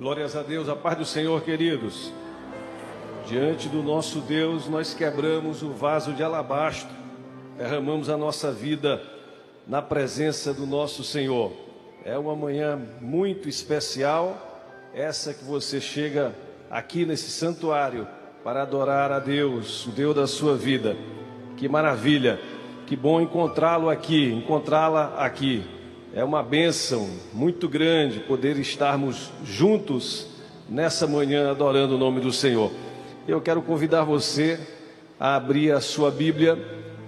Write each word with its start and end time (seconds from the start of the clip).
Glórias 0.00 0.34
a 0.34 0.40
Deus, 0.40 0.66
a 0.66 0.74
paz 0.74 0.96
do 0.96 1.04
Senhor, 1.04 1.42
queridos. 1.42 2.10
Diante 3.26 3.68
do 3.68 3.82
nosso 3.82 4.20
Deus, 4.20 4.66
nós 4.66 4.94
quebramos 4.94 5.62
o 5.62 5.72
vaso 5.72 6.14
de 6.14 6.22
alabastro, 6.22 6.88
derramamos 7.58 8.08
a 8.08 8.16
nossa 8.16 8.50
vida 8.50 9.02
na 9.68 9.82
presença 9.82 10.54
do 10.54 10.64
nosso 10.64 11.04
Senhor. 11.04 11.52
É 12.02 12.16
uma 12.16 12.34
manhã 12.34 12.80
muito 12.98 13.46
especial, 13.46 14.88
essa 14.94 15.34
que 15.34 15.44
você 15.44 15.82
chega 15.82 16.34
aqui 16.70 17.04
nesse 17.04 17.30
santuário 17.30 18.08
para 18.42 18.62
adorar 18.62 19.12
a 19.12 19.18
Deus, 19.18 19.86
o 19.86 19.90
Deus 19.90 20.16
da 20.16 20.26
sua 20.26 20.56
vida. 20.56 20.96
Que 21.58 21.68
maravilha, 21.68 22.40
que 22.86 22.96
bom 22.96 23.20
encontrá-lo 23.20 23.90
aqui, 23.90 24.32
encontrá-la 24.32 25.16
aqui. 25.18 25.62
É 26.12 26.24
uma 26.24 26.42
bênção 26.42 27.08
muito 27.32 27.68
grande 27.68 28.18
poder 28.18 28.58
estarmos 28.58 29.30
juntos 29.44 30.26
nessa 30.68 31.06
manhã 31.06 31.48
adorando 31.48 31.94
o 31.94 31.98
nome 31.98 32.20
do 32.20 32.32
Senhor. 32.32 32.72
Eu 33.28 33.40
quero 33.40 33.62
convidar 33.62 34.02
você 34.02 34.58
a 35.20 35.36
abrir 35.36 35.70
a 35.70 35.80
sua 35.80 36.10
Bíblia 36.10 36.58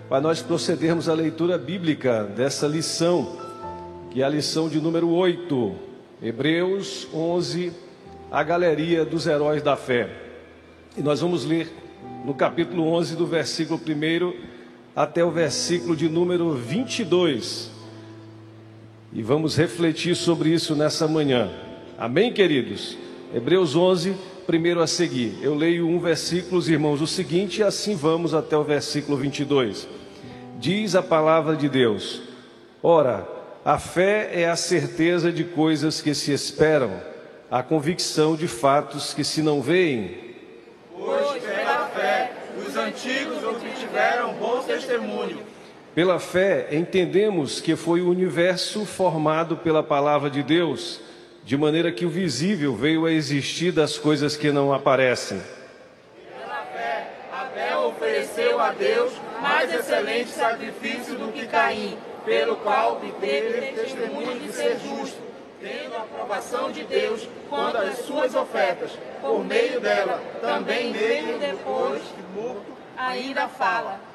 para 0.09 0.21
nós 0.21 0.41
procedermos 0.41 1.09
à 1.09 1.15
leitura 1.15 1.59
bíblica 1.59 2.23
dessa 2.23 2.69
lição, 2.69 3.39
que 4.13 4.23
é 4.23 4.25
a 4.25 4.29
lição 4.29 4.69
de 4.69 4.81
número 4.81 5.09
8, 5.09 5.75
Hebreus 6.23 7.09
11, 7.13 7.73
a 8.31 8.43
galeria 8.45 9.05
dos 9.05 9.27
heróis 9.27 9.63
da 9.63 9.75
fé. 9.75 10.11
E 10.97 11.03
nós 11.03 11.21
vamos 11.21 11.45
ler 11.45 11.73
no 12.25 12.35
capítulo 12.35 12.87
11, 12.87 13.17
do 13.17 13.27
versículo 13.27 13.81
1 13.85 14.33
até 14.95 15.25
o 15.25 15.31
versículo 15.33 15.97
de 15.97 16.09
número 16.09 16.53
22. 16.53 17.82
E 19.15 19.23
vamos 19.23 19.57
refletir 19.57 20.17
sobre 20.17 20.49
isso 20.49 20.75
nessa 20.75 21.07
manhã. 21.07 21.51
Amém, 21.99 22.33
queridos? 22.33 22.97
Hebreus 23.35 23.77
11, 23.77 24.17
primeiro 24.47 24.81
a 24.81 24.87
seguir. 24.87 25.39
Eu 25.43 25.55
leio 25.55 25.87
um 25.87 25.99
versículo, 25.99 26.63
irmãos, 26.67 27.03
o 27.03 27.07
seguinte, 27.07 27.59
e 27.59 27.63
assim 27.63 27.95
vamos 27.95 28.33
até 28.33 28.57
o 28.57 28.65
versículo 28.65 29.19
22. 29.19 29.87
Diz 30.59 30.95
a 30.95 31.03
palavra 31.03 31.55
de 31.55 31.69
Deus: 31.69 32.23
Ora, 32.83 33.29
a 33.63 33.79
fé 33.79 34.31
é 34.33 34.49
a 34.49 34.57
certeza 34.57 35.31
de 35.31 35.45
coisas 35.45 36.01
que 36.01 36.15
se 36.15 36.33
esperam, 36.33 36.99
a 37.51 37.63
convicção 37.63 38.35
de 38.35 38.49
fatos 38.49 39.13
que 39.13 39.23
se 39.23 39.43
não 39.43 39.61
veem. 39.61 40.17
Pois 40.99 41.43
pela 41.43 41.87
fé 41.89 42.33
os 42.67 42.77
antigos 42.77 43.45
obtiveram 43.45 44.33
bom 44.35 44.63
testemunho. 44.63 45.52
Pela 45.95 46.19
fé, 46.19 46.69
entendemos 46.73 47.61
que 47.61 47.77
foi 47.77 48.01
o 48.01 48.09
universo 48.09 48.87
formado 48.87 49.59
pela 49.59 49.83
palavra 49.83 50.31
de 50.31 50.43
Deus, 50.43 51.03
de 51.45 51.55
maneira 51.55 51.93
que 51.93 52.07
o 52.07 52.09
visível 52.09 52.75
veio 52.75 53.05
a 53.05 53.13
existir 53.13 53.73
das 53.73 53.99
coisas 53.99 54.35
que 54.35 54.51
não 54.51 54.73
aparecem. 54.73 55.43
Pela 56.35 56.63
fé, 56.73 57.11
Abel 57.31 57.89
ofereceu 57.89 58.59
a 58.59 58.71
Deus 58.71 59.13
mais 59.43 59.71
excelente 59.71 60.31
sacrifício 60.31 61.15
do 61.17 61.31
que 61.31 61.47
Caim, 61.47 61.99
pelo 62.25 62.57
qual 62.57 62.93
obteve 62.93 63.73
testemunho 63.73 64.41
de 64.41 64.51
ser 64.51 64.79
justo, 64.79 65.21
tendo 65.61 65.95
a 65.95 66.05
aprovação 66.05 66.73
de 66.73 66.85
Deus 66.85 67.29
quanto 67.51 67.77
às 67.77 67.99
suas 67.99 68.35
ofertas. 68.35 68.93
Por 69.21 69.45
meio 69.45 69.79
dela, 69.79 70.23
também 70.41 70.91
nele, 70.91 71.37
depois 71.39 72.01
de 72.01 72.41
morto, 72.41 72.65
ainda 72.97 73.47
fala. 73.47 74.12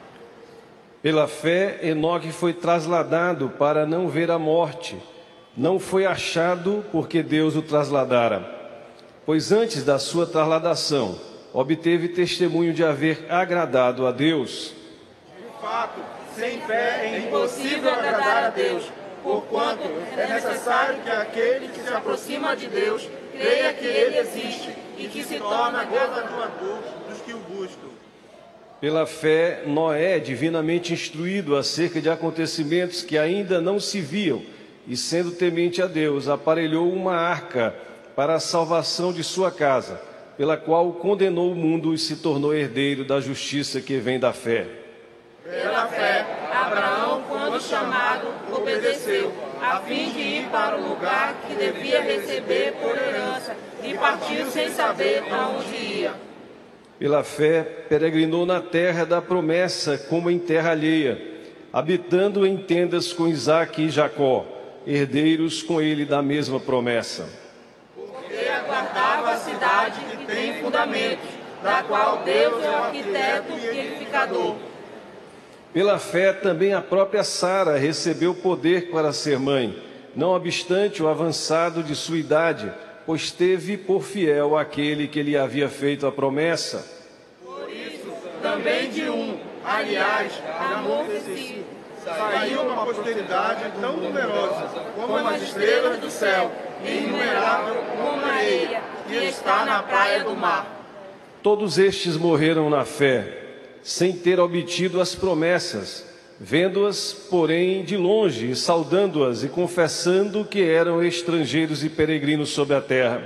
Pela 1.08 1.26
fé, 1.26 1.80
Enoque 1.84 2.34
foi 2.34 2.52
trasladado 2.52 3.48
para 3.58 3.86
não 3.86 4.10
ver 4.10 4.30
a 4.30 4.38
morte. 4.38 5.02
Não 5.56 5.80
foi 5.80 6.06
achado 6.06 6.84
porque 6.92 7.24
Deus 7.24 7.56
o 7.56 7.62
trasladara. 7.62 8.46
Pois 9.26 9.54
antes 9.54 9.86
da 9.86 10.00
sua 10.00 10.26
trasladação, 10.26 11.18
obteve 11.54 12.10
testemunho 12.10 12.74
de 12.74 12.84
haver 12.84 13.26
agradado 13.30 14.06
a 14.06 14.12
Deus. 14.12 14.74
De 15.38 15.62
fato, 15.62 16.02
sem 16.36 16.60
fé 16.64 17.06
é 17.06 17.20
impossível 17.20 17.90
agradar 17.90 18.44
a 18.44 18.50
Deus, 18.50 18.92
porquanto 19.24 19.88
é 20.18 20.28
necessário 20.28 21.00
que 21.04 21.10
aquele 21.10 21.70
que 21.70 21.80
se 21.80 21.94
aproxima 21.94 22.54
de 22.54 22.68
Deus 22.68 23.10
creia 23.32 23.72
que 23.72 23.86
ele 23.86 24.18
existe 24.18 24.76
e 24.98 25.08
que 25.08 25.24
se 25.24 25.40
torna 25.40 25.86
governador 25.86 26.84
dos 27.10 27.22
que 27.22 27.32
o 27.32 27.38
buscam. 27.38 27.97
Pela 28.80 29.08
fé, 29.08 29.64
Noé, 29.66 30.20
divinamente 30.20 30.94
instruído 30.94 31.56
acerca 31.56 32.00
de 32.00 32.10
acontecimentos 32.12 33.02
que 33.02 33.18
ainda 33.18 33.60
não 33.60 33.80
se 33.80 34.00
viam, 34.00 34.44
e 34.88 34.96
sendo 34.96 35.32
temente 35.32 35.82
a 35.82 35.88
Deus, 35.88 36.28
aparelhou 36.28 36.92
uma 36.94 37.16
arca 37.16 37.74
para 38.16 38.36
a 38.36 38.40
salvação 38.40 39.12
de 39.12 39.24
sua 39.24 39.50
casa, 39.52 40.00
pela 40.38 40.56
qual 40.56 40.94
condenou 40.94 41.52
o 41.52 41.56
mundo 41.56 41.92
e 41.92 41.98
se 41.98 42.18
tornou 42.18 42.54
herdeiro 42.54 43.04
da 43.04 43.20
justiça 43.20 43.82
que 43.82 43.98
vem 43.98 44.20
da 44.20 44.32
fé. 44.32 44.68
Pela 45.44 45.88
fé, 45.88 46.26
Abraão, 46.54 47.24
quando 47.28 47.60
chamado, 47.60 48.28
obedeceu, 48.56 49.34
a 49.60 49.80
fim 49.80 50.12
de 50.12 50.20
ir 50.20 50.50
para 50.52 50.78
o 50.78 50.88
lugar 50.88 51.36
que 51.48 51.56
devia 51.56 52.02
receber 52.04 52.74
por 52.74 52.96
herança, 52.96 53.56
e 53.84 53.96
partiu 53.96 54.46
sem 54.52 54.70
saber 54.70 55.24
aonde 55.32 55.76
ia. 55.76 56.28
Pela 57.00 57.24
fé, 57.24 57.62
peregrinou 57.88 58.46
na 58.46 58.60
terra 58.60 59.06
da 59.06 59.22
promessa, 59.22 59.98
como 59.98 60.32
em 60.32 60.40
terra 60.40 60.72
alheia, 60.72 61.22
habitando 61.72 62.46
em 62.46 62.58
tendas 62.58 63.14
com 63.14 63.28
Isaque 63.28 63.84
e 63.84 63.90
Jacó, 63.90 64.46
herdeiros 64.86 65.62
com 65.62 65.80
ele 65.80 66.06
da 66.06 66.24
mesma 66.24 66.60
promessa. 66.60 67.30
Porque 67.96 68.48
aguardava 68.50 69.32
a 69.32 69.38
cidade 69.38 70.00
que 70.10 70.26
tem 70.26 70.56
fundamentos, 70.56 71.30
da 71.62 71.84
qual 71.84 72.24
Deus 72.24 72.64
é 72.64 72.70
o 72.70 72.76
arquiteto 72.76 73.54
e 73.62 73.80
edificador. 73.80 74.56
Pela 75.72 76.00
fé, 76.00 76.34
também 76.34 76.74
a 76.74 76.82
própria 76.82 77.24
Sara 77.24 77.78
recebeu 77.78 78.34
poder 78.34 78.90
para 78.90 79.14
ser 79.14 79.38
mãe, 79.38 79.84
não 80.16 80.30
obstante 80.30 81.04
o 81.04 81.08
avançado 81.08 81.84
de 81.84 81.96
sua 81.96 82.18
idade 82.18 82.74
pois 83.08 83.32
teve 83.32 83.78
por 83.78 84.04
fiel 84.04 84.58
aquele 84.58 85.08
que 85.08 85.24
lhe 85.24 85.38
havia 85.38 85.70
feito 85.70 86.06
a 86.06 86.12
promessa. 86.12 86.86
Por 87.42 87.72
isso, 87.72 88.12
também 88.42 88.90
de 88.90 89.10
um, 89.10 89.40
aliás, 89.64 90.34
amor 90.76 91.06
si, 91.24 91.64
saiu 92.04 92.64
uma 92.64 92.86
posteridade 92.86 93.72
tão 93.80 93.96
numerosa 93.96 94.68
como 94.94 95.16
as 95.16 95.42
estrelas 95.42 96.00
do 96.00 96.12
céu, 96.12 96.52
e 96.84 96.98
inumerável 96.98 97.76
como 97.96 98.26
a 98.26 98.28
areia 98.28 98.84
que 99.08 99.16
está 99.16 99.64
na 99.64 99.82
praia 99.82 100.26
do 100.26 100.36
mar. 100.36 100.68
Todos 101.42 101.78
estes 101.78 102.18
morreram 102.18 102.70
na 102.70 102.84
fé, 102.84 103.42
sem 103.82 104.12
ter 104.12 104.38
obtido 104.38 105.00
as 105.00 105.16
promessas 105.16 106.06
vendo-as, 106.40 107.14
porém, 107.14 107.84
de 107.84 107.98
longe, 107.98 108.56
saudando-as 108.56 109.44
e 109.44 109.50
confessando 109.50 110.46
que 110.46 110.64
eram 110.64 111.04
estrangeiros 111.04 111.84
e 111.84 111.90
peregrinos 111.90 112.50
sobre 112.50 112.76
a 112.76 112.82
terra. 112.82 113.22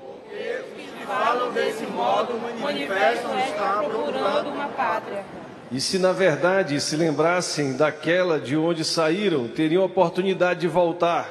Porque 0.00 0.60
os 0.60 0.92
que 0.92 1.06
falam 1.06 1.52
desse 1.52 1.86
modo 1.86 2.34
manifestam 2.60 3.38
estar 3.38 3.82
procurando 3.84 4.50
uma 4.50 4.68
pátria. 4.68 5.24
E 5.72 5.80
se 5.80 5.98
na 5.98 6.12
verdade 6.12 6.80
se 6.80 6.94
lembrassem 6.94 7.76
daquela 7.76 8.38
de 8.38 8.56
onde 8.56 8.84
saíram, 8.84 9.48
teriam 9.48 9.84
oportunidade 9.84 10.60
de 10.60 10.68
voltar. 10.68 11.28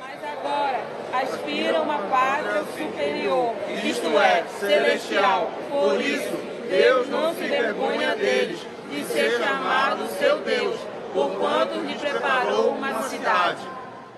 Mas 0.00 0.18
agora 0.24 0.80
aspiram 1.12 1.82
uma 1.82 1.98
pátria 1.98 2.64
superior, 2.76 3.54
isto 3.84 4.18
é, 4.18 4.44
celestial. 4.58 5.52
Por 5.70 6.00
isso, 6.00 6.32
Deus 6.68 7.08
não 7.08 7.32
se 7.34 7.46
vergonha 7.46 8.16
deles 8.16 8.69
de 8.90 9.04
ser 9.04 9.38
chamado 9.38 10.06
seu 10.18 10.38
Deus, 10.40 10.76
porquanto 11.12 11.80
lhe 11.80 11.94
preparou 11.94 12.70
uma 12.72 13.02
cidade. 13.04 13.60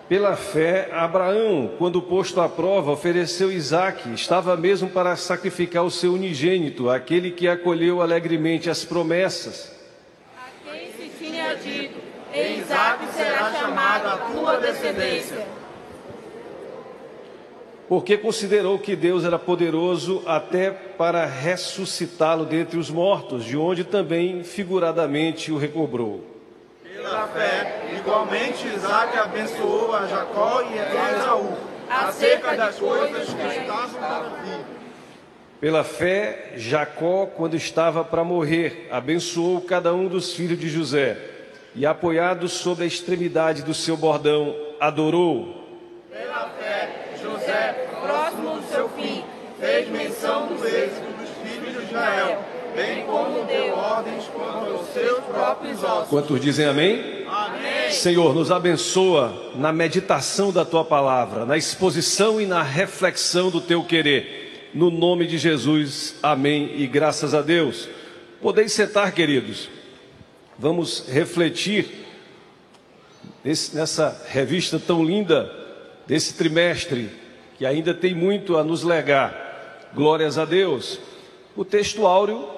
Pela 0.08 0.36
fé, 0.36 0.90
Abraão, 0.92 1.70
quando 1.78 2.02
posto 2.02 2.40
à 2.40 2.48
prova, 2.48 2.90
ofereceu 2.90 3.50
Isaque, 3.50 4.12
estava 4.12 4.56
mesmo 4.56 4.90
para 4.90 5.16
sacrificar 5.16 5.84
o 5.84 5.90
seu 5.90 6.12
unigênito, 6.14 6.90
aquele 6.90 7.30
que 7.30 7.48
acolheu 7.48 8.02
alegremente 8.02 8.68
as 8.68 8.84
promessas. 8.84 9.72
A 10.36 10.70
quem 10.70 10.92
se 10.92 11.10
tinha 11.18 11.54
dito, 11.54 11.98
Isaque 12.34 13.06
será 13.14 13.52
chamado 13.52 14.06
a 14.08 14.16
tua 14.32 14.56
descendência 14.58 15.61
porque 17.92 18.16
considerou 18.16 18.78
que 18.78 18.96
Deus 18.96 19.22
era 19.22 19.38
poderoso 19.38 20.22
até 20.24 20.70
para 20.70 21.26
ressuscitá-lo 21.26 22.46
dentre 22.46 22.78
os 22.78 22.88
mortos, 22.88 23.44
de 23.44 23.54
onde 23.54 23.84
também 23.84 24.42
figuradamente 24.42 25.52
o 25.52 25.58
recobrou. 25.58 26.24
Pela 26.82 27.28
fé, 27.28 27.82
igualmente 27.94 28.66
Isaac 28.66 29.18
abençoou 29.18 29.94
a 29.94 30.06
Jacó 30.06 30.62
e 30.62 30.78
a 30.78 31.18
Esaú, 31.18 31.52
acerca 31.90 32.56
das 32.56 32.78
coisas 32.78 33.28
que 33.28 33.60
estavam 33.60 34.00
para 34.00 34.28
vir. 34.42 34.64
Pela 35.60 35.84
fé, 35.84 36.54
Jacó, 36.56 37.26
quando 37.26 37.56
estava 37.56 38.02
para 38.02 38.24
morrer, 38.24 38.88
abençoou 38.90 39.60
cada 39.60 39.92
um 39.92 40.08
dos 40.08 40.32
filhos 40.32 40.58
de 40.58 40.70
José, 40.70 41.18
e 41.74 41.84
apoiado 41.84 42.48
sobre 42.48 42.84
a 42.84 42.86
extremidade 42.86 43.62
do 43.62 43.74
seu 43.74 43.98
bordão, 43.98 44.56
adorou. 44.80 45.60
Pela 46.10 46.48
fé, 46.58 47.11
José 47.22 47.88
próximo 48.02 48.56
do 48.56 48.68
seu 48.68 48.88
fim, 48.88 49.22
fez 49.60 49.88
menção 49.88 50.48
dos 50.48 50.64
êxitos 50.64 51.14
dos 51.20 51.30
filhos 51.42 51.78
de 51.78 51.84
Israel, 51.84 52.44
bem 52.74 53.04
como 53.04 53.44
deu 53.44 53.74
ordens 53.74 54.24
quanto 54.34 54.70
aos 54.72 54.88
seus 54.88 55.24
próprios 55.24 55.84
ossos. 55.84 56.08
Quantos 56.08 56.40
dizem 56.40 56.66
amém? 56.66 57.24
Amém. 57.28 57.90
Senhor, 57.92 58.34
nos 58.34 58.50
abençoa 58.50 59.52
na 59.54 59.72
meditação 59.72 60.52
da 60.52 60.64
tua 60.64 60.84
palavra, 60.84 61.46
na 61.46 61.56
exposição 61.56 62.40
e 62.40 62.46
na 62.46 62.62
reflexão 62.62 63.50
do 63.50 63.60
teu 63.60 63.84
querer. 63.84 64.70
No 64.74 64.90
nome 64.90 65.26
de 65.26 65.38
Jesus, 65.38 66.16
amém 66.22 66.72
e 66.76 66.86
graças 66.86 67.34
a 67.34 67.40
Deus. 67.40 67.88
Podeis 68.40 68.72
sentar, 68.72 69.12
queridos. 69.12 69.68
Vamos 70.58 71.06
refletir 71.08 72.04
nessa 73.44 74.20
revista 74.28 74.78
tão 74.78 75.04
linda 75.04 75.61
desse 76.12 76.34
trimestre, 76.34 77.08
que 77.56 77.64
ainda 77.64 77.94
tem 77.94 78.14
muito 78.14 78.58
a 78.58 78.62
nos 78.62 78.82
legar. 78.82 79.88
Glórias 79.94 80.36
a 80.36 80.44
Deus. 80.44 81.00
O 81.56 81.64
texto 81.64 82.06
áureo, 82.06 82.50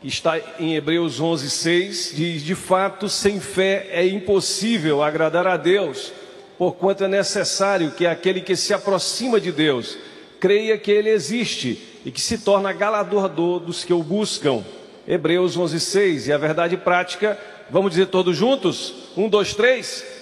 que 0.00 0.06
está 0.06 0.38
em 0.60 0.76
Hebreus 0.76 1.18
11, 1.18 1.50
6, 1.50 2.12
diz: 2.14 2.40
De 2.40 2.54
fato, 2.54 3.08
sem 3.08 3.40
fé 3.40 3.88
é 3.90 4.06
impossível 4.06 5.02
agradar 5.02 5.44
a 5.48 5.56
Deus, 5.56 6.12
porquanto 6.56 7.02
é 7.02 7.08
necessário 7.08 7.90
que 7.90 8.06
aquele 8.06 8.40
que 8.40 8.54
se 8.54 8.72
aproxima 8.72 9.40
de 9.40 9.50
Deus 9.50 9.98
creia 10.38 10.78
que 10.78 10.92
Ele 10.92 11.10
existe 11.10 12.00
e 12.04 12.12
que 12.12 12.20
se 12.20 12.38
torna 12.38 12.72
galador 12.72 13.28
dos 13.28 13.84
que 13.84 13.92
o 13.92 14.04
buscam. 14.04 14.64
Hebreus 15.04 15.56
11, 15.56 15.80
6. 15.80 16.28
E 16.28 16.32
a 16.32 16.38
verdade 16.38 16.76
prática, 16.76 17.36
vamos 17.70 17.90
dizer 17.90 18.06
todos 18.06 18.36
juntos? 18.36 18.94
Um, 19.16 19.28
dois, 19.28 19.52
três. 19.52 20.20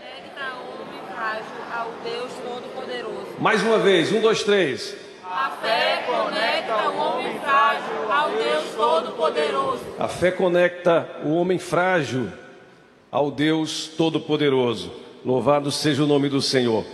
Conecta 0.00 0.54
o 0.54 0.82
homem 0.82 1.00
frágil 1.14 1.44
ao 1.72 1.92
Deus 2.02 2.30
Todo-Poderoso. 2.42 3.20
Mais 3.40 3.62
uma 3.62 3.78
vez, 3.78 4.12
um, 4.12 4.20
dois, 4.20 4.42
três. 4.42 4.94
A 5.24 5.50
fé 5.62 6.04
conecta 6.06 6.90
o 6.90 6.96
homem 6.98 7.40
frágil 7.40 8.12
ao 8.12 8.30
Deus 8.32 8.74
Todo-Poderoso. 8.76 9.84
A 9.98 10.08
fé 10.08 10.30
conecta 10.30 11.08
o 11.24 11.30
homem 11.30 11.58
frágil 11.58 12.28
ao 13.10 13.30
Deus 13.30 13.90
Todo-Poderoso. 13.96 14.92
Louvado 15.24 15.72
seja 15.72 16.04
o 16.04 16.06
nome 16.06 16.28
do 16.28 16.42
Senhor. 16.42 16.84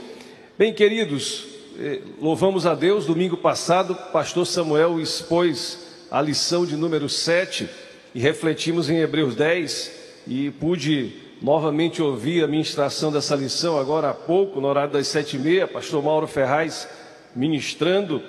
Bem, 0.56 0.72
queridos, 0.72 1.46
eh, 1.80 2.02
louvamos 2.20 2.64
a 2.64 2.76
Deus. 2.76 3.06
Domingo 3.06 3.36
passado, 3.36 3.96
pastor 4.12 4.46
Samuel 4.46 5.00
expôs 5.00 6.06
a 6.12 6.22
lição 6.22 6.64
de 6.64 6.76
número 6.76 7.08
7 7.08 7.68
e 8.14 8.20
refletimos 8.20 8.88
em 8.88 8.98
Hebreus 8.98 9.34
10 9.34 9.90
e 10.28 10.52
pude 10.52 11.25
novamente 11.40 12.02
ouvir 12.02 12.42
a 12.42 12.46
ministração 12.46 13.12
dessa 13.12 13.36
lição 13.36 13.78
agora 13.78 14.10
há 14.10 14.14
pouco, 14.14 14.60
no 14.60 14.68
horário 14.68 14.92
das 14.92 15.08
sete 15.08 15.36
e 15.36 15.38
meia, 15.38 15.66
pastor 15.66 16.02
Mauro 16.02 16.26
Ferraz 16.26 16.88
ministrando 17.34 18.22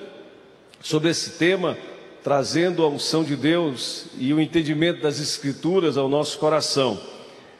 sobre 0.81 1.09
esse 1.09 1.31
tema, 1.31 1.77
trazendo 2.23 2.83
a 2.83 2.89
unção 2.89 3.23
de 3.23 3.35
Deus 3.35 4.07
e 4.17 4.33
o 4.33 4.41
entendimento 4.41 5.01
das 5.01 5.19
Escrituras 5.19 5.97
ao 5.97 6.09
nosso 6.09 6.37
coração. 6.37 6.99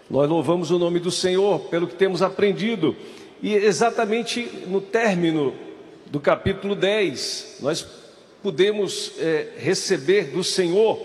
Nós 0.10 0.30
louvamos 0.30 0.72
o 0.72 0.78
nome 0.78 1.00
do 1.00 1.12
Senhor 1.12 1.60
pelo 1.70 1.88
que 1.88 1.96
temos 1.96 2.22
aprendido 2.22 2.96
e 3.42 3.54
exatamente 3.54 4.50
no 4.68 4.82
término 4.82 5.54
do 6.08 6.20
capítulo 6.20 6.76
10, 6.76 7.58
nós 7.62 7.86
podemos 8.42 9.14
é, 9.20 9.50
receber 9.58 10.32
do 10.32 10.44
Senhor 10.44 11.00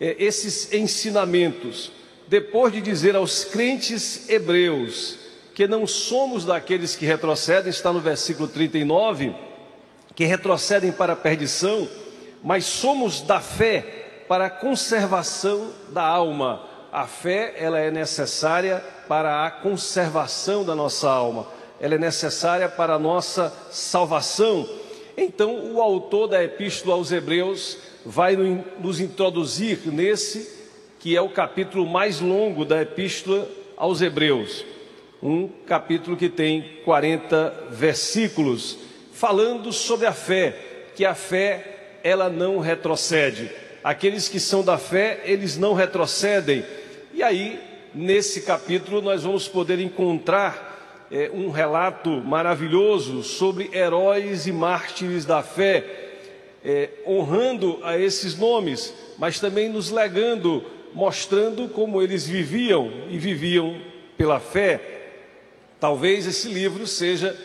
é, 0.00 0.16
esses 0.18 0.72
ensinamentos, 0.72 1.92
depois 2.30 2.72
de 2.72 2.80
dizer 2.80 3.16
aos 3.16 3.44
crentes 3.44 4.28
hebreus 4.28 5.18
que 5.52 5.66
não 5.66 5.84
somos 5.84 6.44
daqueles 6.44 6.94
que 6.94 7.04
retrocedem, 7.04 7.70
está 7.70 7.92
no 7.92 7.98
versículo 7.98 8.46
39, 8.46 9.34
que 10.14 10.24
retrocedem 10.24 10.92
para 10.92 11.14
a 11.14 11.16
perdição, 11.16 11.88
mas 12.40 12.64
somos 12.66 13.20
da 13.20 13.40
fé 13.40 14.24
para 14.28 14.46
a 14.46 14.50
conservação 14.50 15.72
da 15.88 16.04
alma. 16.04 16.64
A 16.92 17.04
fé, 17.04 17.54
ela 17.56 17.80
é 17.80 17.90
necessária 17.90 18.78
para 19.08 19.44
a 19.44 19.50
conservação 19.50 20.64
da 20.64 20.76
nossa 20.76 21.10
alma. 21.10 21.48
Ela 21.80 21.96
é 21.96 21.98
necessária 21.98 22.68
para 22.68 22.94
a 22.94 22.98
nossa 22.98 23.52
salvação. 23.72 24.68
Então, 25.16 25.72
o 25.72 25.82
autor 25.82 26.28
da 26.28 26.44
Epístola 26.44 26.94
aos 26.94 27.10
Hebreus 27.10 27.76
vai 28.06 28.36
nos 28.78 29.00
introduzir 29.00 29.80
nesse 29.86 30.59
que 31.00 31.16
é 31.16 31.20
o 31.20 31.30
capítulo 31.30 31.86
mais 31.86 32.20
longo 32.20 32.62
da 32.62 32.82
Epístola 32.82 33.48
aos 33.74 34.02
Hebreus. 34.02 34.66
Um 35.22 35.48
capítulo 35.48 36.14
que 36.14 36.28
tem 36.28 36.78
40 36.84 37.68
versículos, 37.70 38.76
falando 39.10 39.72
sobre 39.72 40.06
a 40.06 40.12
fé, 40.12 40.54
que 40.94 41.06
a 41.06 41.14
fé 41.14 41.98
ela 42.04 42.28
não 42.28 42.58
retrocede. 42.58 43.50
Aqueles 43.82 44.28
que 44.28 44.38
são 44.38 44.62
da 44.62 44.76
fé, 44.76 45.22
eles 45.24 45.56
não 45.56 45.72
retrocedem. 45.72 46.64
E 47.14 47.22
aí, 47.22 47.58
nesse 47.94 48.42
capítulo, 48.42 49.00
nós 49.00 49.22
vamos 49.22 49.48
poder 49.48 49.80
encontrar 49.80 51.06
é, 51.10 51.30
um 51.32 51.48
relato 51.50 52.10
maravilhoso 52.10 53.22
sobre 53.22 53.70
heróis 53.72 54.46
e 54.46 54.52
mártires 54.52 55.24
da 55.24 55.42
fé, 55.42 55.82
é, 56.62 56.90
honrando 57.06 57.78
a 57.82 57.98
esses 57.98 58.36
nomes, 58.36 58.92
mas 59.18 59.40
também 59.40 59.70
nos 59.70 59.90
legando, 59.90 60.62
mostrando 60.94 61.68
como 61.68 62.02
eles 62.02 62.26
viviam 62.26 62.90
e 63.08 63.18
viviam 63.18 63.80
pela 64.16 64.40
fé. 64.40 64.80
Talvez 65.78 66.26
esse 66.26 66.48
livro 66.48 66.86
seja 66.86 67.36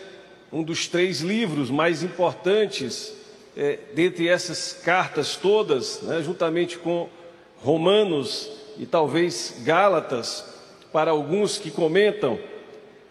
um 0.52 0.64
dos 0.64 0.88
três 0.88 1.22
livros 1.22 1.70
mais 1.70 2.04
importantes 2.04 3.14
é, 3.56 3.80
dentre 3.94 4.28
essas 4.28 4.74
cartas 4.74 5.36
todas, 5.36 6.02
né, 6.02 6.22
juntamente 6.22 6.78
com 6.78 7.10
Romanos 7.58 8.50
e 8.78 8.86
talvez 8.86 9.62
Gálatas, 9.64 10.46
para 10.92 11.12
alguns 11.12 11.58
que 11.58 11.72
comentam 11.72 12.38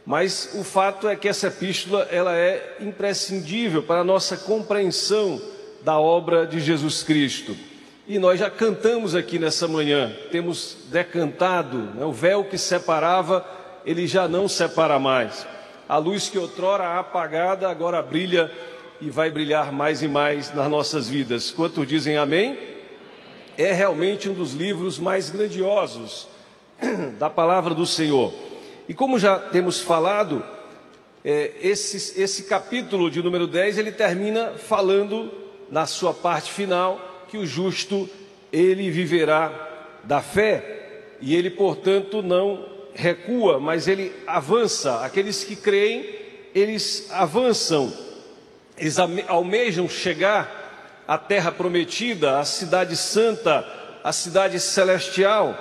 mas 0.07 0.51
o 0.55 0.63
fato 0.63 1.09
é 1.09 1.17
que 1.17 1.29
essa 1.29 1.47
epístola 1.47 2.03
ela 2.11 2.37
é 2.37 2.77
imprescindível 2.81 3.83
para 3.83 4.01
a 4.01 4.05
nossa 4.05 4.37
compreensão 4.37 5.41
da 5.83 5.99
obra 5.99 6.47
de 6.47 6.61
Jesus 6.61 7.03
Cristo. 7.03 7.57
E 8.06 8.19
nós 8.19 8.39
já 8.39 8.51
cantamos 8.51 9.15
aqui 9.15 9.39
nessa 9.39 9.67
manhã, 9.67 10.15
temos 10.31 10.77
decantado, 10.91 11.79
né, 11.95 12.05
o 12.05 12.12
véu 12.12 12.45
que 12.45 12.59
separava, 12.59 13.43
ele 13.87 14.06
já 14.06 14.29
não 14.29 14.47
separa 14.47 14.99
mais. 14.99 15.47
A 15.89 15.97
luz 15.97 16.29
que 16.29 16.39
outrora 16.39 16.99
apagada 16.99 17.67
agora 17.67 18.02
brilha 18.02 18.52
e 19.00 19.09
vai 19.09 19.31
brilhar 19.31 19.73
mais 19.73 20.02
e 20.02 20.09
mais 20.09 20.55
nas 20.55 20.69
nossas 20.69 21.09
vidas. 21.09 21.50
Quantos 21.50 21.87
dizem 21.87 22.19
amém? 22.19 22.59
É 23.57 23.73
realmente 23.73 24.28
um 24.28 24.35
dos 24.35 24.52
livros 24.52 24.99
mais 24.99 25.31
grandiosos 25.31 26.28
da 27.19 27.31
palavra 27.31 27.75
do 27.75 27.87
Senhor. 27.87 28.35
E 28.87 28.93
como 28.93 29.19
já 29.19 29.38
temos 29.38 29.81
falado, 29.81 30.45
é, 31.25 31.52
esse, 31.62 32.21
esse 32.21 32.43
capítulo 32.43 33.11
de 33.11 33.23
número 33.23 33.47
10, 33.47 33.78
ele 33.78 33.93
termina 33.93 34.52
falando 34.59 35.33
na 35.71 35.87
sua 35.87 36.12
parte 36.12 36.52
final 36.52 37.13
que 37.35 37.38
o 37.38 37.45
justo, 37.45 38.09
ele 38.53 38.93
viverá 38.93 39.50
da 40.05 40.23
fé, 40.23 41.17
e 41.21 41.35
ele, 41.35 41.50
portanto, 41.50 42.23
não 42.23 42.64
recua, 42.95 43.59
mas 43.59 43.88
ele 43.88 44.12
avança. 44.25 45.05
Aqueles 45.05 45.43
que 45.43 45.57
creem, 45.57 46.09
eles 46.55 47.09
avançam, 47.11 47.93
eles 48.79 49.00
almejam 49.26 49.88
chegar 49.88 51.03
à 51.09 51.19
terra 51.19 51.50
prometida, 51.50 52.38
à 52.38 52.45
cidade 52.45 52.97
santa, 52.97 53.67
à 54.05 54.12
cidade 54.12 54.61
celestial. 54.61 55.59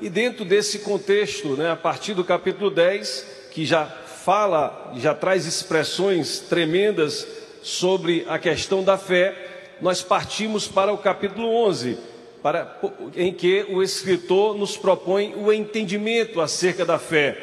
E 0.00 0.08
dentro 0.08 0.42
desse 0.42 0.78
contexto, 0.78 1.48
né, 1.48 1.70
a 1.70 1.76
partir 1.76 2.14
do 2.14 2.24
capítulo 2.24 2.70
10, 2.70 3.26
que 3.50 3.66
já 3.66 3.84
fala, 3.84 4.94
já 4.96 5.14
traz 5.14 5.44
expressões 5.44 6.38
tremendas 6.38 7.26
sobre 7.62 8.24
a 8.26 8.38
questão 8.38 8.82
da 8.82 8.96
fé, 8.96 9.49
nós 9.80 10.02
partimos 10.02 10.66
para 10.68 10.92
o 10.92 10.98
capítulo 10.98 11.48
11, 11.66 11.98
para, 12.42 12.78
em 13.14 13.32
que 13.32 13.66
o 13.68 13.82
escritor 13.82 14.56
nos 14.56 14.76
propõe 14.76 15.34
o 15.36 15.52
entendimento 15.52 16.40
acerca 16.40 16.84
da 16.84 16.98
fé, 16.98 17.36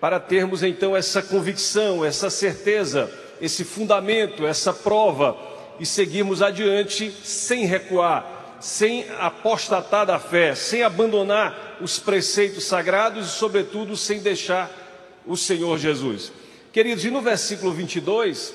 para 0.00 0.20
termos 0.20 0.62
então 0.62 0.96
essa 0.96 1.22
convicção, 1.22 2.04
essa 2.04 2.30
certeza, 2.30 3.10
esse 3.40 3.64
fundamento, 3.64 4.46
essa 4.46 4.72
prova 4.72 5.36
e 5.80 5.86
seguirmos 5.86 6.42
adiante 6.42 7.10
sem 7.22 7.64
recuar, 7.64 8.56
sem 8.60 9.06
apostatar 9.18 10.06
da 10.06 10.18
fé, 10.18 10.54
sem 10.54 10.82
abandonar 10.82 11.78
os 11.80 11.98
preceitos 11.98 12.64
sagrados 12.64 13.26
e, 13.26 13.30
sobretudo, 13.30 13.96
sem 13.96 14.20
deixar 14.20 14.70
o 15.26 15.36
Senhor 15.36 15.78
Jesus. 15.78 16.32
Queridos, 16.72 17.04
e 17.04 17.10
no 17.10 17.20
versículo 17.20 17.72
22 17.72 18.54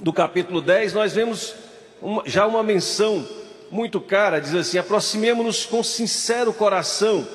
do 0.00 0.12
capítulo 0.12 0.60
10, 0.60 0.94
nós 0.94 1.12
vemos 1.12 1.54
uma, 2.00 2.22
já 2.26 2.46
uma 2.46 2.62
menção 2.62 3.26
muito 3.70 4.00
cara, 4.00 4.40
diz 4.40 4.54
assim: 4.54 4.78
aproximemo-nos 4.78 5.66
com 5.66 5.82
sincero 5.82 6.52
coração, 6.52 7.26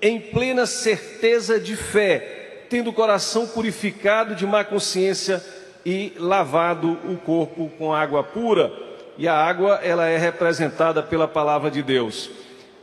em 0.00 0.20
plena 0.20 0.66
certeza 0.66 1.58
de 1.58 1.76
fé, 1.76 2.66
tendo 2.68 2.90
o 2.90 2.92
coração 2.92 3.46
purificado 3.46 4.34
de 4.34 4.46
má 4.46 4.62
consciência 4.64 5.44
e 5.84 6.12
lavado 6.16 6.98
o 7.04 7.16
corpo 7.16 7.70
com 7.78 7.92
água 7.92 8.22
pura. 8.22 8.72
E 9.18 9.28
a 9.28 9.34
água, 9.34 9.80
ela 9.82 10.06
é 10.06 10.16
representada 10.16 11.02
pela 11.02 11.28
palavra 11.28 11.70
de 11.70 11.82
Deus. 11.82 12.30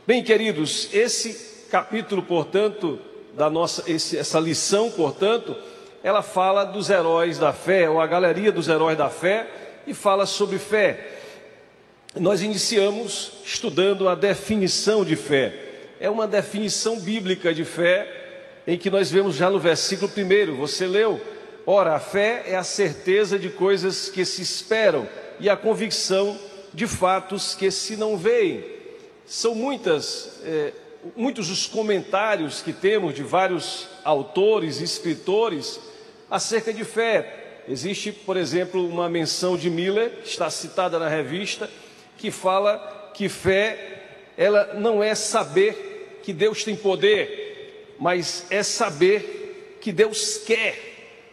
Bem, 0.06 0.22
queridos, 0.22 0.88
esse 0.92 1.66
capítulo, 1.68 2.22
portanto, 2.22 2.98
da 3.34 3.50
nossa 3.50 3.90
esse, 3.90 4.16
essa 4.16 4.38
lição, 4.38 4.90
portanto, 4.90 5.56
ela 6.02 6.22
fala 6.22 6.64
dos 6.64 6.90
heróis 6.90 7.38
da 7.38 7.52
fé, 7.52 7.88
ou 7.88 8.00
a 8.00 8.06
galeria 8.06 8.52
dos 8.52 8.68
heróis 8.68 8.96
da 8.96 9.10
fé, 9.10 9.46
e 9.86 9.94
fala 9.94 10.26
sobre 10.26 10.58
fé. 10.58 11.18
Nós 12.14 12.42
iniciamos 12.42 13.32
estudando 13.44 14.08
a 14.08 14.14
definição 14.14 15.04
de 15.04 15.16
fé. 15.16 15.54
É 16.00 16.08
uma 16.08 16.26
definição 16.26 17.00
bíblica 17.00 17.52
de 17.52 17.64
fé, 17.64 18.06
em 18.66 18.76
que 18.76 18.90
nós 18.90 19.10
vemos 19.10 19.34
já 19.34 19.50
no 19.50 19.58
versículo 19.58 20.10
primeiro, 20.10 20.56
você 20.56 20.86
leu, 20.86 21.20
Ora, 21.70 21.96
a 21.96 22.00
fé 22.00 22.44
é 22.46 22.56
a 22.56 22.64
certeza 22.64 23.38
de 23.38 23.50
coisas 23.50 24.08
que 24.08 24.24
se 24.24 24.40
esperam 24.40 25.06
e 25.38 25.50
a 25.50 25.56
convicção 25.56 26.38
de 26.72 26.86
fatos 26.86 27.54
que 27.54 27.70
se 27.70 27.94
não 27.94 28.16
veem. 28.16 28.64
São 29.26 29.54
muitas, 29.54 30.40
é, 30.46 30.72
muitos 31.14 31.50
os 31.50 31.66
comentários 31.66 32.62
que 32.62 32.72
temos 32.72 33.14
de 33.14 33.22
vários 33.22 33.86
autores 34.02 34.80
e 34.80 34.84
escritores 34.84 35.78
acerca 36.30 36.72
de 36.72 36.84
fé. 36.84 37.62
Existe, 37.68 38.12
por 38.12 38.36
exemplo, 38.36 38.86
uma 38.86 39.08
menção 39.08 39.56
de 39.56 39.68
Miller, 39.68 40.10
que 40.22 40.28
está 40.28 40.48
citada 40.50 40.98
na 40.98 41.08
revista, 41.08 41.68
que 42.16 42.30
fala 42.30 43.12
que 43.14 43.28
fé, 43.28 44.32
ela 44.36 44.74
não 44.74 45.02
é 45.02 45.14
saber 45.14 46.20
que 46.22 46.32
Deus 46.32 46.64
tem 46.64 46.76
poder, 46.76 47.94
mas 47.98 48.46
é 48.50 48.62
saber 48.62 49.76
que 49.80 49.92
Deus 49.92 50.38
quer 50.38 50.88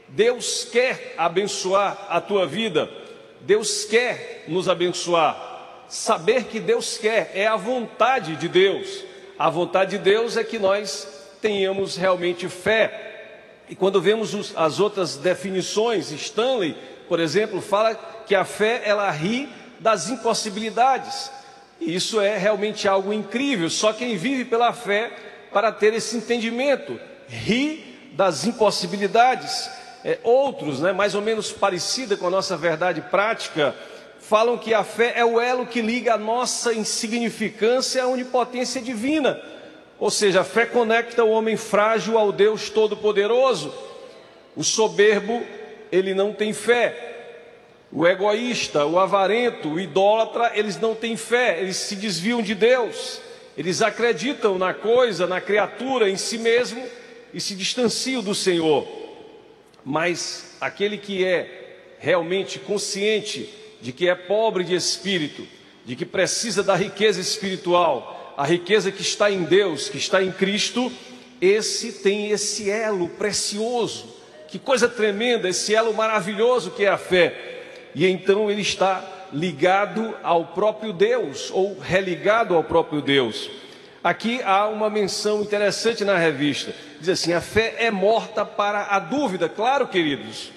Deus 0.08 0.66
quer 0.72 1.14
abençoar 1.18 2.08
a 2.10 2.22
tua 2.22 2.46
vida, 2.46 2.90
Deus 3.42 3.86
quer 3.86 4.46
nos 4.48 4.70
abençoar. 4.70 5.84
Saber 5.88 6.46
que 6.46 6.60
Deus 6.60 6.98
quer 6.98 7.32
é 7.34 7.46
a 7.46 7.56
vontade 7.56 8.36
de 8.36 8.48
Deus. 8.48 9.04
A 9.38 9.50
vontade 9.50 9.98
de 9.98 10.04
Deus 10.04 10.38
é 10.38 10.44
que 10.44 10.58
nós 10.58 11.28
tenhamos 11.42 11.96
realmente 11.96 12.48
fé. 12.48 13.05
E 13.70 13.76
quando 13.76 14.02
vemos 14.02 14.54
as 14.56 14.80
outras 14.80 15.18
definições, 15.18 16.12
Stanley, 16.12 16.76
por 17.08 17.20
exemplo, 17.20 17.62
fala 17.62 17.96
que 18.28 18.36
a 18.36 18.46
fé 18.46 18.82
ela 18.86 19.10
ri 19.10 19.50
das 19.80 20.10
impossibilidades. 20.10 21.32
E 21.80 21.96
isso 21.96 22.20
é 22.20 22.38
realmente 22.38 22.88
algo 22.88 23.12
incrível. 23.12 23.70
Só 23.70 23.92
quem 23.92 24.18
vive 24.18 24.46
pela 24.46 24.72
fé 24.72 25.12
para 25.52 25.72
ter 25.72 25.94
esse 25.94 26.18
entendimento, 26.18 27.00
ri 27.28 28.12
das 28.14 28.46
impossibilidades 28.46 29.70
é, 30.04 30.20
outros, 30.24 30.80
né, 30.80 30.94
mais 30.94 31.16
ou 31.16 31.22
menos 31.22 31.52
parecida 31.52 32.16
com 32.16 32.28
a 32.28 32.30
nossa 32.30 32.56
verdade 32.56 33.02
prática, 33.02 33.76
falam 34.20 34.58
que 34.58 34.74
a 34.74 34.84
fé 34.84 35.14
é 35.16 35.26
o 35.26 35.40
elo 35.40 35.66
que 35.66 35.82
liga 35.82 36.14
a 36.14 36.18
nossa 36.18 36.74
insignificância 36.74 38.04
à 38.04 38.08
onipotência 38.08 38.82
divina. 38.82 39.42
Ou 40.00 40.10
seja, 40.10 40.42
a 40.42 40.44
fé 40.44 40.66
conecta 40.66 41.24
o 41.24 41.30
homem 41.30 41.56
frágil 41.56 42.18
ao 42.18 42.32
Deus 42.32 42.70
Todo-Poderoso. 42.70 43.74
O 44.56 44.64
soberbo, 44.64 45.42
ele 45.92 46.14
não 46.14 46.34
tem 46.34 46.54
fé. 46.54 47.14
O 47.92 48.06
egoísta, 48.06 48.86
o 48.86 49.00
avarento, 49.00 49.70
o 49.70 49.80
idólatra, 49.80 50.52
eles 50.54 50.80
não 50.80 50.94
têm 50.94 51.16
fé, 51.16 51.60
eles 51.62 51.78
se 51.78 51.96
desviam 51.96 52.42
de 52.42 52.54
Deus. 52.54 53.22
Eles 53.58 53.82
acreditam 53.82 54.58
na 54.58 54.74
coisa, 54.74 55.25
na 55.25 55.40
criatura, 55.40 56.10
em 56.10 56.18
si 56.18 56.38
mesmo 56.38 56.86
e 57.34 57.40
se 57.40 57.56
distanciam 57.56 58.22
do 58.22 58.36
Senhor 58.36 59.06
mas 59.86 60.58
aquele 60.60 60.98
que 60.98 61.24
é 61.24 61.94
realmente 62.00 62.58
consciente 62.58 63.48
de 63.80 63.92
que 63.92 64.10
é 64.10 64.16
pobre 64.16 64.64
de 64.64 64.74
espírito, 64.74 65.48
de 65.86 65.96
que 65.96 66.06
precisa 66.06 66.64
da 66.64 66.75
riqueza 66.75 67.22
espiritual, 67.22 68.25
a 68.38 68.46
riqueza 68.46 68.92
que 68.92 69.01
está 69.01 69.32
em 69.32 69.44
Deus, 69.44 69.89
que 69.89 69.98
está 69.98 70.22
em 70.22 70.32
Cristo, 70.32 70.92
esse 71.42 71.94
tem 72.04 72.32
esse 72.32 72.70
elo 72.70 73.10
precioso. 73.10 74.13
Que 74.48 74.60
coisa 74.60 74.88
tremenda, 74.88 75.50
esse 75.50 75.74
elo 75.74 75.94
maravilhoso 75.94 76.72
que 76.72 76.86
é 76.86 76.89
a 76.89 76.98
fé. 76.98 77.56
E 77.94 78.06
então 78.06 78.50
ele 78.50 78.62
está 78.62 79.04
ligado 79.34 80.15
ao 80.24 80.48
próprio 80.48 80.94
Deus, 80.94 81.50
ou 81.51 81.77
religado 81.80 82.56
ao 82.56 82.63
próprio 82.63 83.01
Deus. 83.01 83.50
Aqui 84.04 84.42
há 84.44 84.68
uma 84.68 84.89
menção 84.89 85.42
interessante 85.42 86.06
na 86.06 86.18
revista. 86.18 86.74
Diz 87.00 87.10
assim: 87.10 87.34
a 87.34 87.42
fé 87.42 87.75
é 87.80 87.89
morta 87.89 88.46
para 88.46 88.84
a 88.84 89.00
dúvida. 89.00 89.50
Claro, 89.50 89.88
queridos, 89.88 90.51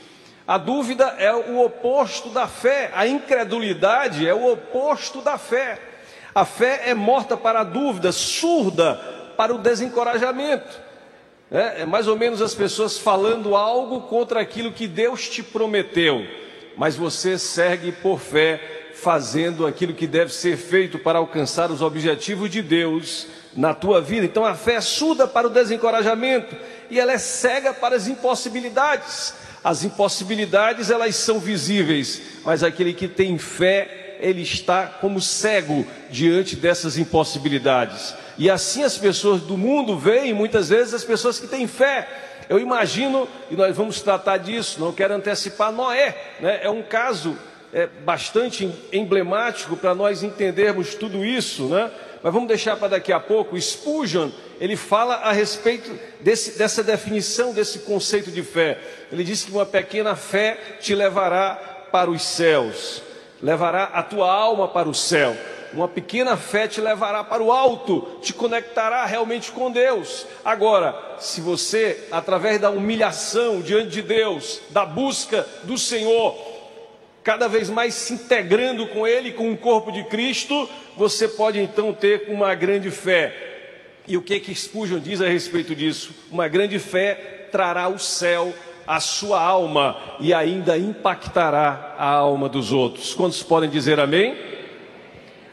a 0.47 0.58
dúvida 0.58 1.14
é 1.18 1.32
o 1.32 1.64
oposto 1.64 2.28
da 2.30 2.47
fé, 2.47 2.90
a 2.94 3.06
incredulidade 3.06 4.26
é 4.26 4.35
o 4.35 4.52
oposto 4.52 5.20
da 5.20 5.38
fé. 5.38 5.78
A 6.35 6.44
fé 6.44 6.82
é 6.87 6.94
morta 6.94 7.37
para 7.37 7.61
a 7.61 7.64
dúvida, 7.64 8.12
surda 8.12 8.94
para 9.37 9.54
o 9.54 9.58
desencorajamento. 9.58 10.88
É, 11.50 11.82
é 11.82 11.87
mais 11.87 12.06
ou 12.06 12.16
menos 12.16 12.42
as 12.42 12.54
pessoas 12.54 12.99
falando 12.99 13.56
algo 13.56 14.02
contra 14.02 14.40
aquilo 14.40 14.73
que 14.73 14.87
Deus 14.87 15.28
te 15.28 15.42
prometeu, 15.42 16.26
mas 16.76 16.94
você 16.97 17.38
segue 17.38 17.90
por 17.92 18.20
fé 18.20 18.78
fazendo 18.94 19.66
aquilo 19.66 19.94
que 19.94 20.06
deve 20.06 20.32
ser 20.32 20.56
feito 20.56 20.99
para 20.99 21.18
alcançar 21.18 21.70
os 21.70 21.80
objetivos 21.80 22.50
de 22.50 22.61
Deus 22.61 23.26
na 23.56 23.73
tua 23.73 24.00
vida. 24.00 24.26
Então 24.26 24.44
a 24.44 24.54
fé 24.54 24.75
é 24.75 24.80
surda 24.80 25.26
para 25.26 25.47
o 25.47 25.50
desencorajamento 25.50 26.56
e 26.90 26.99
ela 26.99 27.12
é 27.12 27.18
cega 27.18 27.73
para 27.73 27.97
as 27.97 28.08
impossibilidades. 28.08 29.35
As 29.62 29.85
impossibilidades 29.85 30.90
elas 30.90 31.16
são 31.16 31.38
visíveis, 31.38 32.20
mas 32.44 32.62
aquele 32.62 32.92
que 32.92 33.08
tem 33.08 33.38
fé, 33.38 33.98
ele 34.20 34.42
está 34.42 34.87
como 34.87 35.20
cego 35.20 35.87
diante 36.10 36.56
dessas 36.56 36.98
impossibilidades. 36.98 38.14
E 38.37 38.48
assim 38.50 38.82
as 38.82 38.96
pessoas 38.96 39.42
do 39.42 39.56
mundo 39.56 39.98
veem 39.98 40.32
muitas 40.32 40.68
vezes 40.68 40.94
as 40.94 41.04
pessoas 41.04 41.40
que 41.40 41.46
têm 41.46 41.66
fé. 41.66 42.08
Eu 42.48 42.58
imagino, 42.58 43.28
e 43.50 43.56
nós 43.56 43.76
vamos 43.76 44.00
tratar 44.00 44.38
disso, 44.38 44.80
não 44.80 44.92
quero 44.92 45.14
antecipar 45.14 45.70
Noé, 45.70 46.16
né? 46.40 46.60
é 46.62 46.70
um 46.70 46.82
caso 46.82 47.37
é, 47.72 47.87
bastante 47.87 48.70
emblemático 48.92 49.76
para 49.76 49.94
nós 49.94 50.22
entendermos 50.22 50.94
tudo 50.94 51.25
isso, 51.25 51.66
né? 51.66 51.90
Mas 52.22 52.32
vamos 52.32 52.48
deixar 52.48 52.76
para 52.76 52.88
daqui 52.88 53.12
a 53.12 53.20
pouco. 53.20 53.60
Spurgeon, 53.60 54.30
ele 54.60 54.76
fala 54.76 55.16
a 55.16 55.32
respeito 55.32 55.96
desse, 56.20 56.58
dessa 56.58 56.82
definição 56.82 57.52
desse 57.52 57.80
conceito 57.80 58.30
de 58.30 58.42
fé. 58.42 58.78
Ele 59.12 59.22
diz 59.22 59.44
que 59.44 59.52
uma 59.52 59.66
pequena 59.66 60.16
fé 60.16 60.58
te 60.80 60.94
levará 60.94 61.54
para 61.92 62.10
os 62.10 62.22
céus, 62.22 63.02
levará 63.42 63.85
a 63.85 64.02
tua 64.02 64.33
alma 64.33 64.68
para 64.68 64.88
o 64.88 64.95
céu. 64.95 65.37
Uma 65.73 65.87
pequena 65.87 66.37
fé 66.37 66.66
te 66.66 66.80
levará 66.80 67.23
para 67.23 67.42
o 67.42 67.52
alto, 67.52 68.18
te 68.23 68.33
conectará 68.33 69.04
realmente 69.04 69.52
com 69.52 69.71
Deus. 69.71 70.26
Agora, 70.45 70.95
se 71.18 71.40
você, 71.40 72.07
através 72.11 72.59
da 72.59 72.71
humilhação 72.71 73.61
diante 73.61 73.90
de 73.90 74.02
Deus, 74.02 74.61
da 74.71 74.87
busca 74.87 75.47
do 75.64 75.76
Senhor, 75.76 76.37
cada 77.23 77.49
vez 77.49 77.68
mais 77.68 77.92
se 77.95 78.14
integrando 78.14 78.87
com 78.87 79.07
Ele, 79.07 79.33
com 79.33 79.52
o 79.52 79.57
corpo 79.59 79.92
de 79.92 80.04
Cristo, 80.04 80.68
você 80.97 81.28
pode 81.28 81.61
então 81.61 81.92
ter 81.92 82.26
uma 82.28 82.54
grande 82.54 82.90
fé. 82.90 83.49
E 84.07 84.16
o 84.16 84.23
que 84.23 84.40
que 84.40 84.54
Spurgeon 84.54 85.00
diz 85.00 85.21
a 85.21 85.28
respeito 85.28 85.75
disso? 85.75 86.12
Uma 86.30 86.49
grande 86.49 86.78
fé 86.78 87.47
trará 87.52 87.88
o 87.88 87.99
céu 87.99 88.54
à 88.88 89.00
sua 89.00 89.38
alma 89.38 89.99
e 90.18 90.33
ainda 90.33 90.78
impactará 90.78 91.95
a 91.99 92.09
alma 92.09 92.49
dos 92.49 92.73
outros. 92.73 93.12
Quantos 93.12 93.42
podem 93.42 93.68
dizer 93.68 94.00
amém? 94.00 94.35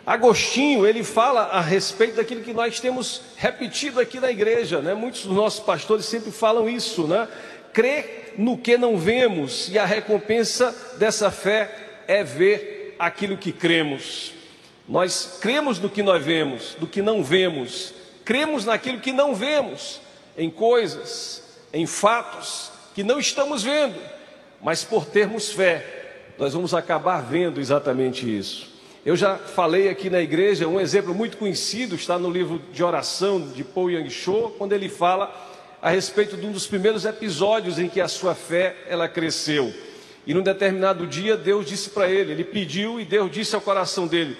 Agostinho, 0.06 0.88
ele 0.88 1.04
fala 1.04 1.42
a 1.42 1.60
respeito 1.60 2.15
daquilo 2.15 2.42
que 2.42 2.54
nós 2.54 2.80
temos 2.80 3.22
repetido 3.36 4.00
aqui 4.00 4.22
na 4.22 4.32
igreja, 4.32 4.80
né? 4.80 4.94
Muitos 4.94 5.25
dos 5.25 5.36
nossos 5.36 5.60
pastores 5.60 6.06
sempre 6.06 6.32
falam 6.32 6.70
isso, 6.70 7.08
né? 7.08 7.27
Crer 7.74 8.36
no 8.38 8.58
que 8.58 8.77
não 8.77 8.98
vemos, 8.98 9.68
e 9.68 9.77
a 9.77 9.86
recompensa 9.86 10.74
dessa 10.98 11.30
fé 11.30 12.04
é 12.08 12.24
ver 12.24 12.96
aquilo 12.98 13.36
que 13.36 13.51
cremos. 13.51 14.32
Nós 14.88 15.39
cremos 15.42 15.77
no 15.77 15.89
que 15.89 16.04
nós 16.04 16.24
vemos, 16.24 16.75
do 16.80 16.88
que 16.88 17.01
não 17.01 17.22
vemos, 17.22 17.94
cremos 18.24 18.63
naquilo 18.63 19.01
que 19.01 19.12
não 19.12 19.36
vemos, 19.36 20.00
em 20.38 20.50
coisas, 20.50 21.44
em 21.74 21.86
fatos 21.86 22.75
que 22.96 23.04
não 23.04 23.20
estamos 23.20 23.62
vendo, 23.62 24.00
mas 24.62 24.86
por 24.86 25.06
termos 25.06 25.52
fé, 25.52 26.34
nós 26.40 26.54
vamos 26.54 26.74
acabar 26.74 27.22
vendo 27.22 27.60
exatamente 27.60 28.25
isso. 28.25 28.74
Eu 29.06 29.18
já 29.18 29.36
falei 29.36 29.90
aqui 29.90 30.10
na 30.10 30.22
igreja, 30.22 30.66
um 30.66 30.80
exemplo 30.80 31.14
muito 31.14 31.36
conhecido 31.36 31.94
está 31.94 32.18
no 32.18 32.32
livro 32.32 32.62
de 32.72 32.82
oração 32.82 33.50
de 33.50 33.66
Paul 33.66 33.92
Yang 33.92 34.10
Cho, 34.12 34.56
quando 34.58 34.72
ele 34.72 34.88
fala 34.88 35.30
a 35.82 35.90
respeito 35.90 36.38
de 36.38 36.48
um 36.48 36.54
dos 36.54 36.66
primeiros 36.68 37.04
episódios 37.04 37.78
em 37.78 37.90
que 37.90 38.00
a 38.00 38.08
sua 38.08 38.34
fé 38.34 38.78
ela 38.88 39.10
cresceu. 39.10 39.74
E 40.25 40.34
num 40.34 40.42
determinado 40.42 41.06
dia 41.06 41.36
Deus 41.36 41.66
disse 41.66 41.90
para 41.90 42.10
ele, 42.10 42.32
ele 42.32 42.46
pediu 42.46 42.98
e 42.98 43.04
Deus 43.04 43.30
disse 43.30 43.54
ao 43.56 43.62
coração 43.62 44.08
dele, 44.08 44.38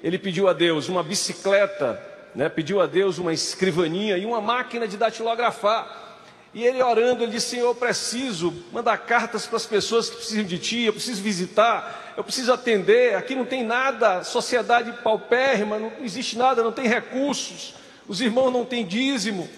ele 0.00 0.16
pediu 0.16 0.46
a 0.46 0.52
Deus 0.52 0.88
uma 0.88 1.02
bicicleta, 1.02 2.00
né? 2.36 2.48
pediu 2.48 2.80
a 2.80 2.86
Deus 2.86 3.18
uma 3.18 3.32
escrivaninha 3.32 4.16
e 4.16 4.24
uma 4.24 4.40
máquina 4.40 4.86
de 4.86 4.96
datilografar. 4.96 6.05
E 6.54 6.64
ele 6.64 6.82
orando, 6.82 7.22
ele 7.22 7.32
disse: 7.32 7.50
Senhor, 7.50 7.66
eu 7.66 7.74
preciso 7.74 8.52
mandar 8.72 8.96
cartas 8.98 9.46
para 9.46 9.56
as 9.56 9.66
pessoas 9.66 10.08
que 10.08 10.16
precisam 10.16 10.44
de 10.44 10.58
ti, 10.58 10.82
eu 10.82 10.92
preciso 10.92 11.22
visitar, 11.22 12.14
eu 12.16 12.24
preciso 12.24 12.52
atender. 12.52 13.14
Aqui 13.14 13.34
não 13.34 13.44
tem 13.44 13.62
nada, 13.62 14.24
sociedade 14.24 14.92
paupérrima, 15.02 15.78
não 15.78 15.92
existe 16.00 16.38
nada, 16.38 16.62
não 16.62 16.72
tem 16.72 16.86
recursos, 16.86 17.74
os 18.08 18.20
irmãos 18.20 18.50
não 18.50 18.64
têm 18.64 18.86
dízimo. 18.86 19.48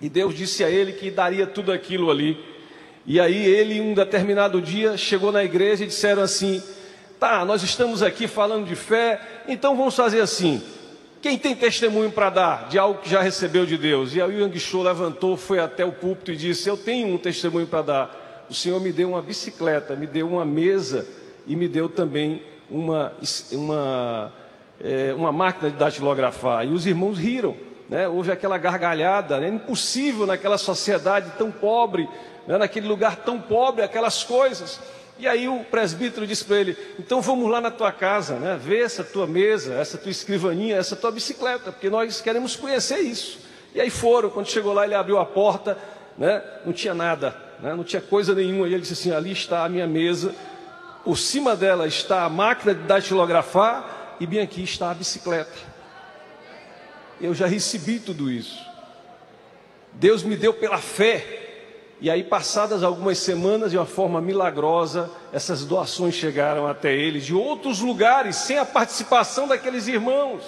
E 0.00 0.08
Deus 0.08 0.34
disse 0.34 0.62
a 0.62 0.70
ele 0.70 0.92
que 0.92 1.10
daria 1.10 1.46
tudo 1.46 1.72
aquilo 1.72 2.10
ali. 2.10 2.38
E 3.04 3.18
aí 3.20 3.46
ele, 3.46 3.80
um 3.80 3.94
determinado 3.94 4.60
dia, 4.60 4.96
chegou 4.96 5.32
na 5.32 5.42
igreja 5.42 5.84
e 5.84 5.86
disseram 5.86 6.22
assim: 6.22 6.62
Tá, 7.18 7.44
nós 7.44 7.62
estamos 7.62 8.02
aqui 8.02 8.28
falando 8.28 8.66
de 8.66 8.76
fé, 8.76 9.20
então 9.48 9.76
vamos 9.76 9.96
fazer 9.96 10.20
assim. 10.20 10.62
Quem 11.20 11.36
tem 11.36 11.54
testemunho 11.54 12.12
para 12.12 12.30
dar 12.30 12.68
de 12.68 12.78
algo 12.78 13.00
que 13.00 13.10
já 13.10 13.20
recebeu 13.20 13.66
de 13.66 13.76
Deus? 13.76 14.14
E 14.14 14.22
aí 14.22 14.36
o 14.36 14.40
Yang 14.40 14.60
Show 14.60 14.82
levantou, 14.82 15.36
foi 15.36 15.58
até 15.58 15.84
o 15.84 15.90
púlpito 15.90 16.30
e 16.30 16.36
disse: 16.36 16.68
Eu 16.68 16.76
tenho 16.76 17.08
um 17.08 17.18
testemunho 17.18 17.66
para 17.66 17.82
dar. 17.82 18.46
O 18.48 18.54
Senhor 18.54 18.80
me 18.80 18.92
deu 18.92 19.10
uma 19.10 19.20
bicicleta, 19.20 19.96
me 19.96 20.06
deu 20.06 20.28
uma 20.28 20.44
mesa 20.44 21.06
e 21.46 21.56
me 21.56 21.66
deu 21.66 21.88
também 21.88 22.42
uma, 22.70 23.12
uma, 23.52 24.32
é, 24.80 25.12
uma 25.12 25.32
máquina 25.32 25.70
de 25.70 25.76
datilografar. 25.76 26.64
E 26.64 26.72
os 26.72 26.86
irmãos 26.86 27.18
riram, 27.18 27.56
né? 27.88 28.06
houve 28.06 28.30
aquela 28.30 28.56
gargalhada. 28.56 29.44
É 29.44 29.48
impossível 29.48 30.24
naquela 30.24 30.56
sociedade 30.56 31.32
tão 31.36 31.50
pobre, 31.50 32.08
né? 32.46 32.58
naquele 32.58 32.86
lugar 32.86 33.16
tão 33.16 33.40
pobre, 33.40 33.82
aquelas 33.82 34.22
coisas. 34.22 34.80
E 35.18 35.26
aí 35.26 35.48
o 35.48 35.64
presbítero 35.64 36.26
disse 36.26 36.44
para 36.44 36.58
ele: 36.58 36.76
então 36.98 37.20
vamos 37.20 37.50
lá 37.50 37.60
na 37.60 37.70
tua 37.70 37.90
casa, 37.90 38.36
né? 38.36 38.58
ver 38.60 38.84
essa 38.84 39.02
tua 39.02 39.26
mesa, 39.26 39.74
essa 39.74 39.98
tua 39.98 40.10
escrivaninha, 40.10 40.76
essa 40.76 40.94
tua 40.94 41.10
bicicleta, 41.10 41.72
porque 41.72 41.90
nós 41.90 42.20
queremos 42.20 42.54
conhecer 42.54 43.00
isso. 43.00 43.40
E 43.74 43.80
aí 43.80 43.90
foram, 43.90 44.30
quando 44.30 44.48
chegou 44.48 44.72
lá, 44.72 44.84
ele 44.84 44.94
abriu 44.94 45.18
a 45.18 45.26
porta, 45.26 45.76
né? 46.16 46.42
não 46.64 46.72
tinha 46.72 46.94
nada, 46.94 47.36
né? 47.60 47.74
não 47.74 47.82
tinha 47.82 48.00
coisa 48.00 48.34
nenhuma. 48.34 48.68
E 48.68 48.74
ele 48.74 48.82
disse 48.82 48.94
assim: 48.94 49.10
ali 49.12 49.32
está 49.32 49.64
a 49.64 49.68
minha 49.68 49.86
mesa, 49.86 50.34
por 51.04 51.18
cima 51.18 51.56
dela 51.56 51.86
está 51.86 52.22
a 52.22 52.28
máquina 52.28 52.72
de 52.72 52.82
datilografar, 52.82 54.16
e 54.20 54.26
bem 54.26 54.40
aqui 54.40 54.62
está 54.62 54.92
a 54.92 54.94
bicicleta. 54.94 55.78
Eu 57.20 57.34
já 57.34 57.46
recebi 57.46 57.98
tudo 57.98 58.30
isso. 58.30 58.64
Deus 59.92 60.22
me 60.22 60.36
deu 60.36 60.54
pela 60.54 60.78
fé 60.78 61.47
e 62.00 62.08
aí, 62.08 62.22
passadas 62.22 62.84
algumas 62.84 63.18
semanas, 63.18 63.72
de 63.72 63.76
uma 63.76 63.86
forma 63.86 64.20
milagrosa, 64.20 65.10
essas 65.32 65.64
doações 65.64 66.14
chegaram 66.14 66.66
até 66.66 66.94
ele 66.94 67.18
de 67.18 67.34
outros 67.34 67.80
lugares, 67.80 68.36
sem 68.36 68.56
a 68.56 68.64
participação 68.64 69.48
daqueles 69.48 69.88
irmãos. 69.88 70.44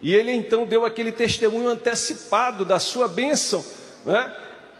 E 0.00 0.14
ele 0.14 0.30
então 0.30 0.66
deu 0.66 0.84
aquele 0.84 1.10
testemunho 1.10 1.68
antecipado 1.68 2.66
da 2.66 2.78
sua 2.78 3.08
bênção, 3.08 3.64
né? 4.04 4.30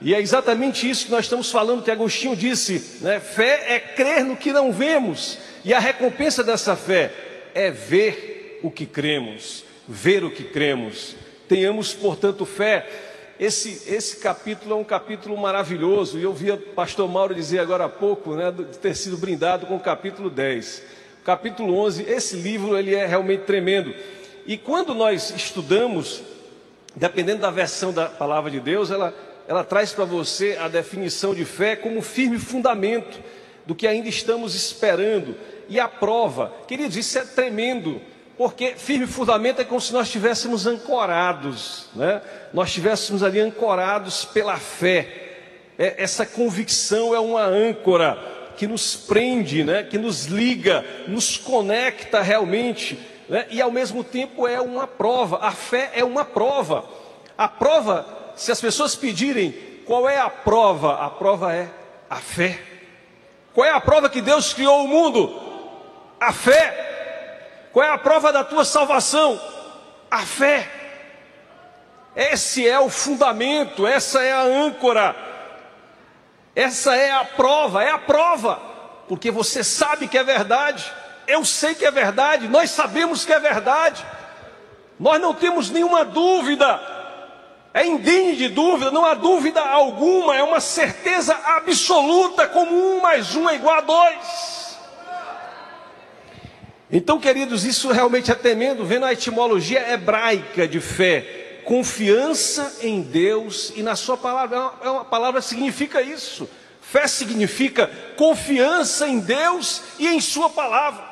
E 0.05 0.15
é 0.15 0.21
exatamente 0.21 0.91
isso 0.91 1.07
que 1.07 1.13
nós 1.13 1.25
estamos 1.25 1.51
falando, 1.51 1.83
que 1.83 1.91
Agostinho 1.91 2.37
disse: 2.37 2.99
né? 3.01 3.21
fé 3.21 3.75
é 3.75 3.79
crer 3.79 4.25
no 4.25 4.37
que 4.37 4.53
não 4.53 4.73
vemos, 4.73 5.39
e 5.65 5.73
a 5.73 5.79
recompensa 5.79 6.43
dessa 6.43 6.77
fé 6.77 7.13
é 7.55 7.71
ver 7.71 8.61
o 8.63 8.71
que 8.71 8.85
cremos, 8.85 9.65
ver 9.89 10.23
o 10.25 10.31
que 10.31 10.45
cremos. 10.45 11.15
Tenhamos, 11.49 11.95
portanto, 11.95 12.45
fé 12.45 12.87
esse, 13.45 13.93
esse 13.93 14.19
capítulo 14.19 14.73
é 14.73 14.77
um 14.77 14.85
capítulo 14.85 15.37
maravilhoso, 15.37 16.17
e 16.17 16.23
eu 16.23 16.33
via 16.33 16.55
o 16.55 16.59
pastor 16.59 17.09
Mauro 17.09 17.35
dizer 17.35 17.59
agora 17.59 17.87
há 17.87 17.89
pouco, 17.89 18.37
né, 18.37 18.53
de 18.53 18.79
ter 18.79 18.95
sido 18.95 19.17
brindado 19.17 19.67
com 19.67 19.75
o 19.75 19.81
capítulo 19.81 20.31
10. 20.31 20.81
O 21.21 21.25
capítulo 21.25 21.77
11, 21.77 22.05
esse 22.05 22.37
livro 22.37 22.79
ele 22.79 22.95
é 22.95 23.05
realmente 23.05 23.41
tremendo. 23.41 23.93
E 24.47 24.57
quando 24.57 24.95
nós 24.95 25.31
estudamos, 25.31 26.23
dependendo 26.95 27.41
da 27.41 27.51
versão 27.51 27.93
da 27.93 28.07
palavra 28.07 28.49
de 28.49 28.61
Deus, 28.61 28.93
ela, 28.93 29.13
ela 29.49 29.65
traz 29.65 29.93
para 29.93 30.05
você 30.05 30.57
a 30.61 30.69
definição 30.69 31.35
de 31.35 31.45
fé 31.45 31.75
como 31.75 32.01
firme 32.01 32.39
fundamento 32.39 33.19
do 33.67 33.75
que 33.75 33.89
ainda 33.89 34.09
estamos 34.09 34.55
esperando. 34.55 35.35
E 35.69 35.81
a 35.81 35.89
prova, 35.89 36.53
queridos, 36.69 36.97
isso 36.97 37.19
é 37.19 37.25
tremendo 37.25 38.01
porque 38.43 38.75
firme 38.75 39.07
fundamento 39.07 39.61
é 39.61 39.65
como 39.65 39.81
se 39.81 39.93
nós 39.93 40.09
estivéssemos 40.09 40.67
ancorados, 40.67 41.87
né? 41.95 42.21
nós 42.53 42.71
estivéssemos 42.71 43.23
ali 43.23 43.39
ancorados 43.39 44.25
pela 44.25 44.57
fé. 44.57 45.07
É, 45.79 46.03
essa 46.03 46.27
convicção 46.27 47.15
é 47.15 47.21
uma 47.21 47.45
âncora 47.45 48.19
que 48.57 48.67
nos 48.67 48.97
prende, 48.97 49.63
né? 49.63 49.85
que 49.85 49.97
nos 49.97 50.25
liga, 50.25 50.85
nos 51.07 51.37
conecta 51.37 52.21
realmente, 52.21 52.99
né? 53.29 53.47
e 53.49 53.63
ao 53.63 53.71
mesmo 53.71 54.03
tempo 54.03 54.49
é 54.49 54.61
uma 54.61 54.89
prova. 54.89 55.39
A 55.41 55.53
fé 55.53 55.93
é 55.95 56.03
uma 56.03 56.25
prova. 56.25 56.85
A 57.39 57.47
prova, 57.47 58.05
se 58.35 58.51
as 58.51 58.61
pessoas 58.61 58.97
pedirem 58.97 59.55
qual 59.87 60.09
é 60.09 60.19
a 60.19 60.29
prova, 60.29 60.95
a 60.97 61.09
prova 61.11 61.55
é 61.55 61.69
a 62.11 62.17
fé. 62.17 62.59
Qual 63.55 63.65
é 63.65 63.71
a 63.71 63.81
prova 63.81 64.11
que 64.11 64.21
Deus 64.21 64.53
criou 64.53 64.85
o 64.85 64.89
mundo? 64.89 65.41
A 66.19 66.33
fé. 66.33 66.82
Qual 67.73 67.85
é 67.85 67.91
a 67.91 67.99
prova 67.99 68.33
da 68.33 68.45
tua 68.45 68.65
salvação? 68.65 69.41
A 70.11 70.21
fé. 70.21 70.69
Esse 72.15 72.69
é 72.69 72.79
o 72.79 72.91
fundamento, 72.91 73.87
essa 73.87 74.23
é 74.23 74.33
a 74.33 74.43
âncora, 74.43 75.17
essa 76.55 76.95
é 76.95 77.11
a 77.11 77.25
prova, 77.25 77.83
é 77.83 77.91
a 77.91 77.97
prova, 77.99 78.61
porque 79.09 79.31
você 79.31 79.65
sabe 79.65 80.07
que 80.07 80.19
é 80.19 80.23
verdade, 80.23 80.93
eu 81.27 81.43
sei 81.43 81.75
que 81.75 81.87
é 81.87 81.91
verdade, 81.91 82.49
nós 82.49 82.71
sabemos 82.71 83.25
que 83.25 83.33
é 83.33 83.41
verdade, 83.41 84.05
nós 85.01 85.19
não 85.23 85.33
temos 85.33 85.71
nenhuma 85.71 86.05
dúvida, 86.05 86.79
é 87.73 87.87
indene 87.87 88.37
de 88.37 88.49
dúvida, 88.51 88.91
não 88.91 89.07
há 89.07 89.15
dúvida 89.15 89.63
alguma, 89.63 90.37
é 90.37 90.43
uma 90.43 90.61
certeza 90.61 91.35
absoluta, 91.35 92.47
como 92.47 92.75
um 92.75 93.01
mais 93.01 93.35
um 93.35 93.49
é 93.49 93.55
igual 93.55 93.77
a 93.77 93.81
dois. 93.81 94.62
Então, 96.93 97.19
queridos, 97.19 97.65
isso 97.65 97.91
realmente 97.91 98.31
é 98.31 98.35
tremendo, 98.35 98.85
vendo 98.85 99.07
a 99.07 99.13
etimologia 99.15 99.91
hebraica 99.95 100.69
de 100.69 100.79
fé, 100.79 101.61
confiança 101.65 102.81
em 102.83 103.01
Deus 103.01 103.73
e 103.75 103.83
na 103.83 103.97
Sua 103.97 104.15
palavra, 104.15 104.73
é 104.83 104.91
uma, 104.91 105.01
é 105.01 105.05
palavra 105.05 105.41
significa 105.41 106.03
isso. 106.03 106.47
Fé 106.83 107.07
significa 107.07 107.91
confiança 108.15 109.09
em 109.09 109.21
Deus 109.21 109.81
e 109.99 110.07
em 110.07 110.21
Sua 110.21 110.51
palavra. 110.51 111.03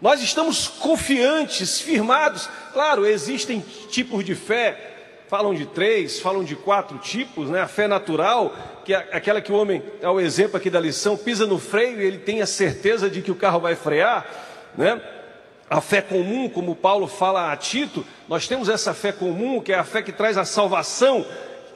Nós 0.00 0.22
estamos 0.22 0.68
confiantes, 0.68 1.80
firmados. 1.80 2.48
Claro, 2.72 3.04
existem 3.04 3.64
tipos 3.90 4.24
de 4.24 4.36
fé, 4.36 5.24
falam 5.26 5.52
de 5.52 5.66
três, 5.66 6.20
falam 6.20 6.44
de 6.44 6.54
quatro 6.54 6.96
tipos, 6.98 7.50
né? 7.50 7.60
A 7.60 7.66
fé 7.66 7.88
natural, 7.88 8.54
que 8.84 8.94
é 8.94 9.08
aquela 9.10 9.40
que 9.40 9.50
o 9.50 9.56
homem, 9.56 9.82
é 10.00 10.08
o 10.08 10.20
exemplo 10.20 10.56
aqui 10.56 10.70
da 10.70 10.78
lição, 10.78 11.16
pisa 11.16 11.44
no 11.44 11.58
freio 11.58 12.00
e 12.00 12.06
ele 12.06 12.18
tem 12.18 12.40
a 12.40 12.46
certeza 12.46 13.10
de 13.10 13.20
que 13.20 13.32
o 13.32 13.34
carro 13.34 13.58
vai 13.58 13.74
frear 13.74 14.46
né? 14.78 15.02
A 15.68 15.82
fé 15.82 16.00
comum, 16.00 16.48
como 16.48 16.74
Paulo 16.74 17.06
fala 17.06 17.52
a 17.52 17.56
Tito, 17.56 18.06
nós 18.26 18.48
temos 18.48 18.70
essa 18.70 18.94
fé 18.94 19.12
comum, 19.12 19.60
que 19.60 19.72
é 19.72 19.76
a 19.76 19.84
fé 19.84 20.00
que 20.00 20.12
traz 20.12 20.38
a 20.38 20.44
salvação, 20.44 21.26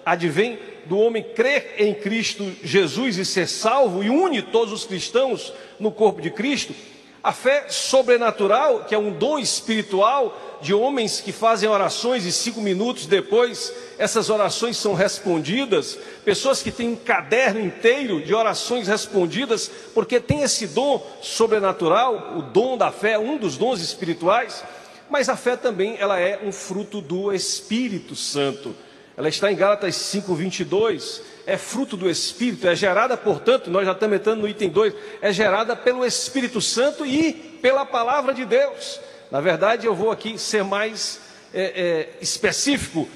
advém 0.06 0.58
do 0.86 0.98
homem 0.98 1.22
crer 1.22 1.74
em 1.78 1.92
Cristo 1.92 2.50
Jesus 2.62 3.18
e 3.18 3.24
ser 3.24 3.46
salvo 3.46 4.02
e 4.02 4.08
une 4.08 4.40
todos 4.40 4.72
os 4.72 4.84
cristãos 4.84 5.52
no 5.78 5.92
corpo 5.92 6.22
de 6.22 6.30
Cristo. 6.30 6.74
A 7.22 7.32
fé 7.32 7.66
sobrenatural, 7.68 8.84
que 8.84 8.94
é 8.94 8.98
um 8.98 9.10
dom 9.10 9.38
espiritual 9.38 10.51
de 10.62 10.72
homens 10.72 11.20
que 11.20 11.32
fazem 11.32 11.68
orações 11.68 12.24
e 12.24 12.32
cinco 12.32 12.60
minutos 12.60 13.06
depois 13.06 13.72
essas 13.98 14.30
orações 14.30 14.76
são 14.76 14.94
respondidas. 14.94 15.98
Pessoas 16.24 16.62
que 16.62 16.70
têm 16.70 16.88
um 16.88 16.96
caderno 16.96 17.60
inteiro 17.60 18.20
de 18.20 18.32
orações 18.32 18.88
respondidas, 18.88 19.70
porque 19.92 20.18
tem 20.20 20.42
esse 20.42 20.66
dom 20.68 21.04
sobrenatural, 21.20 22.34
o 22.38 22.42
dom 22.42 22.78
da 22.78 22.90
fé, 22.90 23.18
um 23.18 23.36
dos 23.36 23.56
dons 23.56 23.80
espirituais. 23.80 24.64
Mas 25.10 25.28
a 25.28 25.36
fé 25.36 25.56
também 25.56 25.96
ela 25.98 26.18
é 26.18 26.40
um 26.42 26.52
fruto 26.52 27.00
do 27.00 27.32
Espírito 27.32 28.16
Santo. 28.16 28.74
Ela 29.16 29.28
está 29.28 29.52
em 29.52 29.56
Gálatas 29.56 29.94
5:22 29.96 31.20
é 31.46 31.56
fruto 31.56 31.96
do 31.96 32.08
Espírito, 32.08 32.68
é 32.68 32.74
gerada, 32.74 33.16
portanto, 33.16 33.70
nós 33.70 33.84
já 33.84 33.92
estamos 33.92 34.16
entrando 34.16 34.40
no 34.42 34.48
item 34.48 34.68
2, 34.68 34.94
é 35.20 35.32
gerada 35.32 35.74
pelo 35.74 36.04
Espírito 36.04 36.60
Santo 36.60 37.04
e 37.04 37.32
pela 37.32 37.84
palavra 37.84 38.32
de 38.32 38.44
Deus. 38.44 39.00
Na 39.32 39.40
verdade, 39.40 39.86
eu 39.86 39.94
vou 39.94 40.10
aqui 40.10 40.36
ser 40.36 40.62
mais 40.62 41.18
é, 41.54 41.62
é, 41.62 42.08
específico 42.20 43.08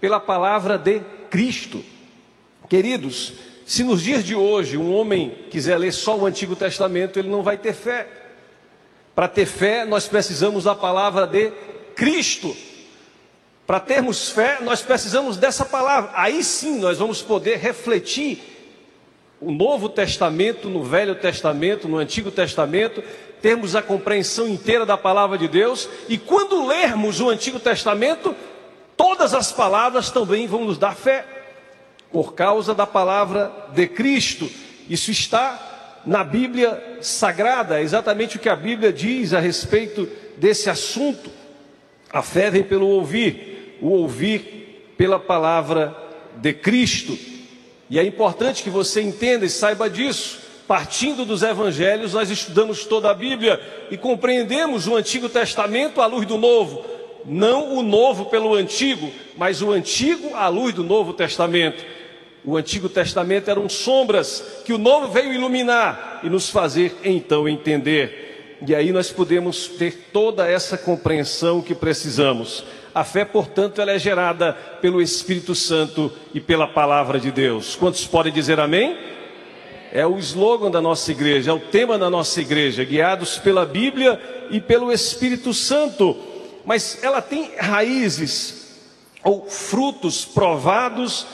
pela 0.00 0.20
palavra 0.20 0.78
de 0.78 1.00
Cristo. 1.28 1.84
Queridos, 2.68 3.32
se 3.66 3.82
nos 3.82 4.00
dias 4.00 4.22
de 4.22 4.36
hoje 4.36 4.76
um 4.76 4.94
homem 4.94 5.34
quiser 5.50 5.76
ler 5.76 5.90
só 5.90 6.16
o 6.16 6.26
Antigo 6.26 6.54
Testamento, 6.54 7.18
ele 7.18 7.28
não 7.28 7.42
vai 7.42 7.58
ter 7.58 7.72
fé. 7.72 8.06
Para 9.16 9.26
ter 9.26 9.46
fé, 9.46 9.84
nós 9.84 10.06
precisamos 10.06 10.62
da 10.62 10.76
palavra 10.76 11.26
de 11.26 11.50
Cristo. 11.96 12.56
Para 13.66 13.80
termos 13.80 14.30
fé, 14.30 14.58
nós 14.60 14.80
precisamos 14.80 15.36
dessa 15.36 15.64
palavra. 15.64 16.12
Aí 16.14 16.44
sim 16.44 16.78
nós 16.78 16.98
vamos 16.98 17.20
poder 17.20 17.58
refletir 17.58 18.40
o 19.40 19.50
Novo 19.50 19.88
Testamento 19.88 20.68
no 20.70 20.84
Velho 20.84 21.16
Testamento, 21.16 21.88
no 21.88 21.98
Antigo 21.98 22.30
Testamento, 22.30 23.02
termos 23.44 23.76
a 23.76 23.82
compreensão 23.82 24.48
inteira 24.48 24.86
da 24.86 24.96
palavra 24.96 25.36
de 25.36 25.46
Deus, 25.46 25.86
e 26.08 26.16
quando 26.16 26.66
lermos 26.66 27.20
o 27.20 27.28
Antigo 27.28 27.60
Testamento, 27.60 28.34
todas 28.96 29.34
as 29.34 29.52
palavras 29.52 30.10
também 30.10 30.46
vão 30.46 30.64
nos 30.64 30.78
dar 30.78 30.96
fé. 30.96 31.26
por 32.10 32.32
causa 32.32 32.72
da 32.74 32.86
palavra 32.86 33.52
de 33.74 33.86
Cristo. 33.86 34.48
Isso 34.88 35.10
está 35.10 36.00
na 36.06 36.24
Bíblia 36.24 36.98
Sagrada, 37.02 37.80
é 37.80 37.82
exatamente 37.82 38.36
o 38.36 38.38
que 38.38 38.48
a 38.48 38.56
Bíblia 38.56 38.90
diz 38.90 39.34
a 39.34 39.40
respeito 39.40 40.08
desse 40.38 40.70
assunto. 40.70 41.28
A 42.10 42.22
fé 42.22 42.50
vem 42.50 42.62
pelo 42.62 42.86
ouvir, 42.86 43.76
o 43.82 43.88
ouvir 43.88 44.94
pela 44.96 45.18
palavra 45.18 45.94
de 46.36 46.54
Cristo. 46.54 47.18
E 47.90 47.98
é 47.98 48.04
importante 48.04 48.62
que 48.62 48.70
você 48.70 49.02
entenda 49.02 49.44
e 49.44 49.50
saiba 49.50 49.90
disso. 49.90 50.43
Partindo 50.66 51.26
dos 51.26 51.42
evangelhos, 51.42 52.14
nós 52.14 52.30
estudamos 52.30 52.86
toda 52.86 53.10
a 53.10 53.14
Bíblia 53.14 53.60
e 53.90 53.98
compreendemos 53.98 54.86
o 54.86 54.96
Antigo 54.96 55.28
Testamento 55.28 56.00
à 56.00 56.06
luz 56.06 56.26
do 56.26 56.38
Novo. 56.38 56.84
Não 57.26 57.76
o 57.76 57.82
novo 57.82 58.26
pelo 58.26 58.54
antigo, 58.54 59.10
mas 59.36 59.62
o 59.62 59.70
antigo 59.70 60.34
à 60.34 60.48
luz 60.48 60.74
do 60.74 60.84
Novo 60.84 61.12
Testamento. 61.12 61.84
O 62.44 62.56
Antigo 62.56 62.88
Testamento 62.88 63.50
eram 63.50 63.68
sombras 63.68 64.62
que 64.64 64.72
o 64.72 64.78
Novo 64.78 65.08
veio 65.08 65.32
iluminar 65.32 66.20
e 66.22 66.28
nos 66.28 66.50
fazer 66.50 66.94
então 67.02 67.48
entender. 67.48 68.58
E 68.66 68.74
aí 68.74 68.92
nós 68.92 69.10
podemos 69.10 69.68
ter 69.68 70.08
toda 70.12 70.48
essa 70.48 70.76
compreensão 70.76 71.60
que 71.60 71.74
precisamos. 71.74 72.64
A 72.94 73.04
fé, 73.04 73.24
portanto, 73.24 73.80
ela 73.80 73.92
é 73.92 73.98
gerada 73.98 74.52
pelo 74.80 75.02
Espírito 75.02 75.54
Santo 75.54 76.12
e 76.32 76.40
pela 76.40 76.66
palavra 76.66 77.18
de 77.18 77.30
Deus. 77.30 77.74
Quantos 77.74 78.06
podem 78.06 78.32
dizer 78.32 78.60
amém? 78.60 78.96
É 79.94 80.04
o 80.04 80.18
slogan 80.18 80.72
da 80.72 80.80
nossa 80.80 81.12
igreja, 81.12 81.52
é 81.52 81.54
o 81.54 81.60
tema 81.60 81.96
da 81.96 82.10
nossa 82.10 82.40
igreja, 82.40 82.82
guiados 82.82 83.38
pela 83.38 83.64
Bíblia 83.64 84.20
e 84.50 84.60
pelo 84.60 84.92
Espírito 84.92 85.54
Santo. 85.54 86.16
Mas 86.64 86.98
ela 87.00 87.22
tem 87.22 87.52
raízes 87.56 88.74
ou 89.22 89.48
frutos 89.48 90.24
provados 90.24 91.24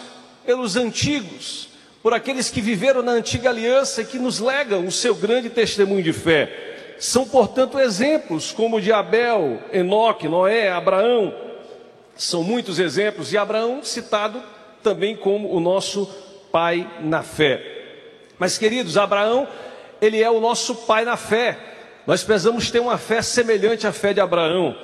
pelos 0.45 0.77
antigos, 0.77 1.71
por 2.03 2.13
aqueles 2.13 2.51
que 2.51 2.61
viveram 2.61 3.01
na 3.01 3.13
antiga 3.13 3.49
aliança 3.49 4.03
e 4.03 4.05
que 4.05 4.19
nos 4.19 4.41
legam 4.41 4.87
o 4.87 4.93
seu 4.93 5.15
grande 5.15 5.49
testemunho 5.49 6.03
de 6.03 6.13
fé. 6.13 6.97
São, 6.99 7.27
portanto, 7.27 7.81
exemplos 7.81 8.53
como 8.53 8.77
o 8.77 8.81
de 8.81 8.93
Abel, 8.93 9.59
Enoque, 9.73 10.29
Noé, 10.29 10.71
Abraão, 10.71 11.35
são 12.15 12.43
muitos 12.43 12.79
exemplos, 12.79 13.33
e 13.33 13.39
Abraão 13.39 13.83
citado 13.83 14.43
também 14.83 15.17
como 15.17 15.51
o 15.51 15.61
nosso 15.61 16.05
pai 16.53 16.87
na 17.01 17.23
fé. 17.23 17.70
Mas, 18.41 18.57
queridos, 18.57 18.97
Abraão, 18.97 19.47
ele 20.01 20.23
é 20.23 20.31
o 20.31 20.41
nosso 20.41 20.75
pai 20.75 21.05
na 21.05 21.15
fé. 21.19 21.59
Nós 22.07 22.25
precisamos 22.25 22.71
ter 22.71 22.81
uma 22.81 22.97
fé 22.97 23.21
semelhante 23.21 23.87
à 23.87 23.93
fé 23.93 24.15
de 24.15 24.21
Abraão. 24.21 24.75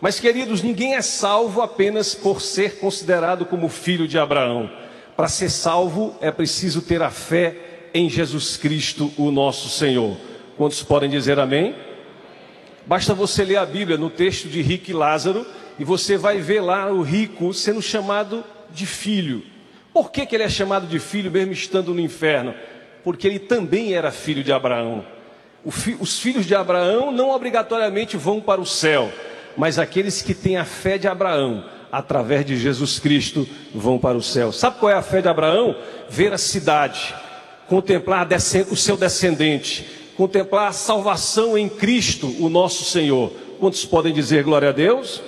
Mas, 0.00 0.20
queridos, 0.20 0.62
ninguém 0.62 0.94
é 0.94 1.02
salvo 1.02 1.60
apenas 1.60 2.14
por 2.14 2.40
ser 2.40 2.78
considerado 2.78 3.44
como 3.44 3.68
filho 3.68 4.06
de 4.06 4.16
Abraão. 4.16 4.70
Para 5.16 5.26
ser 5.26 5.50
salvo 5.50 6.16
é 6.20 6.30
preciso 6.30 6.82
ter 6.82 7.02
a 7.02 7.10
fé 7.10 7.56
em 7.92 8.08
Jesus 8.08 8.56
Cristo, 8.56 9.12
o 9.18 9.32
nosso 9.32 9.68
Senhor. 9.68 10.16
Quantos 10.56 10.80
podem 10.84 11.10
dizer 11.10 11.40
amém? 11.40 11.74
Basta 12.86 13.12
você 13.12 13.44
ler 13.44 13.56
a 13.56 13.66
Bíblia 13.66 13.98
no 13.98 14.08
texto 14.08 14.48
de 14.48 14.62
Rick 14.62 14.92
e 14.92 14.94
Lázaro 14.94 15.44
e 15.80 15.84
você 15.84 16.16
vai 16.16 16.38
ver 16.38 16.60
lá 16.60 16.86
o 16.92 17.02
rico 17.02 17.52
sendo 17.52 17.82
chamado 17.82 18.44
de 18.70 18.86
filho. 18.86 19.42
Por 19.92 20.12
que, 20.12 20.24
que 20.24 20.36
ele 20.36 20.44
é 20.44 20.48
chamado 20.48 20.86
de 20.86 21.00
filho 21.00 21.30
mesmo 21.30 21.52
estando 21.52 21.92
no 21.92 22.00
inferno? 22.00 22.54
Porque 23.02 23.26
ele 23.26 23.38
também 23.38 23.94
era 23.94 24.10
filho 24.10 24.42
de 24.44 24.52
Abraão. 24.52 25.04
Os 25.64 26.18
filhos 26.18 26.46
de 26.46 26.54
Abraão 26.54 27.12
não 27.12 27.30
obrigatoriamente 27.30 28.16
vão 28.16 28.40
para 28.40 28.60
o 28.60 28.66
céu, 28.66 29.12
mas 29.56 29.78
aqueles 29.78 30.22
que 30.22 30.34
têm 30.34 30.56
a 30.56 30.64
fé 30.64 30.96
de 30.96 31.06
Abraão, 31.06 31.64
através 31.92 32.46
de 32.46 32.56
Jesus 32.56 32.98
Cristo, 32.98 33.46
vão 33.74 33.98
para 33.98 34.16
o 34.16 34.22
céu. 34.22 34.52
Sabe 34.52 34.78
qual 34.78 34.90
é 34.90 34.94
a 34.94 35.02
fé 35.02 35.20
de 35.20 35.28
Abraão? 35.28 35.76
Ver 36.08 36.32
a 36.32 36.38
cidade, 36.38 37.14
contemplar 37.68 38.26
o 38.70 38.76
seu 38.76 38.96
descendente, 38.96 39.86
contemplar 40.16 40.68
a 40.68 40.72
salvação 40.72 41.58
em 41.58 41.68
Cristo, 41.68 42.34
o 42.40 42.48
nosso 42.48 42.84
Senhor. 42.84 43.30
Quantos 43.58 43.84
podem 43.84 44.14
dizer 44.14 44.42
glória 44.44 44.70
a 44.70 44.72
Deus? 44.72 45.22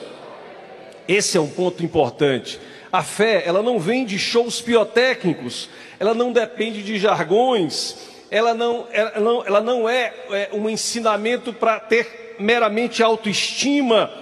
Esse 1.06 1.36
é 1.36 1.40
um 1.40 1.48
ponto 1.48 1.84
importante. 1.84 2.58
A 2.92 3.02
fé, 3.02 3.42
ela 3.46 3.62
não 3.62 3.78
vem 3.78 4.04
de 4.04 4.18
shows 4.18 4.60
pirotécnicos, 4.60 5.70
ela 5.98 6.12
não 6.12 6.30
depende 6.30 6.82
de 6.82 6.98
jargões, 6.98 7.96
ela 8.30 8.52
não, 8.52 8.86
ela 8.92 9.18
não, 9.18 9.46
ela 9.46 9.60
não 9.62 9.88
é, 9.88 10.12
é 10.30 10.50
um 10.52 10.68
ensinamento 10.68 11.54
para 11.54 11.80
ter 11.80 12.36
meramente 12.38 13.02
autoestima, 13.02 14.12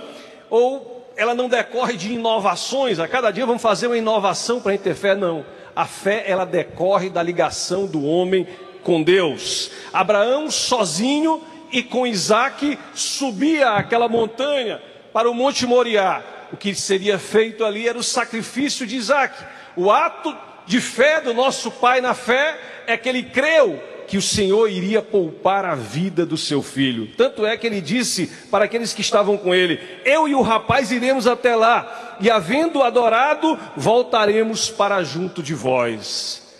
ou 0.49 1.05
ela 1.17 1.35
não 1.35 1.49
decorre 1.49 1.97
de 1.97 2.13
inovações, 2.13 3.01
a 3.01 3.09
cada 3.09 3.33
dia 3.33 3.45
vamos 3.45 3.61
fazer 3.61 3.89
uma 3.89 3.99
inovação 3.99 4.61
para 4.61 4.71
a 4.71 4.75
gente 4.77 4.85
ter 4.85 4.95
fé, 4.95 5.17
não. 5.17 5.45
A 5.75 5.85
fé, 5.85 6.23
ela 6.27 6.45
decorre 6.45 7.11
da 7.11 7.23
ligação 7.23 7.87
do 7.87 8.05
homem 8.05 8.47
com 8.85 9.03
Deus. 9.03 9.73
Abraão 9.93 10.49
sozinho 10.49 11.43
e 11.73 11.83
com 11.83 12.07
Isaac 12.07 12.79
subia 12.95 13.71
aquela 13.71 14.09
montanha 14.09 14.81
para 15.13 15.29
o 15.29 15.35
Monte 15.35 15.67
Moriá 15.67 16.23
o 16.53 16.57
que 16.57 16.75
seria 16.75 17.19
feito 17.19 17.65
ali 17.65 17.89
era 17.89 17.99
o 17.99 18.03
sacrifício 18.03 18.87
de 18.87 18.97
Isaac. 18.97 19.45
O 19.77 19.91
ato 19.91 20.37
de 20.67 20.81
fé 20.81 21.21
do 21.21 21.33
nosso 21.35 21.71
pai 21.71 22.01
na 22.01 22.15
fé 22.15 22.59
é 22.87 22.97
que 22.97 23.09
ele 23.09 23.23
creu 23.23 23.83
que 24.11 24.17
o 24.17 24.23
Senhor 24.23 24.69
iria 24.69 25.01
poupar 25.01 25.65
a 25.65 25.77
vida 25.77 26.27
do 26.27 26.37
seu 26.37 26.63
filho. 26.63 27.09
Tanto 27.17 27.47
é 27.47 27.57
que 27.57 27.65
ele 27.65 27.81
disse 27.81 28.27
para 28.51 28.65
aqueles 28.65 28.93
que 28.93 29.01
estavam 29.01 29.37
com 29.37 29.55
ele: 29.55 29.81
Eu 30.05 30.27
e 30.27 30.35
o 30.35 30.43
rapaz 30.43 30.91
iremos 30.91 31.29
até 31.29 31.55
lá, 31.55 32.19
e 32.21 32.29
havendo 32.29 32.83
adorado, 32.83 33.57
voltaremos 33.77 34.69
para 34.69 35.05
junto 35.05 35.41
de 35.41 35.55
vós. 35.55 36.59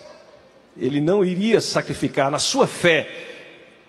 Ele 0.77 1.01
não 1.01 1.25
iria 1.25 1.59
sacrificar 1.59 2.31
na 2.31 2.39
sua 2.39 2.65
fé, 2.65 3.09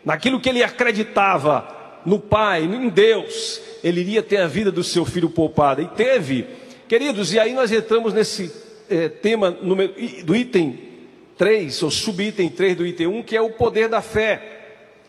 naquilo 0.04 0.40
que 0.40 0.48
ele 0.48 0.64
acreditava, 0.64 1.81
no 2.04 2.18
Pai, 2.18 2.64
em 2.64 2.88
Deus, 2.88 3.60
ele 3.82 4.00
iria 4.00 4.22
ter 4.22 4.38
a 4.38 4.46
vida 4.46 4.70
do 4.72 4.82
seu 4.82 5.04
filho 5.04 5.30
poupada. 5.30 5.80
E 5.80 5.88
teve, 5.88 6.46
queridos, 6.88 7.32
e 7.32 7.38
aí 7.38 7.52
nós 7.52 7.70
entramos 7.70 8.12
nesse 8.12 8.52
é, 8.90 9.08
tema 9.08 9.50
número, 9.50 9.94
do 10.24 10.34
item 10.34 10.78
3, 11.36 11.82
ou 11.82 11.90
subitem 11.90 12.48
3 12.48 12.76
do 12.76 12.86
item 12.86 13.06
1, 13.06 13.22
que 13.22 13.36
é 13.36 13.40
o 13.40 13.50
poder 13.50 13.88
da 13.88 14.02
fé. 14.02 14.60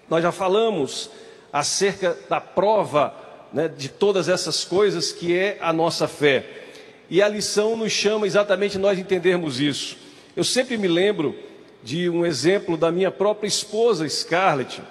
Nós 0.10 0.22
já 0.22 0.32
falamos 0.32 1.10
acerca 1.52 2.18
da 2.30 2.42
prova 2.42 3.14
né, 3.52 3.68
de 3.68 3.90
todas 3.90 4.28
essas 4.28 4.64
coisas 4.64 5.12
que 5.12 5.38
é 5.38 5.58
a 5.62 5.72
nossa 5.72 6.08
fé. 6.08 6.46
E 7.10 7.22
a 7.22 7.28
lição 7.28 7.76
nos 7.76 7.92
chama 7.92 8.26
exatamente 8.26 8.78
nós 8.78 8.98
entendermos 8.98 9.60
isso. 9.60 9.98
Eu 10.36 10.44
sempre 10.44 10.78
me 10.78 10.88
lembro 10.88 11.36
de 11.84 12.10
um 12.10 12.26
exemplo 12.26 12.76
da 12.76 12.92
minha 12.92 13.12
própria 13.12 13.48
esposa, 13.48 14.08
Scarlett. 14.08 14.82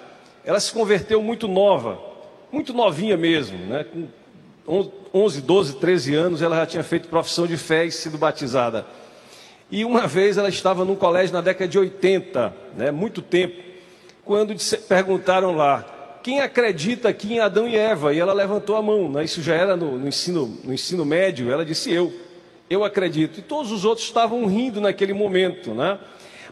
Ela 0.45 0.59
se 0.59 0.71
converteu 0.71 1.21
muito 1.21 1.47
nova 1.47 2.13
muito 2.53 2.71
novinha 2.71 3.17
mesmo, 3.17 3.57
né? 3.65 3.83
com 3.83 4.91
11, 5.11 5.41
12, 5.41 5.75
13 5.77 6.13
anos, 6.13 6.41
ela 6.41 6.57
já 6.57 6.65
tinha 6.67 6.83
feito 6.83 7.07
profissão 7.07 7.47
de 7.47 7.57
fé 7.57 7.85
e 7.85 7.91
sido 7.91 8.15
batizada. 8.17 8.85
E 9.71 9.83
uma 9.83 10.05
vez 10.05 10.37
ela 10.37 10.49
estava 10.49 10.85
num 10.85 10.95
colégio 10.95 11.33
na 11.33 11.41
década 11.41 11.67
de 11.67 11.79
80, 11.79 12.53
né? 12.77 12.91
muito 12.91 13.23
tempo, 13.23 13.59
quando 14.23 14.55
perguntaram 14.87 15.55
lá, 15.55 16.19
quem 16.21 16.41
acredita 16.41 17.09
aqui 17.09 17.33
em 17.33 17.39
Adão 17.39 17.67
e 17.67 17.75
Eva? 17.75 18.13
E 18.13 18.19
ela 18.19 18.33
levantou 18.33 18.77
a 18.77 18.81
mão, 18.83 19.09
né? 19.09 19.23
isso 19.23 19.41
já 19.41 19.55
era 19.55 19.75
no, 19.75 19.97
no, 19.97 20.07
ensino, 20.07 20.59
no 20.63 20.71
ensino 20.71 21.03
médio, 21.03 21.51
ela 21.51 21.65
disse 21.65 21.91
eu, 21.91 22.13
eu 22.69 22.83
acredito. 22.83 23.39
E 23.39 23.41
todos 23.41 23.71
os 23.71 23.83
outros 23.83 24.05
estavam 24.05 24.45
rindo 24.45 24.79
naquele 24.79 25.11
momento, 25.11 25.73
né? 25.73 25.97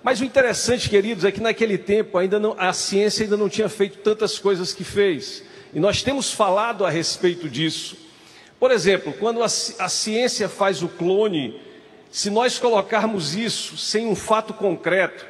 Mas 0.03 0.19
o 0.19 0.25
interessante, 0.25 0.89
queridos, 0.89 1.23
é 1.23 1.31
que 1.31 1.39
naquele 1.39 1.77
tempo 1.77 2.17
ainda 2.17 2.39
não, 2.39 2.55
a 2.57 2.73
ciência 2.73 3.23
ainda 3.23 3.37
não 3.37 3.47
tinha 3.47 3.69
feito 3.69 3.99
tantas 3.99 4.39
coisas 4.39 4.73
que 4.73 4.83
fez. 4.83 5.43
E 5.73 5.79
nós 5.79 6.01
temos 6.01 6.31
falado 6.31 6.85
a 6.85 6.89
respeito 6.89 7.47
disso. 7.47 7.95
Por 8.59 8.71
exemplo, 8.71 9.13
quando 9.13 9.41
a, 9.41 9.45
a 9.45 9.89
ciência 9.89 10.49
faz 10.49 10.81
o 10.81 10.87
clone, 10.87 11.59
se 12.09 12.29
nós 12.29 12.57
colocarmos 12.57 13.35
isso 13.35 13.77
sem 13.77 14.07
um 14.07 14.15
fato 14.15 14.53
concreto, 14.53 15.25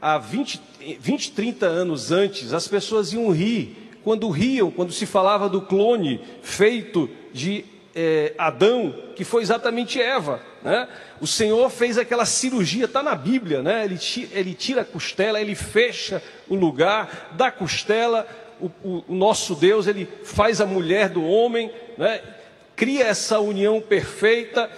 há 0.00 0.18
20, 0.18 0.60
20 0.98 1.32
30 1.32 1.66
anos 1.66 2.10
antes, 2.10 2.52
as 2.52 2.66
pessoas 2.66 3.12
iam 3.12 3.30
rir. 3.30 3.90
Quando 4.02 4.30
riam, 4.30 4.70
quando 4.70 4.92
se 4.92 5.04
falava 5.04 5.48
do 5.48 5.60
clone 5.60 6.20
feito 6.42 7.10
de 7.32 7.64
é, 7.94 8.34
Adão, 8.38 8.94
que 9.14 9.24
foi 9.24 9.42
exatamente 9.42 10.00
Eva. 10.00 10.40
Né? 10.66 10.88
O 11.20 11.28
Senhor 11.28 11.70
fez 11.70 11.96
aquela 11.96 12.26
cirurgia, 12.26 12.86
está 12.86 13.00
na 13.00 13.14
Bíblia, 13.14 13.62
né? 13.62 13.84
ele, 13.84 13.96
ele 14.32 14.52
tira 14.52 14.80
a 14.80 14.84
costela, 14.84 15.40
ele 15.40 15.54
fecha 15.54 16.20
o 16.48 16.56
lugar 16.56 17.28
da 17.36 17.52
costela, 17.52 18.26
o, 18.60 18.66
o, 18.82 19.04
o 19.06 19.14
nosso 19.14 19.54
Deus, 19.54 19.86
ele 19.86 20.08
faz 20.24 20.60
a 20.60 20.66
mulher 20.66 21.08
do 21.08 21.24
homem, 21.24 21.70
né? 21.96 22.20
cria 22.74 23.04
essa 23.04 23.38
união 23.38 23.80
perfeita, 23.80 24.68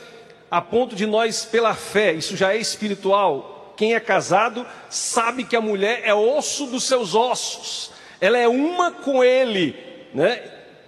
a 0.51 0.61
ponto 0.61 0.95
de 0.95 1.07
nós, 1.07 1.47
pela 1.47 1.75
fé, 1.75 2.13
isso 2.13 2.37
já 2.37 2.53
é 2.53 2.59
espiritual. 2.59 3.73
Quem 3.75 3.95
é 3.95 4.01
casado 4.01 4.67
sabe 4.91 5.43
que 5.43 5.57
a 5.57 5.61
mulher 5.61 6.03
é 6.05 6.13
osso 6.13 6.67
dos 6.67 6.85
seus 6.85 7.15
ossos, 7.15 7.93
ela 8.21 8.37
é 8.37 8.47
uma 8.47 8.93
com 8.93 9.25
ele, 9.25 9.75
né? 10.13 10.39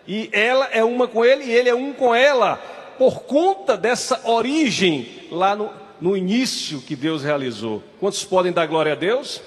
E 0.07 0.29
ela 0.31 0.69
é 0.71 0.85
uma 0.85 1.09
com 1.09 1.25
ele 1.25 1.45
e 1.45 1.53
ele 1.53 1.71
é 1.71 1.75
um 1.75 1.95
com 1.95 2.15
ela, 2.15 2.61
por 3.01 3.23
conta 3.23 3.79
dessa 3.79 4.29
origem 4.29 5.09
lá 5.31 5.57
no, 5.57 5.71
no 5.99 6.15
início 6.15 6.83
que 6.83 6.95
Deus 6.95 7.25
realizou. 7.25 7.83
Quantos 7.99 8.23
podem 8.25 8.53
dar 8.53 8.67
glória 8.67 8.93
a 8.93 8.95
Deus? 8.95 9.41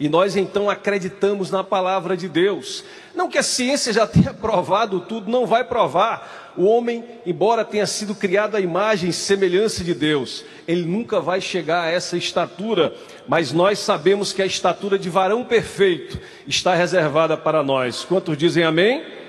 E 0.00 0.08
nós 0.08 0.34
então 0.34 0.68
acreditamos 0.68 1.52
na 1.52 1.62
palavra 1.62 2.16
de 2.16 2.28
Deus. 2.28 2.82
Não 3.14 3.28
que 3.28 3.38
a 3.38 3.42
ciência 3.44 3.92
já 3.92 4.04
tenha 4.04 4.34
provado 4.34 4.98
tudo, 5.02 5.30
não 5.30 5.46
vai 5.46 5.62
provar. 5.62 6.52
O 6.56 6.64
homem, 6.64 7.04
embora 7.24 7.64
tenha 7.64 7.86
sido 7.86 8.16
criado 8.16 8.56
à 8.56 8.60
imagem 8.60 9.10
e 9.10 9.12
semelhança 9.12 9.84
de 9.84 9.94
Deus, 9.94 10.44
ele 10.66 10.84
nunca 10.84 11.20
vai 11.20 11.40
chegar 11.40 11.84
a 11.84 11.90
essa 11.92 12.16
estatura, 12.16 12.92
mas 13.28 13.52
nós 13.52 13.78
sabemos 13.78 14.32
que 14.32 14.42
a 14.42 14.46
estatura 14.46 14.98
de 14.98 15.08
varão 15.08 15.44
perfeito 15.44 16.18
está 16.48 16.74
reservada 16.74 17.36
para 17.36 17.62
nós. 17.62 18.04
Quantos 18.04 18.36
dizem 18.36 18.64
amém? 18.64 19.23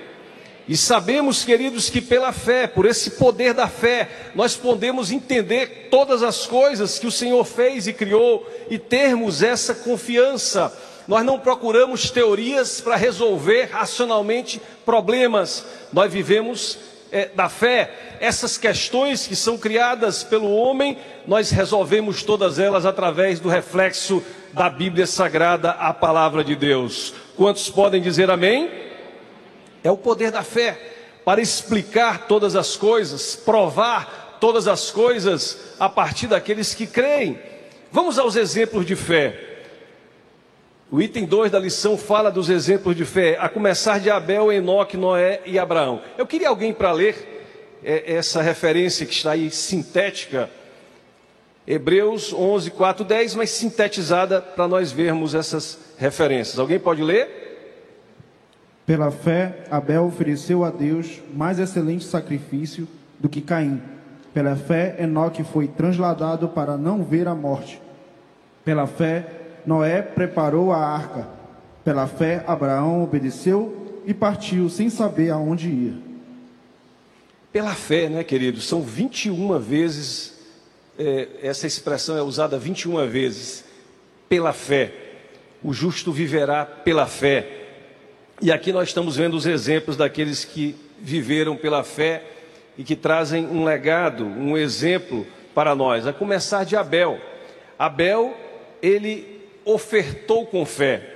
E 0.68 0.76
sabemos, 0.76 1.44
queridos, 1.44 1.88
que 1.88 2.00
pela 2.00 2.32
fé, 2.32 2.66
por 2.66 2.86
esse 2.86 3.12
poder 3.12 3.54
da 3.54 3.68
fé, 3.68 4.08
nós 4.34 4.56
podemos 4.56 5.12
entender 5.12 5.88
todas 5.90 6.24
as 6.24 6.44
coisas 6.44 6.98
que 6.98 7.06
o 7.06 7.12
Senhor 7.12 7.44
fez 7.44 7.86
e 7.86 7.92
criou 7.92 8.44
e 8.68 8.76
termos 8.76 9.44
essa 9.44 9.74
confiança. 9.74 10.76
Nós 11.06 11.24
não 11.24 11.38
procuramos 11.38 12.10
teorias 12.10 12.80
para 12.80 12.96
resolver 12.96 13.66
racionalmente 13.70 14.60
problemas, 14.84 15.64
nós 15.92 16.12
vivemos 16.12 16.78
é, 17.12 17.28
da 17.28 17.48
fé. 17.48 18.16
Essas 18.18 18.58
questões 18.58 19.24
que 19.24 19.36
são 19.36 19.56
criadas 19.56 20.24
pelo 20.24 20.50
homem, 20.50 20.98
nós 21.28 21.50
resolvemos 21.50 22.24
todas 22.24 22.58
elas 22.58 22.84
através 22.84 23.38
do 23.38 23.48
reflexo 23.48 24.20
da 24.52 24.68
Bíblia 24.68 25.06
Sagrada, 25.06 25.70
a 25.70 25.94
palavra 25.94 26.42
de 26.42 26.56
Deus. 26.56 27.14
Quantos 27.36 27.70
podem 27.70 28.02
dizer 28.02 28.30
amém? 28.30 28.85
É 29.86 29.90
o 29.90 29.96
poder 29.96 30.32
da 30.32 30.42
fé 30.42 30.76
para 31.24 31.40
explicar 31.40 32.26
todas 32.26 32.56
as 32.56 32.76
coisas, 32.76 33.36
provar 33.36 34.38
todas 34.40 34.66
as 34.66 34.90
coisas 34.90 35.74
a 35.78 35.88
partir 35.88 36.26
daqueles 36.26 36.74
que 36.74 36.88
creem. 36.88 37.38
Vamos 37.92 38.18
aos 38.18 38.34
exemplos 38.34 38.84
de 38.84 38.96
fé. 38.96 39.62
O 40.90 41.00
item 41.00 41.24
2 41.24 41.52
da 41.52 41.60
lição 41.60 41.96
fala 41.96 42.32
dos 42.32 42.50
exemplos 42.50 42.96
de 42.96 43.04
fé, 43.04 43.36
a 43.40 43.48
começar 43.48 44.00
de 44.00 44.10
Abel, 44.10 44.52
Enoque, 44.52 44.96
Noé 44.96 45.40
e 45.46 45.56
Abraão. 45.56 46.02
Eu 46.18 46.26
queria 46.26 46.48
alguém 46.48 46.72
para 46.72 46.90
ler 46.90 47.46
é, 47.84 48.14
essa 48.14 48.42
referência 48.42 49.06
que 49.06 49.12
está 49.12 49.32
aí 49.32 49.52
sintética, 49.52 50.50
Hebreus 51.64 52.32
11, 52.32 52.72
4, 52.72 53.04
10, 53.04 53.36
mas 53.36 53.50
sintetizada 53.50 54.40
para 54.40 54.66
nós 54.66 54.90
vermos 54.90 55.32
essas 55.32 55.78
referências. 55.96 56.58
Alguém 56.58 56.80
pode 56.80 57.02
ler? 57.02 57.45
Pela 58.86 59.10
fé, 59.10 59.64
Abel 59.68 60.04
ofereceu 60.04 60.62
a 60.62 60.70
Deus 60.70 61.20
mais 61.34 61.58
excelente 61.58 62.04
sacrifício 62.04 62.86
do 63.18 63.28
que 63.28 63.40
Caim. 63.40 63.82
Pela 64.32 64.54
fé, 64.54 64.96
Enoque 65.00 65.42
foi 65.42 65.66
transladado 65.66 66.48
para 66.48 66.76
não 66.76 67.02
ver 67.02 67.26
a 67.26 67.34
morte. 67.34 67.82
Pela 68.64 68.86
fé, 68.86 69.26
Noé 69.66 70.02
preparou 70.02 70.72
a 70.72 70.78
arca. 70.78 71.26
Pela 71.84 72.06
fé, 72.06 72.44
Abraão 72.46 73.02
obedeceu 73.02 74.02
e 74.06 74.14
partiu 74.14 74.68
sem 74.68 74.88
saber 74.88 75.30
aonde 75.30 75.68
ia. 75.68 75.94
Pela 77.52 77.74
fé, 77.74 78.08
né, 78.08 78.22
queridos? 78.22 78.68
São 78.68 78.82
21 78.82 79.58
vezes, 79.58 80.34
é, 80.98 81.28
essa 81.42 81.66
expressão 81.66 82.16
é 82.16 82.22
usada 82.22 82.58
21 82.58 83.04
vezes. 83.08 83.64
Pela 84.28 84.52
fé. 84.52 84.92
O 85.62 85.72
justo 85.72 86.12
viverá 86.12 86.64
pela 86.64 87.06
fé. 87.06 87.65
E 88.40 88.52
aqui 88.52 88.70
nós 88.70 88.88
estamos 88.88 89.16
vendo 89.16 89.34
os 89.34 89.46
exemplos 89.46 89.96
daqueles 89.96 90.44
que 90.44 90.76
viveram 91.00 91.56
pela 91.56 91.82
fé 91.82 92.22
e 92.76 92.84
que 92.84 92.94
trazem 92.94 93.46
um 93.46 93.64
legado, 93.64 94.26
um 94.26 94.58
exemplo 94.58 95.26
para 95.54 95.74
nós, 95.74 96.06
a 96.06 96.12
começar 96.12 96.64
de 96.64 96.76
Abel. 96.76 97.18
Abel, 97.78 98.36
ele 98.82 99.40
ofertou 99.64 100.44
com 100.44 100.66
fé. 100.66 101.14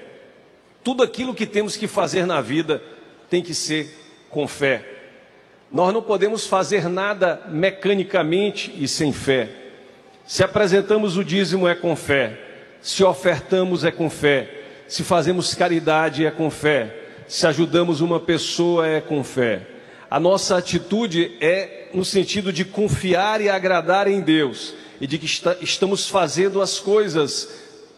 Tudo 0.82 1.02
aquilo 1.02 1.34
que 1.34 1.44
temos 1.44 1.76
que 1.76 1.86
fazer 1.86 2.24
na 2.24 2.40
vida 2.40 2.82
tem 3.28 3.42
que 3.42 3.52
ser 3.52 3.94
com 4.30 4.48
fé. 4.48 4.82
Nós 5.70 5.92
não 5.92 6.02
podemos 6.02 6.46
fazer 6.46 6.88
nada 6.88 7.42
mecanicamente 7.48 8.74
e 8.78 8.88
sem 8.88 9.12
fé. 9.12 9.50
Se 10.26 10.42
apresentamos 10.42 11.18
o 11.18 11.24
dízimo 11.24 11.68
é 11.68 11.74
com 11.74 11.94
fé, 11.94 12.38
se 12.80 13.04
ofertamos 13.04 13.84
é 13.84 13.90
com 13.90 14.08
fé, 14.08 14.48
se 14.88 15.04
fazemos 15.04 15.54
caridade 15.54 16.24
é 16.24 16.30
com 16.30 16.50
fé, 16.50 16.99
se 17.30 17.46
ajudamos 17.46 18.00
uma 18.00 18.18
pessoa 18.18 18.88
é 18.88 19.00
com 19.00 19.22
fé. 19.22 19.64
A 20.10 20.18
nossa 20.18 20.56
atitude 20.56 21.36
é 21.40 21.86
no 21.94 22.04
sentido 22.04 22.52
de 22.52 22.64
confiar 22.64 23.40
e 23.40 23.48
agradar 23.48 24.08
em 24.08 24.20
Deus 24.20 24.74
e 25.00 25.06
de 25.06 25.16
que 25.16 25.26
está, 25.26 25.56
estamos 25.60 26.08
fazendo 26.08 26.60
as 26.60 26.80
coisas 26.80 27.48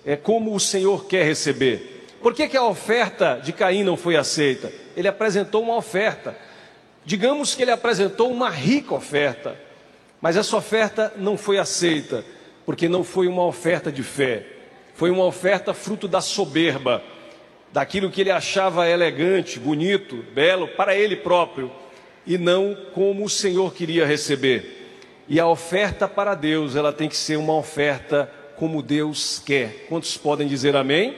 é 0.05 0.17
como 0.17 0.55
o 0.55 0.61
Senhor 0.61 1.07
quer 1.07 1.25
receber. 1.25 2.11
Por 2.21 2.35
que, 2.35 2.47
que 2.47 2.59
a 2.59 2.65
oferta 2.65 3.41
de 3.43 3.55
Caim 3.55 3.83
não 3.83 3.97
foi 3.97 4.17
aceita? 4.17 4.71
Ele 4.95 5.09
apresentou 5.09 5.63
uma 5.63 5.77
oferta. 5.77 6.37
Digamos 7.03 7.55
que 7.55 7.63
ele 7.63 7.71
apresentou 7.71 8.31
uma 8.31 8.51
rica 8.51 8.95
oferta, 8.95 9.59
mas 10.21 10.37
essa 10.37 10.55
oferta 10.55 11.11
não 11.17 11.39
foi 11.39 11.59
aceita, 11.59 12.23
porque 12.67 12.87
não 12.87 13.03
foi 13.03 13.29
uma 13.29 13.47
oferta 13.47 13.91
de 13.91 14.03
fé, 14.03 14.45
foi 14.95 15.11
uma 15.11 15.25
oferta 15.25 15.73
fruto 15.73 16.07
da 16.07 16.21
soberba 16.21 17.03
daquilo 17.73 18.11
que 18.11 18.21
ele 18.21 18.31
achava 18.31 18.89
elegante, 18.89 19.59
bonito, 19.59 20.25
belo 20.35 20.69
para 20.69 20.95
ele 20.95 21.17
próprio 21.17 21.73
e 22.27 22.37
não 22.37 22.77
como 22.93 23.25
o 23.25 23.31
Senhor 23.31 23.73
queria 23.73 24.07
receber. 24.07 24.81
E 25.29 25.41
a 25.41 25.47
oferta 25.47 26.07
para 26.07 26.35
Deus, 26.35 26.77
ela 26.77 26.93
tem 26.93 27.09
que 27.09 27.17
ser 27.17 27.37
uma 27.37 27.55
oferta 27.55 28.31
como 28.57 28.83
Deus 28.83 29.43
quer. 29.45 29.87
Quantos 29.89 30.17
podem 30.17 30.47
dizer 30.47 30.77
amém? 30.77 31.17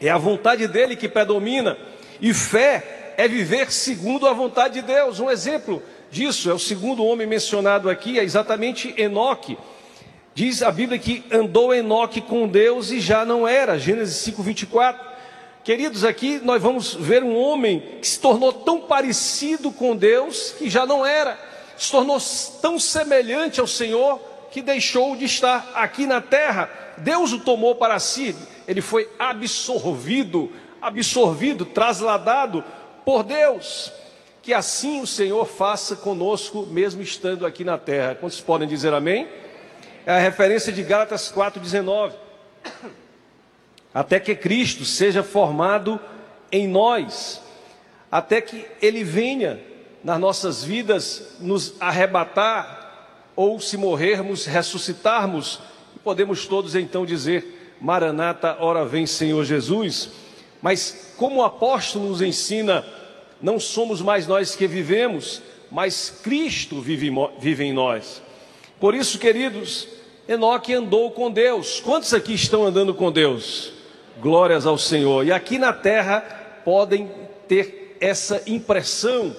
É 0.00 0.08
a 0.08 0.18
vontade 0.18 0.66
dele 0.66 0.96
que 0.96 1.08
predomina. 1.08 1.76
E 2.20 2.32
fé 2.32 3.12
é 3.16 3.28
viver 3.28 3.70
segundo 3.70 4.26
a 4.26 4.32
vontade 4.32 4.80
de 4.80 4.82
Deus. 4.82 5.20
Um 5.20 5.30
exemplo 5.30 5.82
disso 6.10 6.50
é 6.50 6.54
o 6.54 6.58
segundo 6.58 7.04
homem 7.04 7.26
mencionado 7.26 7.90
aqui, 7.90 8.18
é 8.18 8.24
exatamente 8.24 8.94
Enoque. 8.96 9.58
Diz 10.34 10.62
a 10.62 10.70
Bíblia 10.70 10.98
que 10.98 11.22
andou 11.30 11.74
Enoque 11.74 12.20
com 12.20 12.48
Deus 12.48 12.90
e 12.90 13.00
já 13.00 13.24
não 13.24 13.46
era. 13.46 13.78
Gênesis 13.78 14.16
5, 14.16 14.42
24. 14.42 15.09
Queridos, 15.62 16.04
aqui 16.04 16.40
nós 16.42 16.62
vamos 16.62 16.94
ver 16.94 17.22
um 17.22 17.36
homem 17.36 17.80
que 18.00 18.08
se 18.08 18.18
tornou 18.18 18.50
tão 18.50 18.80
parecido 18.80 19.70
com 19.70 19.94
Deus 19.94 20.52
que 20.52 20.70
já 20.70 20.86
não 20.86 21.04
era, 21.04 21.38
se 21.76 21.90
tornou 21.90 22.18
tão 22.62 22.78
semelhante 22.78 23.60
ao 23.60 23.66
Senhor 23.66 24.18
que 24.50 24.62
deixou 24.62 25.14
de 25.14 25.26
estar 25.26 25.70
aqui 25.74 26.06
na 26.06 26.20
terra. 26.20 26.70
Deus 26.96 27.32
o 27.32 27.38
tomou 27.38 27.74
para 27.74 27.98
si, 27.98 28.34
ele 28.66 28.80
foi 28.80 29.06
absorvido, 29.18 30.50
absorvido, 30.80 31.66
trasladado 31.66 32.64
por 33.04 33.22
Deus. 33.22 33.92
Que 34.42 34.54
assim 34.54 35.02
o 35.02 35.06
Senhor 35.06 35.44
faça 35.46 35.94
conosco, 35.94 36.66
mesmo 36.70 37.02
estando 37.02 37.44
aqui 37.44 37.64
na 37.64 37.76
terra. 37.76 38.14
Quantos 38.14 38.40
podem 38.40 38.66
dizer 38.66 38.94
amém? 38.94 39.28
É 40.06 40.12
a 40.12 40.18
referência 40.18 40.72
de 40.72 40.82
Gálatas 40.82 41.30
4,19 41.30 42.12
até 43.92 44.20
que 44.20 44.34
Cristo 44.34 44.84
seja 44.84 45.22
formado 45.22 45.98
em 46.50 46.68
nós, 46.68 47.40
até 48.10 48.40
que 48.40 48.66
Ele 48.80 49.04
venha 49.04 49.60
nas 50.02 50.18
nossas 50.18 50.64
vidas 50.64 51.36
nos 51.40 51.74
arrebatar, 51.80 52.78
ou 53.36 53.60
se 53.60 53.76
morrermos, 53.76 54.46
ressuscitarmos, 54.46 55.60
podemos 56.04 56.46
todos 56.46 56.74
então 56.74 57.06
dizer: 57.06 57.76
Maranata, 57.80 58.56
ora 58.60 58.84
vem 58.84 59.06
Senhor 59.06 59.44
Jesus. 59.44 60.10
Mas 60.60 61.14
como 61.16 61.36
o 61.36 61.44
apóstolo 61.44 62.08
nos 62.08 62.20
ensina, 62.20 62.84
não 63.40 63.58
somos 63.58 64.02
mais 64.02 64.26
nós 64.26 64.54
que 64.54 64.66
vivemos, 64.66 65.40
mas 65.70 66.10
Cristo 66.22 66.80
vive, 66.80 67.10
vive 67.38 67.64
em 67.64 67.72
nós. 67.72 68.22
Por 68.78 68.94
isso, 68.94 69.18
queridos, 69.18 69.88
Enoque 70.28 70.74
andou 70.74 71.10
com 71.10 71.30
Deus. 71.30 71.80
Quantos 71.80 72.12
aqui 72.12 72.34
estão 72.34 72.66
andando 72.66 72.94
com 72.94 73.10
Deus? 73.10 73.79
Glórias 74.20 74.66
ao 74.66 74.76
Senhor. 74.76 75.26
E 75.26 75.32
aqui 75.32 75.58
na 75.58 75.72
terra 75.72 76.20
podem 76.64 77.10
ter 77.48 77.96
essa 78.00 78.42
impressão. 78.46 79.34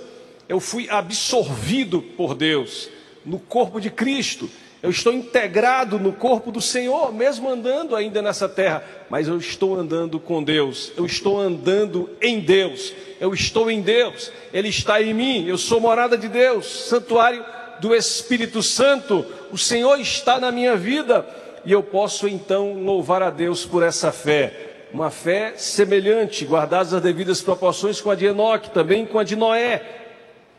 Eu 0.50 0.60
fui 0.60 0.90
absorvido 0.90 2.02
por 2.02 2.36
Deus 2.36 2.90
no 3.26 3.40
corpo 3.40 3.80
de 3.80 3.90
Cristo. 3.90 4.50
Eu 4.82 4.90
estou 4.90 5.14
integrado 5.14 6.00
no 6.00 6.12
corpo 6.12 6.52
do 6.52 6.60
Senhor, 6.60 7.14
mesmo 7.14 7.48
andando 7.48 7.96
ainda 7.96 8.20
nessa 8.20 8.50
terra, 8.50 8.84
mas 9.12 9.28
eu 9.28 9.38
estou 9.38 9.76
andando 9.76 10.20
com 10.20 10.42
Deus, 10.42 10.92
eu 10.98 11.06
estou 11.06 11.40
andando 11.40 12.10
em 12.20 12.40
Deus, 12.40 12.92
eu 13.20 13.32
estou 13.32 13.70
em 13.70 13.80
Deus, 13.80 14.32
Ele 14.52 14.70
está 14.70 15.00
em 15.00 15.14
mim, 15.14 15.46
eu 15.46 15.56
sou 15.56 15.80
morada 15.80 16.18
de 16.18 16.28
Deus, 16.28 16.66
santuário 16.66 17.46
do 17.80 17.94
Espírito 17.94 18.64
Santo, 18.64 19.24
o 19.52 19.58
Senhor 19.58 20.00
está 20.00 20.40
na 20.40 20.52
minha 20.52 20.76
vida. 20.76 21.28
E 21.64 21.72
eu 21.72 21.84
posso 21.84 22.28
então 22.28 22.84
louvar 22.84 23.22
a 23.22 23.30
Deus 23.30 23.64
por 23.64 23.84
essa 23.84 24.12
fé 24.12 24.71
uma 24.94 25.10
fé 25.10 25.54
semelhante, 25.56 26.46
guardadas 26.46 26.94
as 26.94 27.02
devidas 27.02 27.42
proporções 27.42 28.02
com 28.02 28.10
a 28.10 28.16
de 28.16 28.26
Enoque, 28.26 28.70
também 28.72 29.06
com 29.06 29.20
a 29.20 29.24
de 29.24 29.36
Noé, 29.36 29.82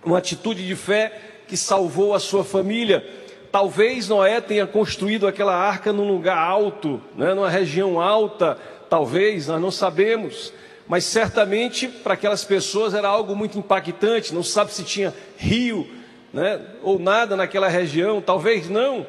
uma 0.04 0.18
atitude 0.18 0.66
de 0.66 0.74
fé 0.74 1.12
que 1.46 1.56
salvou 1.56 2.14
a 2.14 2.20
sua 2.20 2.44
família. 2.44 3.06
Talvez 3.50 4.08
Noé 4.08 4.40
tenha 4.40 4.66
construído 4.66 5.26
aquela 5.26 5.54
arca 5.54 5.92
num 5.92 6.08
lugar 6.08 6.38
alto, 6.38 7.00
né, 7.14 7.34
numa 7.34 7.50
região 7.50 8.00
alta, 8.00 8.58
talvez, 8.88 9.48
nós 9.48 9.60
não 9.60 9.70
sabemos. 9.70 10.52
Mas 10.88 11.04
certamente 11.04 11.86
para 11.88 12.14
aquelas 12.14 12.44
pessoas 12.44 12.94
era 12.94 13.08
algo 13.08 13.36
muito 13.36 13.58
impactante, 13.58 14.34
não 14.34 14.42
sabe 14.42 14.72
se 14.72 14.82
tinha 14.82 15.14
rio 15.36 15.86
né, 16.32 16.60
ou 16.82 16.98
nada 16.98 17.36
naquela 17.36 17.68
região, 17.68 18.20
talvez 18.20 18.68
não. 18.68 19.06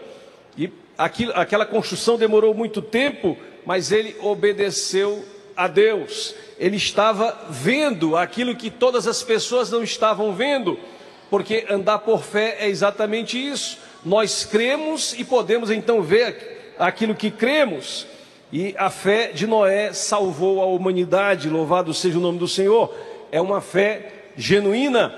E 0.58 0.70
aquilo, 0.98 1.32
aquela 1.36 1.66
construção 1.66 2.18
demorou 2.18 2.54
muito 2.54 2.82
tempo, 2.82 3.38
mas 3.66 3.92
ele 3.92 4.16
obedeceu 4.22 5.24
a 5.56 5.68
Deus. 5.68 6.36
Ele 6.60 6.78
estava 6.78 7.38
vendo 7.50 8.16
aquilo 8.16 8.56
que 8.56 8.70
todas 8.70 9.08
as 9.08 9.24
pessoas 9.24 9.72
não 9.72 9.84
estavam 9.84 10.34
vendo, 10.34 10.80
porque 11.30 11.66
andar 11.70 12.00
por 12.00 12.24
fé 12.24 12.58
é 12.60 12.68
exatamente 12.68 13.38
isso. 13.38 13.78
Nós 14.06 14.46
cremos 14.46 15.14
e 15.18 15.24
podemos 15.24 15.72
então 15.72 16.02
ver 16.02 16.74
aquilo 16.78 17.16
que 17.16 17.32
cremos. 17.32 18.06
E 18.52 18.76
a 18.78 18.90
fé 18.90 19.32
de 19.32 19.48
Noé 19.48 19.94
salvou 19.94 20.62
a 20.62 20.66
humanidade, 20.66 21.50
louvado 21.50 21.94
seja 21.94 22.18
o 22.18 22.22
nome 22.22 22.38
do 22.38 22.48
Senhor. 22.48 22.94
É 23.32 23.42
uma 23.42 23.62
fé 23.62 24.12
genuína. 24.38 25.14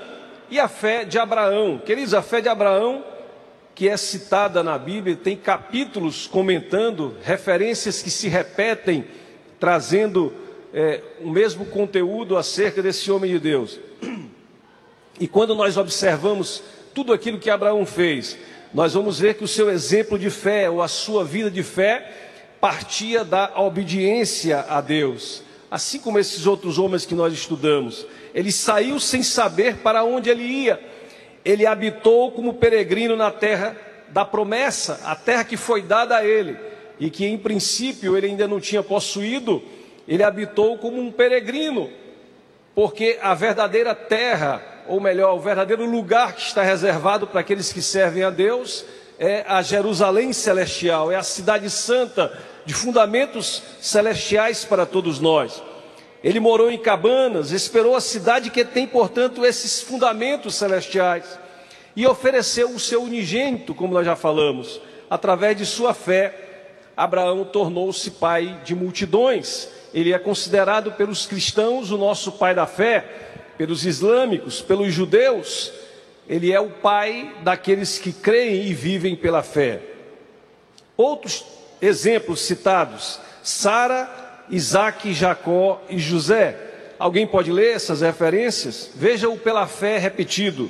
E 0.50 0.60
a 0.60 0.68
fé 0.68 1.04
de 1.04 1.18
Abraão, 1.18 1.82
queridos, 1.84 2.14
a 2.14 2.22
fé 2.22 2.40
de 2.40 2.48
Abraão 2.48 3.04
que 3.76 3.90
é 3.90 3.98
citada 3.98 4.64
na 4.64 4.78
Bíblia, 4.78 5.18
tem 5.18 5.36
capítulos 5.36 6.28
comentando, 6.28 7.18
referências 7.22 8.02
que 8.02 8.10
se 8.10 8.30
repetem, 8.30 9.04
trazendo 9.60 10.34
é, 10.74 11.02
o 11.20 11.30
mesmo 11.30 11.66
conteúdo 11.66 12.38
acerca 12.38 12.82
desse 12.82 13.12
homem 13.12 13.32
de 13.32 13.40
Deus. 13.40 13.78
E 15.20 15.28
quando 15.28 15.54
nós 15.56 15.78
observamos 15.78 16.64
tudo 16.94 17.12
aquilo 17.12 17.40
que 17.40 17.50
Abraão 17.50 17.86
fez, 17.86 18.38
nós 18.74 18.94
vamos 18.94 19.20
ver 19.20 19.36
que 19.36 19.44
o 19.44 19.48
seu 19.48 19.70
exemplo 19.70 20.18
de 20.18 20.30
fé, 20.30 20.70
ou 20.70 20.82
a 20.82 20.88
sua 20.88 21.24
vida 21.24 21.52
de 21.52 21.64
fé, 21.64 22.12
partia 22.60 23.24
da 23.24 23.54
obediência 23.62 24.66
a 24.70 24.82
Deus. 24.82 25.42
Assim 25.70 26.00
como 26.00 26.20
esses 26.20 26.46
outros 26.46 26.78
homens 26.78 27.06
que 27.06 27.16
nós 27.16 27.34
estudamos. 27.34 28.06
Ele 28.34 28.52
saiu 28.52 29.00
sem 29.00 29.24
saber 29.24 29.78
para 29.78 30.04
onde 30.04 30.30
ele 30.30 30.44
ia 30.44 30.95
ele 31.46 31.68
habitou 31.68 32.32
como 32.32 32.56
peregrino 32.56 33.16
na 33.16 33.30
terra 33.30 33.78
da 34.10 34.26
promessa, 34.26 35.00
a 35.06 35.16
terra 35.16 35.44
que 35.44 35.56
foi 35.56 35.84
dada 35.84 36.18
a 36.18 36.26
ele, 36.26 36.58
e 37.00 37.12
que 37.12 37.26
em 37.26 37.38
princípio 37.38 38.18
ele 38.18 38.28
ainda 38.28 38.48
não 38.48 38.60
tinha 38.60 38.82
possuído, 38.82 39.62
ele 40.08 40.24
habitou 40.24 40.78
como 40.80 41.00
um 41.00 41.12
peregrino, 41.12 41.90
porque 42.74 43.20
a 43.22 43.36
verdadeira 43.36 43.94
terra, 43.94 44.62
ou 44.88 45.00
melhor, 45.00 45.36
o 45.36 45.40
verdadeiro 45.40 45.86
lugar 45.86 46.34
que 46.34 46.42
está 46.42 46.64
reservado 46.64 47.28
para 47.28 47.42
aqueles 47.42 47.72
que 47.72 47.82
servem 47.82 48.24
a 48.24 48.30
Deus, 48.32 48.84
é 49.20 49.46
a 49.48 49.62
Jerusalém 49.62 50.34
celestial, 50.34 51.12
é 51.12 51.16
a 51.16 51.24
cidade 51.24 51.70
santa, 51.70 52.38
de 52.66 52.74
fundamentos 52.74 53.62
celestiais 53.80 54.66
para 54.66 54.86
todos 54.86 55.20
nós. 55.20 55.62
Ele 56.26 56.40
morou 56.40 56.72
em 56.72 56.78
cabanas, 56.80 57.52
esperou 57.52 57.96
a 57.96 58.02
cidade 58.02 58.50
que 58.50 58.66
tem, 58.66 58.88
portanto, 58.88 59.46
esses 59.46 59.84
fundamentos 59.84 60.56
celestiais 60.56 61.38
e 61.96 62.08
ofereceu 62.08 62.72
o 62.72 62.80
seu 62.80 63.04
unigênito, 63.04 63.76
como 63.76 63.94
nós 63.94 64.08
já 64.08 64.16
falamos. 64.16 64.82
Através 65.08 65.56
de 65.56 65.68
sua 65.68 65.94
fé, 65.94 66.34
Abraão 66.98 67.46
tornou-se 67.46 68.10
pai 68.10 68.60
de 68.66 68.74
multidões. 68.74 69.70
Ele 69.94 70.14
é 70.14 70.18
considerado 70.18 70.94
pelos 70.94 71.28
cristãos 71.28 71.92
o 71.92 71.98
nosso 71.98 72.32
pai 72.32 72.56
da 72.56 72.66
fé, 72.66 73.06
pelos 73.56 73.86
islâmicos, 73.86 74.64
pelos 74.64 74.92
judeus. 74.92 75.72
Ele 76.28 76.52
é 76.52 76.60
o 76.60 76.72
pai 76.72 77.36
daqueles 77.44 78.00
que 78.00 78.12
creem 78.12 78.66
e 78.66 78.74
vivem 78.74 79.16
pela 79.16 79.44
fé. 79.44 79.80
Outros 80.98 81.46
exemplos 81.80 82.40
citados: 82.40 83.20
Sara 83.44 84.25
Isaac, 84.50 85.14
Jacó 85.14 85.82
e 85.90 85.98
José. 85.98 86.58
Alguém 86.98 87.28
pode 87.28 87.52
ler 87.52 87.76
essas 87.76 88.02
referências? 88.02 88.92
Veja-o 88.96 89.38
pela 89.38 89.68
fé 89.68 89.98
repetido. 89.98 90.70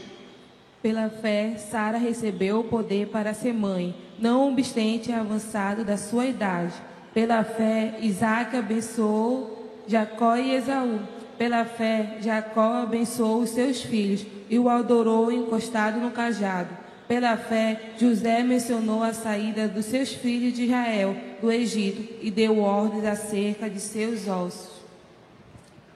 Pela 0.82 1.10
fé, 1.10 1.56
Sara 1.58 1.98
recebeu 1.98 2.60
o 2.60 2.64
poder 2.64 3.08
para 3.08 3.34
ser 3.34 3.54
mãe, 3.54 3.96
não 4.20 4.52
obstante 4.52 5.12
avançado 5.12 5.84
da 5.84 5.98
sua 5.98 6.26
idade. 6.26 6.74
Pela 7.14 7.44
fé, 7.44 7.96
Isaac 8.02 8.56
abençoou 8.56 9.84
Jacó 9.88 10.36
e 10.36 10.54
Esaú. 10.54 11.00
Pela 11.38 11.66
fé, 11.66 12.18
Jacó 12.22 12.84
abençoou 12.84 13.42
os 13.42 13.50
seus 13.50 13.82
filhos 13.82 14.26
e 14.50 14.58
o 14.60 14.70
adorou 14.70 15.32
encostado 15.32 16.00
no 16.00 16.12
cajado. 16.12 16.70
Pela 17.08 17.38
fé, 17.38 17.80
José 18.00 18.42
mencionou 18.42 19.04
a 19.04 19.14
saída 19.14 19.68
dos 19.68 19.86
seus 19.86 20.14
filhos 20.14 20.54
de 20.54 20.64
Israel 20.64 21.16
do 21.46 21.52
Egito 21.52 22.16
e 22.22 22.32
deu 22.32 22.60
ordens 22.60 23.06
acerca 23.06 23.70
de 23.70 23.80
seus 23.80 24.28
ossos. 24.28 24.72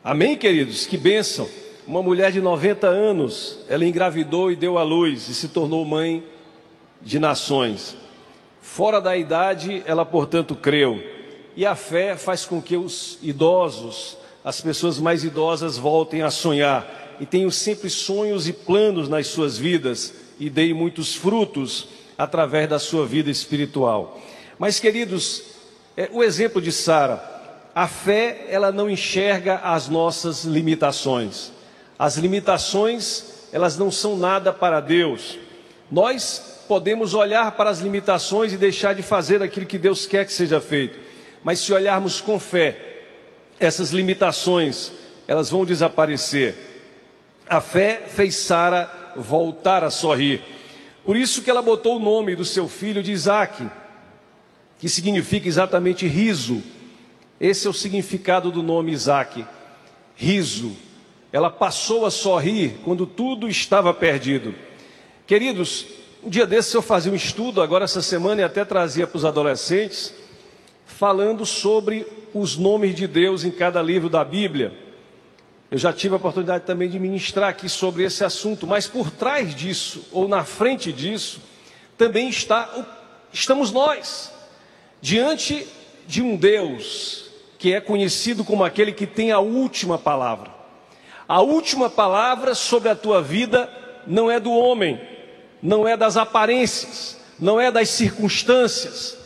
Amém, 0.03 0.37
queridos? 0.37 0.85
Que 0.85 0.95
bênção! 0.95 1.49
Uma 1.87 2.03
mulher 2.03 2.31
de 2.31 2.39
90 2.39 2.85
anos, 2.85 3.57
ela 3.67 3.83
engravidou 3.83 4.51
e 4.51 4.55
deu 4.55 4.77
à 4.77 4.83
luz 4.83 5.27
e 5.27 5.33
se 5.33 5.47
tornou 5.47 5.83
mãe 5.83 6.23
de 7.01 7.17
nações. 7.17 7.97
Fora 8.61 9.01
da 9.01 9.17
idade, 9.17 9.81
ela, 9.87 10.05
portanto, 10.05 10.55
creu. 10.55 11.01
E 11.55 11.65
a 11.65 11.73
fé 11.73 12.15
faz 12.15 12.45
com 12.45 12.61
que 12.61 12.77
os 12.77 13.17
idosos, 13.23 14.17
as 14.43 14.61
pessoas 14.61 14.99
mais 14.99 15.23
idosas, 15.23 15.77
voltem 15.77 16.21
a 16.21 16.29
sonhar 16.29 17.17
e 17.19 17.25
tenham 17.25 17.49
sempre 17.49 17.89
sonhos 17.89 18.47
e 18.47 18.53
planos 18.53 19.09
nas 19.09 19.25
suas 19.25 19.57
vidas 19.57 20.13
e 20.39 20.47
dei 20.47 20.75
muitos 20.75 21.15
frutos 21.15 21.87
através 22.15 22.69
da 22.69 22.77
sua 22.77 23.07
vida 23.07 23.31
espiritual. 23.31 24.19
Mas, 24.59 24.77
queridos, 24.77 25.41
é, 25.95 26.09
o 26.11 26.21
exemplo 26.21 26.61
de 26.61 26.71
Sara, 26.71 27.23
a 27.73 27.87
fé, 27.87 28.45
ela 28.49 28.73
não 28.73 28.89
enxerga 28.89 29.55
as 29.63 29.87
nossas 29.87 30.43
limitações. 30.43 31.53
As 31.97 32.17
limitações, 32.17 33.47
elas 33.53 33.77
não 33.77 33.89
são 33.89 34.17
nada 34.17 34.51
para 34.51 34.81
Deus. 34.81 35.39
Nós 35.89 36.59
podemos 36.67 37.13
olhar 37.13 37.53
para 37.53 37.69
as 37.69 37.79
limitações 37.79 38.51
e 38.51 38.57
deixar 38.57 38.93
de 38.93 39.01
fazer 39.01 39.41
aquilo 39.41 39.65
que 39.65 39.77
Deus 39.77 40.05
quer 40.05 40.25
que 40.25 40.33
seja 40.33 40.59
feito. 40.59 40.99
Mas 41.41 41.59
se 41.59 41.71
olharmos 41.71 42.19
com 42.19 42.37
fé, 42.37 42.77
essas 43.59 43.91
limitações, 43.91 44.91
elas 45.25 45.49
vão 45.49 45.63
desaparecer. 45.63 46.55
A 47.47 47.61
fé 47.61 48.03
fez 48.07 48.35
Sara 48.35 49.13
voltar 49.15 49.85
a 49.85 49.89
sorrir. 49.89 50.41
Por 51.05 51.15
isso 51.15 51.41
que 51.41 51.49
ela 51.49 51.61
botou 51.61 51.95
o 51.95 51.99
nome 51.99 52.35
do 52.35 52.45
seu 52.45 52.67
filho 52.67 53.01
de 53.01 53.11
Isaac, 53.11 53.65
que 54.79 54.87
significa 54.87 55.47
exatamente 55.47 56.07
riso. 56.07 56.63
Esse 57.39 57.67
é 57.67 57.69
o 57.69 57.73
significado 57.73 58.49
do 58.49 58.63
nome 58.63 58.91
Isaac, 58.91 59.45
riso. 60.15 60.75
Ela 61.31 61.51
passou 61.51 62.05
a 62.05 62.11
sorrir 62.11 62.79
quando 62.83 63.05
tudo 63.05 63.47
estava 63.47 63.93
perdido. 63.93 64.55
Queridos, 65.27 65.85
um 66.23 66.29
dia 66.29 66.47
desses 66.47 66.73
eu 66.73 66.81
fazia 66.81 67.11
um 67.11 67.15
estudo, 67.15 67.61
agora 67.61 67.85
essa 67.85 68.01
semana, 68.01 68.41
e 68.41 68.43
até 68.43 68.65
trazia 68.65 69.05
para 69.05 69.17
os 69.17 69.25
adolescentes, 69.25 70.13
falando 70.85 71.45
sobre 71.45 72.07
os 72.33 72.57
nomes 72.57 72.95
de 72.95 73.05
Deus 73.05 73.43
em 73.43 73.51
cada 73.51 73.81
livro 73.81 74.09
da 74.09 74.23
Bíblia. 74.23 74.73
Eu 75.69 75.77
já 75.77 75.93
tive 75.93 76.15
a 76.15 76.17
oportunidade 76.17 76.65
também 76.65 76.89
de 76.89 76.97
ministrar 76.97 77.49
aqui 77.49 77.69
sobre 77.69 78.03
esse 78.03 78.23
assunto, 78.23 78.65
mas 78.65 78.87
por 78.87 79.11
trás 79.11 79.53
disso, 79.53 80.03
ou 80.11 80.27
na 80.27 80.43
frente 80.43 80.91
disso, 80.91 81.41
também 81.95 82.27
está, 82.27 82.87
estamos 83.31 83.71
nós, 83.71 84.31
diante 85.01 85.65
de 86.07 86.21
um 86.21 86.35
Deus 86.35 87.29
que 87.57 87.73
é 87.73 87.81
conhecido 87.81 88.43
como 88.43 88.63
aquele 88.63 88.91
que 88.91 89.05
tem 89.05 89.31
a 89.31 89.39
última 89.39 89.97
palavra. 89.97 90.49
A 91.27 91.41
última 91.41 91.89
palavra 91.89 92.55
sobre 92.55 92.89
a 92.89 92.95
tua 92.95 93.21
vida 93.21 93.69
não 94.07 94.31
é 94.31 94.39
do 94.39 94.51
homem, 94.51 94.99
não 95.61 95.87
é 95.87 95.95
das 95.95 96.17
aparências, 96.17 97.17
não 97.39 97.59
é 97.59 97.71
das 97.71 97.89
circunstâncias, 97.89 99.17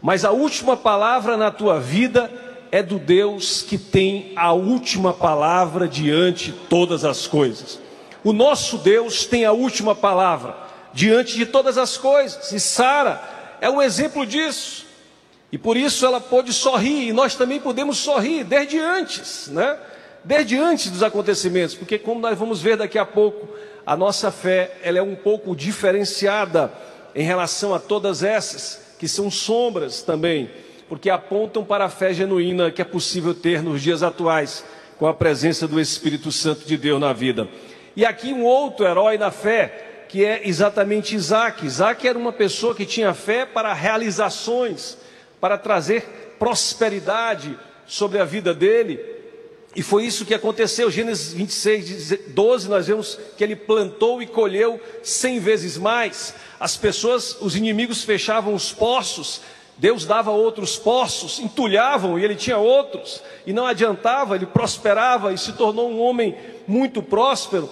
mas 0.00 0.24
a 0.24 0.32
última 0.32 0.76
palavra 0.76 1.36
na 1.36 1.50
tua 1.50 1.78
vida 1.78 2.30
é 2.72 2.82
do 2.82 2.98
Deus 2.98 3.62
que 3.62 3.76
tem 3.76 4.32
a 4.34 4.52
última 4.52 5.12
palavra 5.12 5.86
diante 5.86 6.46
de 6.46 6.52
todas 6.52 7.04
as 7.04 7.26
coisas. 7.26 7.78
O 8.24 8.32
nosso 8.32 8.78
Deus 8.78 9.26
tem 9.26 9.44
a 9.44 9.52
última 9.52 9.94
palavra 9.94 10.56
diante 10.94 11.34
de 11.34 11.44
todas 11.44 11.76
as 11.76 11.96
coisas. 11.96 12.50
E 12.52 12.58
Sara 12.58 13.22
é 13.60 13.68
um 13.68 13.82
exemplo 13.82 14.24
disso. 14.24 14.86
E 15.52 15.58
por 15.58 15.76
isso 15.76 16.04
ela 16.04 16.20
pôde 16.20 16.52
sorrir, 16.52 17.08
e 17.08 17.12
nós 17.12 17.36
também 17.36 17.60
podemos 17.60 17.98
sorrir 17.98 18.42
desde 18.42 18.78
antes, 18.78 19.48
né? 19.48 19.78
Desde 20.24 20.56
antes 20.56 20.90
dos 20.90 21.02
acontecimentos, 21.02 21.74
porque 21.74 21.98
como 21.98 22.20
nós 22.20 22.38
vamos 22.38 22.62
ver 22.62 22.76
daqui 22.76 22.98
a 22.98 23.04
pouco, 23.04 23.48
a 23.84 23.96
nossa 23.96 24.30
fé 24.30 24.78
ela 24.82 24.98
é 24.98 25.02
um 25.02 25.14
pouco 25.14 25.54
diferenciada 25.54 26.72
em 27.14 27.22
relação 27.22 27.74
a 27.74 27.78
todas 27.78 28.22
essas 28.22 28.80
que 28.98 29.06
são 29.06 29.30
sombras 29.30 30.00
também 30.00 30.48
porque 30.92 31.08
apontam 31.08 31.64
para 31.64 31.86
a 31.86 31.88
fé 31.88 32.12
genuína 32.12 32.70
que 32.70 32.82
é 32.82 32.84
possível 32.84 33.32
ter 33.32 33.62
nos 33.62 33.80
dias 33.80 34.02
atuais, 34.02 34.62
com 34.98 35.06
a 35.06 35.14
presença 35.14 35.66
do 35.66 35.80
Espírito 35.80 36.30
Santo 36.30 36.66
de 36.66 36.76
Deus 36.76 37.00
na 37.00 37.14
vida. 37.14 37.48
E 37.96 38.04
aqui 38.04 38.30
um 38.30 38.44
outro 38.44 38.84
herói 38.84 39.16
na 39.16 39.30
fé, 39.30 40.04
que 40.06 40.22
é 40.22 40.46
exatamente 40.46 41.14
Isaac. 41.14 41.64
Isaac 41.64 42.06
era 42.06 42.18
uma 42.18 42.30
pessoa 42.30 42.74
que 42.74 42.84
tinha 42.84 43.14
fé 43.14 43.46
para 43.46 43.72
realizações, 43.72 44.98
para 45.42 45.58
trazer 45.58 46.36
prosperidade 46.38 47.58
sobre 47.84 48.20
a 48.20 48.24
vida 48.24 48.54
dele. 48.54 49.00
E 49.74 49.82
foi 49.82 50.04
isso 50.04 50.24
que 50.24 50.34
aconteceu. 50.34 50.88
Gênesis 50.88 51.32
26, 51.32 52.18
12, 52.28 52.68
nós 52.68 52.86
vemos 52.86 53.18
que 53.36 53.42
ele 53.42 53.56
plantou 53.56 54.22
e 54.22 54.26
colheu 54.28 54.80
cem 55.02 55.40
vezes 55.40 55.76
mais. 55.76 56.32
As 56.60 56.76
pessoas, 56.76 57.36
os 57.40 57.56
inimigos 57.56 58.04
fechavam 58.04 58.54
os 58.54 58.70
poços, 58.70 59.40
Deus 59.76 60.04
dava 60.04 60.30
outros 60.30 60.76
poços, 60.76 61.40
entulhavam 61.40 62.16
e 62.16 62.24
ele 62.24 62.36
tinha 62.36 62.58
outros, 62.58 63.20
e 63.44 63.52
não 63.52 63.66
adiantava, 63.66 64.36
ele 64.36 64.46
prosperava 64.46 65.32
e 65.32 65.38
se 65.38 65.54
tornou 65.54 65.90
um 65.90 66.00
homem 66.00 66.36
muito 66.68 67.02
próspero 67.02 67.68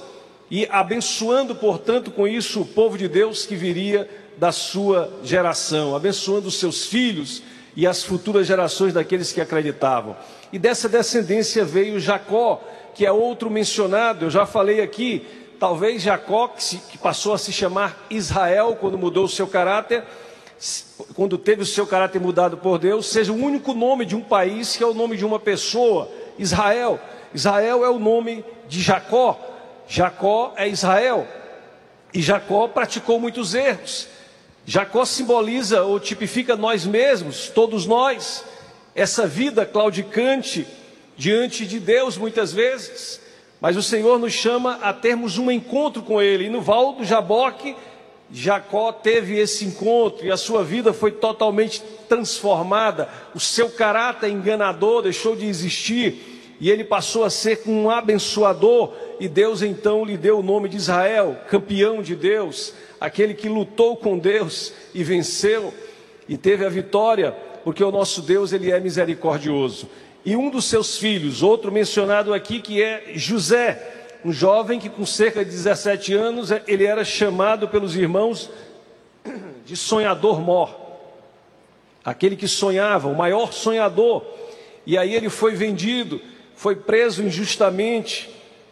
e 0.50 0.66
abençoando, 0.68 1.54
portanto, 1.54 2.10
com 2.10 2.26
isso 2.26 2.62
o 2.62 2.66
povo 2.66 2.98
de 2.98 3.06
Deus 3.06 3.46
que 3.46 3.54
viria 3.54 4.10
da 4.36 4.50
sua 4.50 5.20
geração, 5.22 5.94
abençoando 5.94 6.48
os 6.48 6.58
seus 6.58 6.86
filhos 6.86 7.48
e 7.76 7.86
as 7.86 8.02
futuras 8.02 8.46
gerações 8.46 8.92
daqueles 8.92 9.32
que 9.32 9.40
acreditavam. 9.40 10.16
E 10.52 10.58
dessa 10.58 10.88
descendência 10.88 11.64
veio 11.64 12.00
Jacó, 12.00 12.62
que 12.94 13.06
é 13.06 13.12
outro 13.12 13.48
mencionado, 13.48 14.26
eu 14.26 14.30
já 14.30 14.44
falei 14.44 14.80
aqui, 14.80 15.26
talvez 15.58 16.02
Jacó, 16.02 16.48
que, 16.48 16.98
passou 16.98 17.32
a 17.32 17.38
se 17.38 17.52
chamar 17.52 18.06
Israel 18.10 18.76
quando 18.80 18.98
mudou 18.98 19.24
o 19.24 19.28
seu 19.28 19.46
caráter, 19.46 20.02
quando 21.14 21.38
teve 21.38 21.62
o 21.62 21.66
seu 21.66 21.86
caráter 21.86 22.20
mudado 22.20 22.56
por 22.56 22.78
Deus, 22.78 23.06
seja 23.06 23.32
o 23.32 23.36
único 23.36 23.72
nome 23.72 24.04
de 24.04 24.14
um 24.14 24.20
país 24.20 24.76
que 24.76 24.82
é 24.82 24.86
o 24.86 24.94
nome 24.94 25.16
de 25.16 25.24
uma 25.24 25.38
pessoa, 25.38 26.10
Israel. 26.38 27.00
Israel 27.32 27.84
é 27.84 27.88
o 27.88 27.98
nome 27.98 28.44
de 28.68 28.80
Jacó, 28.80 29.38
Jacó 29.88 30.52
é 30.56 30.68
Israel. 30.68 31.26
E 32.12 32.20
Jacó 32.20 32.68
praticou 32.68 33.20
muitos 33.20 33.54
erros. 33.54 34.08
Jacó 34.70 35.04
simboliza 35.04 35.82
ou 35.82 35.98
tipifica 35.98 36.54
nós 36.54 36.86
mesmos, 36.86 37.48
todos 37.48 37.86
nós, 37.86 38.44
essa 38.94 39.26
vida 39.26 39.66
claudicante 39.66 40.64
diante 41.16 41.66
de 41.66 41.80
Deus 41.80 42.16
muitas 42.16 42.52
vezes. 42.52 43.20
Mas 43.60 43.76
o 43.76 43.82
Senhor 43.82 44.16
nos 44.16 44.32
chama 44.32 44.78
a 44.80 44.92
termos 44.92 45.38
um 45.38 45.50
encontro 45.50 46.02
com 46.02 46.22
Ele. 46.22 46.44
E 46.44 46.48
no 46.48 46.60
Val 46.60 46.92
do 46.92 47.04
Jaboque, 47.04 47.74
Jacó 48.32 48.92
teve 48.92 49.36
esse 49.36 49.64
encontro 49.64 50.24
e 50.24 50.30
a 50.30 50.36
sua 50.36 50.62
vida 50.62 50.92
foi 50.92 51.10
totalmente 51.10 51.82
transformada. 52.08 53.08
O 53.34 53.40
seu 53.40 53.70
caráter 53.70 54.30
enganador 54.30 55.02
deixou 55.02 55.34
de 55.34 55.46
existir 55.46 56.30
e 56.60 56.70
ele 56.70 56.84
passou 56.84 57.24
a 57.24 57.30
ser 57.30 57.62
um 57.66 57.90
abençoador, 57.90 58.92
e 59.18 59.26
Deus 59.26 59.62
então 59.62 60.04
lhe 60.04 60.18
deu 60.18 60.40
o 60.40 60.42
nome 60.42 60.68
de 60.68 60.76
Israel, 60.76 61.38
campeão 61.48 62.02
de 62.02 62.14
Deus, 62.14 62.74
aquele 63.00 63.34
que 63.34 63.48
lutou 63.48 63.96
com 63.96 64.18
Deus 64.18 64.72
e 64.94 65.02
venceu 65.02 65.72
e 66.28 66.36
teve 66.36 66.64
a 66.64 66.68
vitória, 66.68 67.32
porque 67.64 67.82
o 67.82 67.90
nosso 67.90 68.22
Deus 68.22 68.52
ele 68.52 68.70
é 68.70 68.78
misericordioso. 68.78 69.88
E 70.24 70.36
um 70.36 70.50
dos 70.50 70.66
seus 70.66 70.98
filhos, 70.98 71.42
outro 71.42 71.72
mencionado 71.72 72.34
aqui 72.34 72.60
que 72.60 72.82
é 72.82 73.12
José, 73.14 74.18
um 74.24 74.32
jovem 74.32 74.78
que 74.78 74.90
com 74.90 75.06
cerca 75.06 75.44
de 75.44 75.50
17 75.50 76.12
anos 76.12 76.50
ele 76.66 76.84
era 76.84 77.04
chamado 77.04 77.68
pelos 77.68 77.96
irmãos 77.96 78.50
de 79.64 79.76
sonhador 79.76 80.40
mor. 80.40 80.78
Aquele 82.04 82.36
que 82.36 82.46
sonhava, 82.46 83.08
o 83.08 83.16
maior 83.16 83.52
sonhador. 83.52 84.24
E 84.86 84.98
aí 84.98 85.14
ele 85.14 85.30
foi 85.30 85.54
vendido 85.54 86.20
foi 86.60 86.76
preso 86.76 87.22
injustamente, 87.22 88.28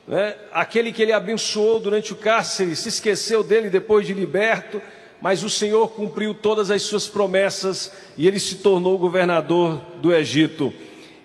né? 0.09 0.34
aquele 0.52 0.90
que 0.90 1.02
ele 1.02 1.12
abençoou 1.12 1.78
durante 1.78 2.14
o 2.14 2.16
cárcere 2.16 2.74
se 2.74 2.88
esqueceu 2.88 3.44
dele 3.44 3.68
depois 3.68 4.06
de 4.06 4.14
liberto, 4.14 4.80
mas 5.20 5.44
o 5.44 5.50
Senhor 5.50 5.88
cumpriu 5.88 6.32
todas 6.32 6.70
as 6.70 6.82
suas 6.82 7.06
promessas 7.06 7.92
e 8.16 8.26
ele 8.26 8.40
se 8.40 8.56
tornou 8.56 8.98
governador 8.98 9.80
do 10.00 10.14
Egito. 10.14 10.72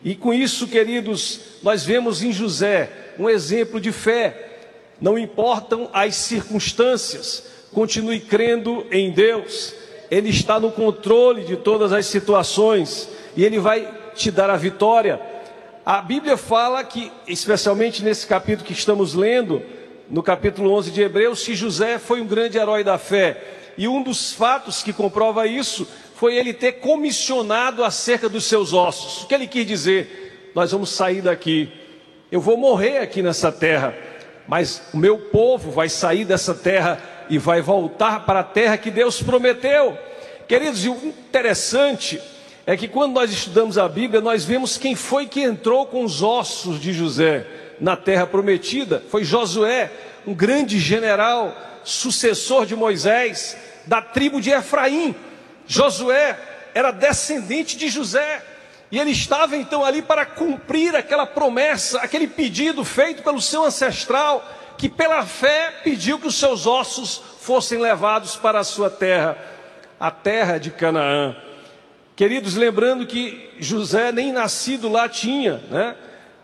E 0.03 0.15
com 0.15 0.33
isso, 0.33 0.67
queridos, 0.67 1.39
nós 1.63 1.85
vemos 1.85 2.21
em 2.21 2.33
José 2.33 2.91
um 3.17 3.29
exemplo 3.29 3.79
de 3.79 3.91
fé. 3.91 4.59
Não 4.99 5.17
importam 5.17 5.89
as 5.93 6.15
circunstâncias, 6.15 7.43
continue 7.71 8.19
crendo 8.19 8.85
em 8.91 9.11
Deus. 9.11 9.73
Ele 10.11 10.29
está 10.29 10.59
no 10.59 10.71
controle 10.71 11.43
de 11.43 11.55
todas 11.55 11.93
as 11.93 12.05
situações 12.05 13.07
e 13.37 13.45
ele 13.45 13.59
vai 13.59 13.89
te 14.13 14.29
dar 14.29 14.49
a 14.49 14.57
vitória. 14.57 15.21
A 15.85 16.01
Bíblia 16.01 16.37
fala 16.37 16.81
que, 16.81 17.11
especialmente 17.27 18.05
nesse 18.05 18.25
capítulo 18.25 18.65
que 18.65 18.71
estamos 18.71 19.13
lendo, 19.13 19.61
no 20.09 20.23
capítulo 20.23 20.71
11 20.71 20.91
de 20.91 21.01
Hebreus, 21.01 21.43
que 21.43 21.53
José 21.55 21.99
foi 21.99 22.21
um 22.21 22.25
grande 22.25 22.57
herói 22.57 22.85
da 22.85 22.97
fé. 22.97 23.43
E 23.77 23.85
um 23.85 24.01
dos 24.01 24.31
fatos 24.31 24.81
que 24.81 24.93
comprova 24.93 25.45
isso 25.45 25.85
foi 26.15 26.37
ele 26.37 26.53
ter 26.53 26.73
comissionado 26.73 27.83
acerca 27.83 28.29
dos 28.29 28.45
seus 28.45 28.71
ossos. 28.71 29.23
O 29.23 29.27
que 29.27 29.35
ele 29.35 29.45
quis 29.45 29.67
dizer? 29.67 30.51
Nós 30.55 30.71
vamos 30.71 30.89
sair 30.89 31.21
daqui. 31.21 31.69
Eu 32.31 32.39
vou 32.39 32.55
morrer 32.55 32.99
aqui 32.99 33.21
nessa 33.21 33.51
terra, 33.51 33.93
mas 34.47 34.83
o 34.93 34.97
meu 34.97 35.17
povo 35.17 35.69
vai 35.69 35.89
sair 35.89 36.23
dessa 36.23 36.53
terra 36.53 36.97
e 37.29 37.37
vai 37.37 37.61
voltar 37.61 38.25
para 38.25 38.39
a 38.39 38.43
terra 38.43 38.77
que 38.77 38.89
Deus 38.89 39.21
prometeu. 39.21 39.97
Queridos, 40.47 40.85
e 40.85 40.89
o 40.89 40.95
interessante 41.07 42.21
é 42.65 42.77
que 42.77 42.87
quando 42.87 43.13
nós 43.13 43.31
estudamos 43.31 43.77
a 43.77 43.87
Bíblia, 43.89 44.21
nós 44.21 44.45
vemos 44.45 44.77
quem 44.77 44.95
foi 44.95 45.25
que 45.25 45.41
entrou 45.41 45.85
com 45.85 46.03
os 46.03 46.23
ossos 46.23 46.79
de 46.79 46.93
José 46.93 47.45
na 47.79 47.97
terra 47.97 48.25
prometida. 48.25 49.03
Foi 49.09 49.23
Josué, 49.23 49.91
um 50.25 50.33
grande 50.33 50.79
general, 50.79 51.55
sucessor 51.83 52.65
de 52.65 52.75
Moisés, 52.75 53.57
da 53.85 54.01
tribo 54.01 54.39
de 54.39 54.49
Efraim. 54.49 55.13
Josué 55.67 56.39
era 56.73 56.91
descendente 56.91 57.77
de 57.77 57.89
José. 57.89 58.41
E 58.89 58.99
ele 58.99 59.11
estava 59.11 59.57
então 59.57 59.83
ali 59.83 60.01
para 60.01 60.25
cumprir 60.25 60.95
aquela 60.95 61.25
promessa, 61.25 61.99
aquele 61.99 62.27
pedido 62.27 62.85
feito 62.85 63.23
pelo 63.23 63.41
seu 63.41 63.65
ancestral, 63.65 64.47
que 64.77 64.87
pela 64.87 65.25
fé 65.25 65.73
pediu 65.83 66.19
que 66.19 66.27
os 66.27 66.35
seus 66.35 66.65
ossos 66.65 67.21
fossem 67.41 67.79
levados 67.79 68.35
para 68.37 68.59
a 68.59 68.63
sua 68.63 68.89
terra, 68.89 69.37
a 69.99 70.11
terra 70.11 70.57
de 70.59 70.71
Canaã. 70.71 71.35
Queridos, 72.15 72.55
lembrando 72.55 73.07
que 73.07 73.49
José 73.59 74.11
nem 74.11 74.31
nascido 74.31 74.87
lá 74.87 75.09
tinha, 75.09 75.61
né? 75.71 75.95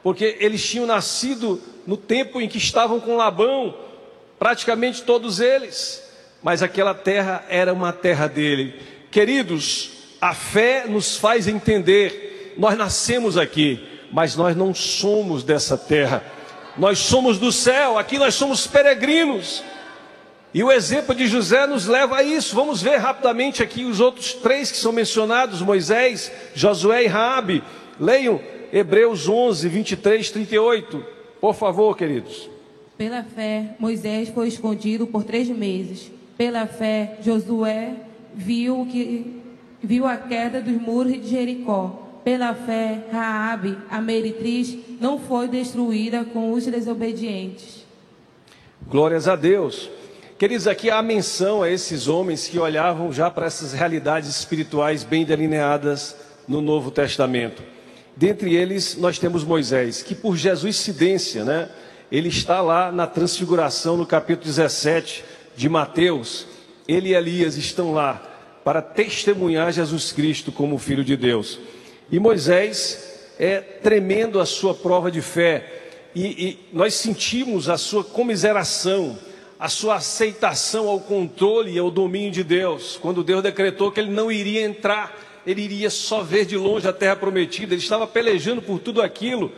Porque 0.01 0.37
eles 0.39 0.67
tinham 0.67 0.87
nascido 0.87 1.61
no 1.85 1.95
tempo 1.95 2.41
em 2.41 2.47
que 2.47 2.57
estavam 2.57 2.99
com 2.99 3.15
Labão, 3.15 3.75
praticamente 4.39 5.03
todos 5.03 5.39
eles, 5.39 6.03
mas 6.41 6.63
aquela 6.63 6.93
terra 6.93 7.45
era 7.49 7.73
uma 7.73 7.93
terra 7.93 8.27
dele. 8.27 8.79
Queridos, 9.11 9.91
a 10.19 10.33
fé 10.33 10.85
nos 10.87 11.17
faz 11.17 11.47
entender, 11.47 12.55
nós 12.57 12.77
nascemos 12.77 13.37
aqui, 13.37 13.87
mas 14.11 14.35
nós 14.35 14.55
não 14.55 14.73
somos 14.73 15.43
dessa 15.43 15.77
terra. 15.77 16.23
Nós 16.77 16.99
somos 16.99 17.37
do 17.37 17.51
céu, 17.51 17.97
aqui 17.97 18.17
nós 18.17 18.33
somos 18.35 18.65
peregrinos. 18.65 19.63
E 20.53 20.63
o 20.63 20.71
exemplo 20.71 21.13
de 21.13 21.27
José 21.27 21.67
nos 21.67 21.85
leva 21.85 22.17
a 22.17 22.23
isso. 22.23 22.55
Vamos 22.55 22.81
ver 22.81 22.97
rapidamente 22.97 23.61
aqui 23.61 23.85
os 23.85 23.99
outros 23.99 24.33
três 24.33 24.71
que 24.71 24.77
são 24.77 24.91
mencionados: 24.91 25.61
Moisés, 25.61 26.31
Josué 26.55 27.03
e 27.03 27.07
Raabe. 27.07 27.63
Leiam 27.99 28.39
Hebreus 28.71 29.27
11, 29.27 29.67
23, 29.67 30.31
38. 30.31 31.05
Por 31.39 31.53
favor, 31.53 31.95
queridos. 31.95 32.49
Pela 32.97 33.23
fé, 33.23 33.75
Moisés 33.79 34.29
foi 34.29 34.47
escondido 34.47 35.07
por 35.07 35.23
três 35.23 35.47
meses. 35.47 36.11
Pela 36.37 36.65
fé, 36.65 37.17
Josué 37.21 37.93
viu 38.33 38.87
que 38.91 39.41
viu 39.81 40.05
a 40.05 40.17
queda 40.17 40.61
dos 40.61 40.81
muros 40.81 41.13
de 41.13 41.27
Jericó. 41.29 42.07
Pela 42.23 42.53
fé, 42.53 43.05
Raabe, 43.11 43.77
a 43.89 44.01
meretriz, 44.01 44.77
não 44.99 45.19
foi 45.19 45.47
destruída 45.47 46.25
com 46.25 46.51
os 46.51 46.65
desobedientes. 46.65 47.85
Glórias 48.87 49.27
a 49.27 49.35
Deus. 49.35 49.89
Queridos, 50.39 50.67
aqui 50.67 50.89
há 50.89 51.01
menção 51.01 51.61
a 51.61 51.69
esses 51.69 52.07
homens 52.07 52.47
que 52.47 52.57
olhavam 52.57 53.11
já 53.11 53.29
para 53.29 53.45
essas 53.45 53.73
realidades 53.73 54.29
espirituais 54.29 55.03
bem 55.03 55.25
delineadas 55.25 56.15
no 56.47 56.61
Novo 56.61 56.89
Testamento. 56.91 57.61
Dentre 58.15 58.55
eles, 58.55 58.95
nós 58.95 59.19
temos 59.19 59.43
Moisés, 59.43 60.01
que 60.01 60.15
por 60.15 60.37
Jesuicidência, 60.37 61.43
né, 61.43 61.67
ele 62.09 62.29
está 62.29 62.61
lá 62.61 62.89
na 62.89 63.05
transfiguração, 63.05 63.97
no 63.97 64.05
capítulo 64.05 64.45
17 64.45 65.25
de 65.57 65.67
Mateus. 65.67 66.47
Ele 66.87 67.09
e 67.09 67.15
Elias 67.15 67.57
estão 67.57 67.91
lá 67.91 68.23
para 68.63 68.81
testemunhar 68.81 69.73
Jesus 69.73 70.13
Cristo 70.13 70.53
como 70.53 70.77
Filho 70.77 71.03
de 71.03 71.17
Deus. 71.17 71.59
E 72.09 72.17
Moisés 72.17 73.27
é 73.37 73.59
tremendo 73.59 74.39
a 74.39 74.45
sua 74.45 74.73
prova 74.73 75.11
de 75.11 75.21
fé, 75.21 75.81
e, 76.15 76.25
e 76.27 76.59
nós 76.71 76.93
sentimos 76.93 77.67
a 77.67 77.77
sua 77.77 78.05
comiseração 78.05 79.19
a 79.59 79.67
sua 79.67 79.95
aceitação 79.95 80.87
ao 80.87 81.01
controle 81.01 81.73
e 81.73 81.77
ao 81.79 81.91
domínio 81.91 82.31
de 82.31 82.45
Deus. 82.45 82.97
Quando 83.01 83.23
Deus 83.23 83.43
decretou 83.43 83.91
que 83.91 83.99
ele 83.99 84.09
não 84.09 84.31
iria 84.31 84.63
entrar, 84.63 85.19
ele 85.45 85.61
iria 85.61 85.89
só 85.89 86.23
ver 86.23 86.45
de 86.45 86.55
longe 86.55 86.87
a 86.87 86.93
terra 86.93 87.17
prometida, 87.17 87.73
ele 87.73 87.81
estava 87.81 88.07
pelejando 88.07 88.61
por 88.61 88.79
tudo 88.79 89.01
aquilo. 89.01 89.51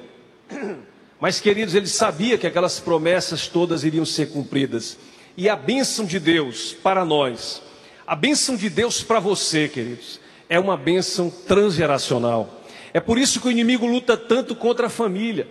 Mas, 1.19 1.39
queridos, 1.39 1.75
ele 1.75 1.85
sabia 1.85 2.35
que 2.35 2.47
aquelas 2.47 2.79
promessas 2.79 3.47
todas 3.47 3.83
iriam 3.83 4.03
ser 4.03 4.31
cumpridas. 4.31 4.97
e 5.37 5.47
a 5.47 5.55
bênção 5.55 6.03
de 6.03 6.19
Deus 6.19 6.73
para 6.73 7.05
nós, 7.05 7.61
a 8.07 8.15
bênção 8.15 8.55
de 8.55 8.69
Deus 8.69 9.03
para 9.03 9.19
você, 9.19 9.69
queridos, 9.69 10.19
é 10.49 10.59
uma 10.59 10.75
bênção 10.75 11.29
transgeracional. 11.29 12.61
É 12.91 12.99
por 12.99 13.17
isso 13.17 13.39
que 13.39 13.47
o 13.47 13.51
inimigo 13.51 13.85
luta 13.85 14.17
tanto 14.17 14.55
contra 14.55 14.87
a 14.87 14.89
família, 14.89 15.47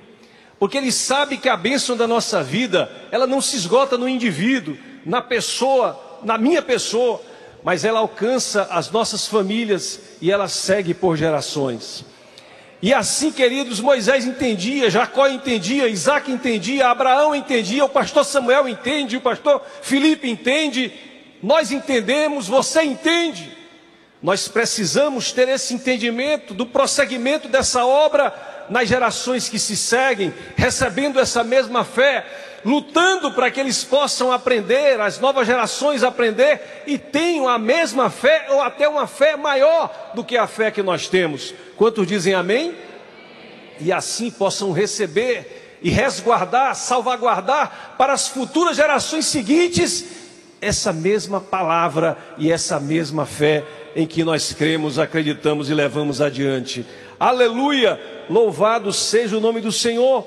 porque 0.61 0.77
ele 0.77 0.93
sabe 0.93 1.39
que 1.39 1.49
a 1.49 1.57
bênção 1.57 1.97
da 1.97 2.07
nossa 2.07 2.43
vida, 2.43 2.93
ela 3.11 3.27
não 3.27 3.41
se 3.41 3.57
esgota 3.57 3.97
no 3.97 4.07
indivíduo, 4.07 4.77
na 5.07 5.23
pessoa, 5.23 6.21
na 6.23 6.37
minha 6.37 6.61
pessoa, 6.61 7.23
mas 7.65 7.83
ela 7.83 8.01
alcança 8.01 8.69
as 8.71 8.91
nossas 8.91 9.27
famílias 9.27 9.99
e 10.21 10.31
ela 10.31 10.49
segue 10.49 10.93
por 10.93 11.17
gerações. 11.17 12.05
E 12.83 12.93
assim, 12.93 13.33
queridos, 13.33 13.81
Moisés 13.81 14.27
entendia, 14.27 14.91
Jacó 14.91 15.27
entendia, 15.29 15.89
Isaac 15.89 16.31
entendia, 16.31 16.89
Abraão 16.89 17.35
entendia, 17.35 17.83
o 17.83 17.89
pastor 17.89 18.27
Samuel 18.27 18.69
entende, 18.69 19.17
o 19.17 19.21
pastor 19.23 19.63
Felipe 19.81 20.29
entende, 20.29 20.93
nós 21.43 21.73
entendemos, 21.73 22.47
você 22.47 22.83
entende. 22.83 23.51
Nós 24.23 24.47
precisamos 24.47 25.33
ter 25.33 25.49
esse 25.49 25.73
entendimento 25.73 26.53
do 26.53 26.67
prosseguimento 26.67 27.49
dessa 27.49 27.87
obra 27.87 28.60
nas 28.71 28.89
gerações 28.89 29.49
que 29.49 29.59
se 29.59 29.77
seguem, 29.77 30.33
recebendo 30.57 31.19
essa 31.19 31.43
mesma 31.43 31.85
fé, 31.85 32.25
lutando 32.65 33.33
para 33.33 33.51
que 33.51 33.59
eles 33.59 33.83
possam 33.83 34.31
aprender, 34.31 35.01
as 35.01 35.19
novas 35.19 35.47
gerações 35.47 36.05
aprender 36.05 36.85
e 36.87 36.97
tenham 36.97 37.49
a 37.49 37.59
mesma 37.59 38.09
fé 38.09 38.47
ou 38.51 38.63
até 38.63 38.89
uma 38.89 39.07
fé 39.07 39.37
maior 39.37 40.13
do 40.15 40.23
que 40.23 40.37
a 40.37 40.47
fé 40.47 40.71
que 40.71 40.83
nós 40.83 41.09
temos. 41.09 41.53
Quantos 41.77 42.07
dizem 42.07 42.33
amém? 42.33 42.75
E 43.81 43.91
assim 43.91 44.31
possam 44.31 44.73
receber 44.73 45.79
e 45.83 45.91
resguardar, 45.91 46.75
salvaguardar 46.77 47.95
para 47.99 48.13
as 48.13 48.29
futuras 48.29 48.77
gerações 48.77 49.27
seguintes 49.27 50.05
essa 50.61 50.93
mesma 50.93 51.41
palavra 51.41 52.19
e 52.37 52.53
essa 52.53 52.79
mesma 52.79 53.25
fé 53.25 53.65
em 53.97 54.07
que 54.07 54.23
nós 54.23 54.53
cremos, 54.53 54.99
acreditamos 54.99 55.71
e 55.71 55.75
levamos 55.75 56.21
adiante. 56.21 56.87
Aleluia! 57.19 58.20
Louvado 58.31 58.93
seja 58.93 59.37
o 59.37 59.41
nome 59.41 59.61
do 59.61 59.73
Senhor. 59.73 60.25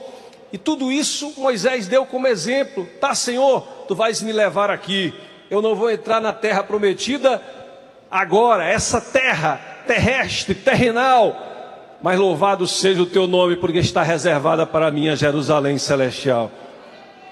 E 0.52 0.58
tudo 0.58 0.92
isso 0.92 1.34
Moisés 1.38 1.88
deu 1.88 2.06
como 2.06 2.28
exemplo. 2.28 2.86
Tá, 3.00 3.16
Senhor, 3.16 3.62
tu 3.88 3.96
vais 3.96 4.22
me 4.22 4.34
levar 4.34 4.70
aqui. 4.70 5.14
Eu 5.50 5.62
não 5.62 5.74
vou 5.74 5.90
entrar 5.90 6.20
na 6.20 6.34
terra 6.34 6.62
prometida 6.64 7.42
agora, 8.12 8.66
essa 8.66 9.00
terra 9.00 9.56
terrestre, 9.88 10.54
terrenal. 10.54 11.52
Mas 12.02 12.20
louvado 12.20 12.68
seja 12.68 13.02
o 13.02 13.06
teu 13.06 13.26
nome, 13.26 13.56
porque 13.56 13.80
está 13.80 14.04
reservada 14.04 14.68
para 14.68 14.92
mim 14.92 15.08
a 15.08 15.16
Jerusalém 15.16 15.78
celestial. 15.78 16.52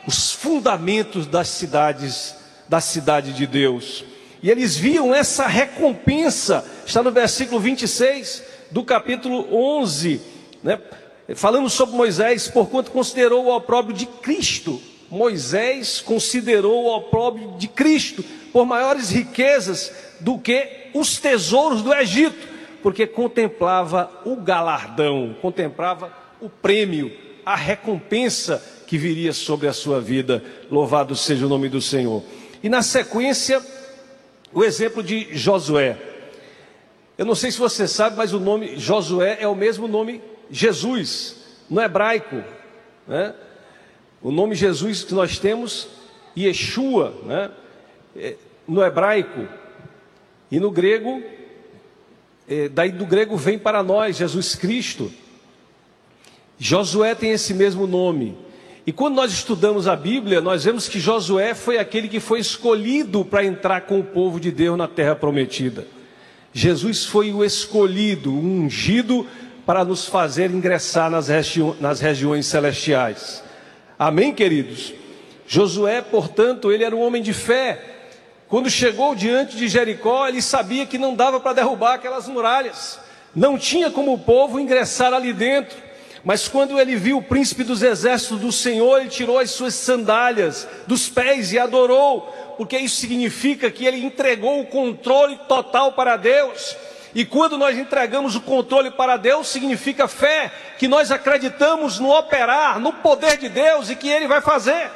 Os 0.08 0.32
fundamentos 0.32 1.28
das 1.28 1.50
cidades, 1.50 2.34
da 2.70 2.80
cidade 2.80 3.34
de 3.34 3.46
Deus. 3.46 4.06
E 4.42 4.50
eles 4.50 4.78
viam 4.78 5.14
essa 5.14 5.46
recompensa, 5.46 6.66
está 6.86 7.04
no 7.04 7.12
versículo 7.12 7.60
26 7.60 8.44
do 8.72 8.84
capítulo 8.86 9.54
11, 9.54 10.22
né? 10.64 10.80
falando 11.36 11.70
sobre 11.70 11.96
Moisés, 11.96 12.48
porquanto 12.48 12.92
considerou 12.92 13.46
o 13.46 13.56
opróbrio 13.56 13.96
de 13.96 14.06
Cristo. 14.06 14.82
Moisés 15.10 16.00
considerou 16.00 16.86
o 16.86 16.96
opróbrio 16.96 17.56
de 17.58 17.68
Cristo 17.68 18.24
por 18.52 18.66
maiores 18.66 19.10
riquezas 19.10 19.92
do 20.20 20.38
que 20.38 20.90
os 20.94 21.18
tesouros 21.18 21.82
do 21.82 21.94
Egito, 21.94 22.48
porque 22.82 23.06
contemplava 23.06 24.10
o 24.26 24.36
galardão, 24.38 25.36
contemplava 25.42 26.12
o 26.40 26.50
prêmio, 26.50 27.12
a 27.46 27.56
recompensa 27.56 28.64
que 28.88 28.98
viria 28.98 29.34
sobre 29.34 29.68
a 29.68 29.74
sua 29.74 30.00
vida. 30.00 30.44
Louvado 30.70 31.16
seja 31.16 31.46
o 31.46 31.50
nome 31.50 31.70
do 31.70 31.82
Senhor. 31.82 32.24
E 32.64 32.70
na 32.70 32.82
sequência, 32.82 33.62
o 34.54 34.64
exemplo 34.64 35.04
de 35.04 35.28
Josué. 35.32 35.98
Eu 37.18 37.26
não 37.26 37.36
sei 37.36 37.52
se 37.52 37.60
você 37.60 37.88
sabe, 37.88 38.18
mas 38.18 38.34
o 38.34 38.40
nome 38.40 38.78
Josué 38.78 39.38
é 39.40 39.48
o 39.48 39.56
mesmo 39.56 39.88
nome 39.88 40.22
Jesus, 40.52 41.38
no 41.70 41.82
hebraico. 41.82 42.44
Né? 43.08 43.34
O 44.22 44.32
nome 44.32 44.54
Jesus 44.56 45.04
que 45.04 45.14
nós 45.14 45.40
temos, 45.40 45.88
Yeshua, 46.38 47.14
né? 47.26 47.52
É, 48.16 48.36
no 48.68 48.84
hebraico. 48.84 49.48
E 50.52 50.60
no 50.60 50.70
grego, 50.70 51.24
é, 52.48 52.68
daí 52.68 52.92
do 52.92 53.06
grego 53.06 53.38
vem 53.38 53.58
para 53.58 53.82
nós 53.82 54.18
Jesus 54.18 54.56
Cristo. 54.56 55.12
Josué 56.60 57.16
tem 57.16 57.32
esse 57.32 57.54
mesmo 57.54 57.88
nome. 57.88 58.38
E 58.86 58.92
quando 58.92 59.16
nós 59.16 59.32
estudamos 59.32 59.88
a 59.88 59.96
Bíblia, 59.96 60.42
nós 60.42 60.64
vemos 60.64 60.90
que 60.90 61.00
Josué 61.00 61.54
foi 61.54 61.78
aquele 61.78 62.08
que 62.08 62.20
foi 62.20 62.40
escolhido 62.40 63.24
para 63.24 63.46
entrar 63.46 63.82
com 63.82 64.00
o 64.00 64.04
povo 64.04 64.40
de 64.40 64.52
Deus 64.52 64.78
na 64.78 64.88
terra 64.88 65.16
prometida. 65.16 65.88
Jesus 66.54 67.06
foi 67.06 67.32
o 67.32 67.44
escolhido, 67.46 68.34
o 68.34 68.40
ungido 68.40 69.26
para 69.66 69.86
nos 69.86 70.06
fazer 70.08 70.52
ingressar 70.52 71.10
nas, 71.10 71.28
regi 71.28 71.62
nas 71.80 72.00
regiões 72.00 72.46
celestiais. 72.48 73.44
Amém, 73.98 74.34
queridos? 74.34 74.94
Josué, 75.48 76.02
portanto, 76.02 76.72
ele 76.72 76.84
era 76.84 76.96
um 76.96 77.02
homem 77.02 77.22
de 77.22 77.34
fé. 77.34 77.80
Quando 78.48 78.70
chegou 78.70 79.16
diante 79.16 79.56
de 79.56 79.68
Jericó, 79.68 80.28
ele 80.28 80.42
sabia 80.42 80.86
que 80.86 80.98
não 80.98 81.16
dava 81.16 81.40
para 81.40 81.54
derrubar 81.54 81.96
aquelas 81.96 82.28
muralhas. 82.28 83.00
Não 83.36 83.58
tinha 83.58 83.90
como 83.90 84.14
o 84.14 84.20
povo 84.20 84.60
ingressar 84.60 85.14
ali 85.14 85.32
dentro. 85.32 85.78
Mas 86.24 86.48
quando 86.48 86.80
ele 86.80 86.96
viu 86.96 87.18
o 87.18 87.24
príncipe 87.24 87.64
dos 87.64 87.82
exércitos 87.82 88.40
do 88.40 88.52
Senhor, 88.52 89.00
ele 89.00 89.10
tirou 89.10 89.40
as 89.40 89.52
suas 89.52 89.74
sandálias 89.74 90.68
dos 90.86 91.10
pés 91.10 91.52
e 91.52 91.58
adorou, 91.58 92.22
porque 92.58 92.78
isso 92.78 92.98
significa 92.98 93.72
que 93.72 93.86
ele 93.86 94.04
entregou 94.04 94.62
o 94.62 94.68
controle 94.68 95.40
total 95.48 95.94
para 95.94 96.18
Deus. 96.18 96.76
E 97.14 97.26
quando 97.26 97.58
nós 97.58 97.78
entregamos 97.78 98.36
o 98.36 98.42
controle 98.42 98.92
para 98.92 99.18
Deus, 99.18 99.48
significa 99.48 100.08
fé, 100.08 100.52
que 100.78 100.88
nós 100.88 101.12
acreditamos 101.12 102.00
no 102.00 102.10
operar, 102.10 102.80
no 102.80 102.94
poder 102.94 103.38
de 103.38 103.50
Deus 103.50 103.90
e 103.90 103.96
que 103.96 104.10
Ele 104.10 104.28
vai 104.28 104.42
fazer. 104.42 104.90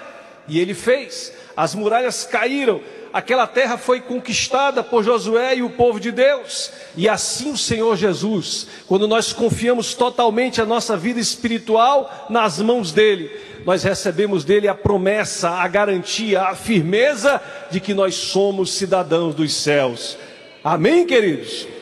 E 0.47 0.59
Ele 0.59 0.73
fez. 0.73 1.33
As 1.57 1.75
muralhas 1.75 2.25
caíram, 2.25 2.81
aquela 3.11 3.47
terra 3.47 3.77
foi 3.77 3.99
conquistada 3.99 4.83
por 4.83 5.03
Josué 5.03 5.55
e 5.55 5.63
o 5.63 5.69
povo 5.69 5.99
de 5.99 6.11
Deus. 6.11 6.71
E 6.95 7.09
assim 7.09 7.51
o 7.51 7.57
Senhor 7.57 7.97
Jesus, 7.97 8.67
quando 8.87 9.07
nós 9.07 9.33
confiamos 9.33 9.93
totalmente 9.93 10.61
a 10.61 10.65
nossa 10.65 10.95
vida 10.95 11.19
espiritual 11.19 12.27
nas 12.29 12.59
mãos 12.59 12.91
dele, 12.93 13.29
nós 13.65 13.83
recebemos 13.83 14.45
dele 14.45 14.67
a 14.67 14.75
promessa, 14.75 15.49
a 15.49 15.67
garantia, 15.67 16.43
a 16.43 16.55
firmeza 16.55 17.41
de 17.71 17.79
que 17.79 17.93
nós 17.93 18.15
somos 18.15 18.73
cidadãos 18.73 19.33
dos 19.33 19.53
céus. 19.53 20.17
Amém, 20.63 21.05
queridos? 21.05 21.74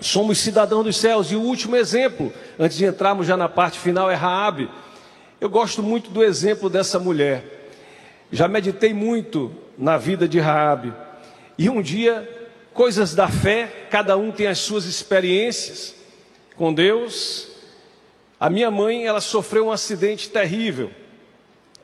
Somos 0.00 0.38
cidadãos 0.38 0.84
dos 0.84 0.96
céus. 0.96 1.30
E 1.30 1.36
o 1.36 1.40
último 1.40 1.76
exemplo, 1.76 2.32
antes 2.58 2.76
de 2.76 2.84
entrarmos 2.84 3.26
já 3.26 3.36
na 3.36 3.48
parte 3.48 3.78
final, 3.78 4.10
é 4.10 4.14
Raabe. 4.14 4.70
Eu 5.40 5.48
gosto 5.48 5.82
muito 5.82 6.10
do 6.10 6.24
exemplo 6.24 6.68
dessa 6.68 6.98
mulher. 6.98 7.44
Já 8.32 8.48
meditei 8.48 8.94
muito 8.94 9.52
na 9.76 9.98
vida 9.98 10.28
de 10.28 10.38
Raabe. 10.38 10.92
E 11.58 11.68
um 11.68 11.82
dia, 11.82 12.28
coisas 12.72 13.14
da 13.14 13.28
fé, 13.28 13.86
cada 13.90 14.16
um 14.16 14.30
tem 14.30 14.46
as 14.46 14.58
suas 14.58 14.84
experiências 14.84 15.94
com 16.56 16.72
Deus. 16.72 17.48
A 18.38 18.48
minha 18.48 18.70
mãe, 18.70 19.06
ela 19.06 19.20
sofreu 19.20 19.66
um 19.66 19.72
acidente 19.72 20.30
terrível. 20.30 20.90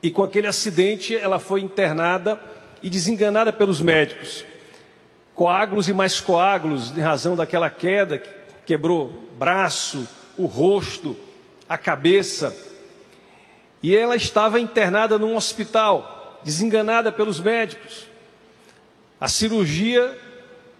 E 0.01 0.09
com 0.09 0.23
aquele 0.23 0.47
acidente, 0.47 1.15
ela 1.15 1.39
foi 1.39 1.61
internada 1.61 2.39
e 2.81 2.89
desenganada 2.89 3.51
pelos 3.51 3.81
médicos. 3.81 4.45
Coágulos 5.37 5.87
e 5.87 5.93
mais 5.93 6.19
coágulos, 6.19 6.97
em 6.97 6.99
razão 6.99 7.35
daquela 7.35 7.69
queda, 7.69 8.17
quebrou 8.65 9.13
braço, 9.37 10.07
o 10.35 10.47
rosto, 10.47 11.15
a 11.69 11.77
cabeça. 11.77 12.57
E 13.83 13.95
ela 13.95 14.15
estava 14.15 14.59
internada 14.59 15.19
num 15.19 15.35
hospital 15.35 16.41
desenganada 16.43 17.11
pelos 17.11 17.39
médicos. 17.39 18.07
A 19.21 19.27
cirurgia 19.27 20.17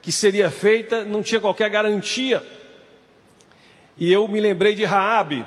que 0.01 0.11
seria 0.11 0.49
feita 0.49 1.05
não 1.05 1.21
tinha 1.21 1.39
qualquer 1.39 1.69
garantia. 1.69 2.43
E 3.95 4.11
eu 4.11 4.27
me 4.27 4.41
lembrei 4.41 4.73
de 4.73 4.85
Raabe. 4.85 5.45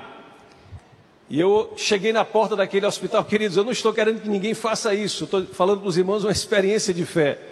E 1.28 1.40
eu 1.40 1.74
cheguei 1.76 2.12
na 2.12 2.24
porta 2.24 2.54
daquele 2.54 2.86
hospital, 2.86 3.24
queridos, 3.24 3.56
eu 3.56 3.64
não 3.64 3.72
estou 3.72 3.92
querendo 3.92 4.22
que 4.22 4.28
ninguém 4.28 4.54
faça 4.54 4.94
isso, 4.94 5.24
estou 5.24 5.46
falando 5.46 5.80
para 5.80 5.88
os 5.88 5.98
irmãos 5.98 6.22
uma 6.22 6.30
experiência 6.30 6.94
de 6.94 7.04
fé. 7.04 7.49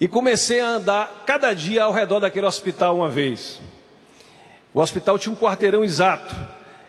E 0.00 0.08
comecei 0.08 0.60
a 0.60 0.68
andar 0.68 1.24
cada 1.26 1.54
dia 1.54 1.84
ao 1.84 1.92
redor 1.92 2.20
daquele 2.20 2.46
hospital 2.46 2.96
uma 2.96 3.08
vez. 3.08 3.60
O 4.72 4.80
hospital 4.80 5.18
tinha 5.18 5.32
um 5.32 5.36
quarteirão 5.36 5.84
exato. 5.84 6.34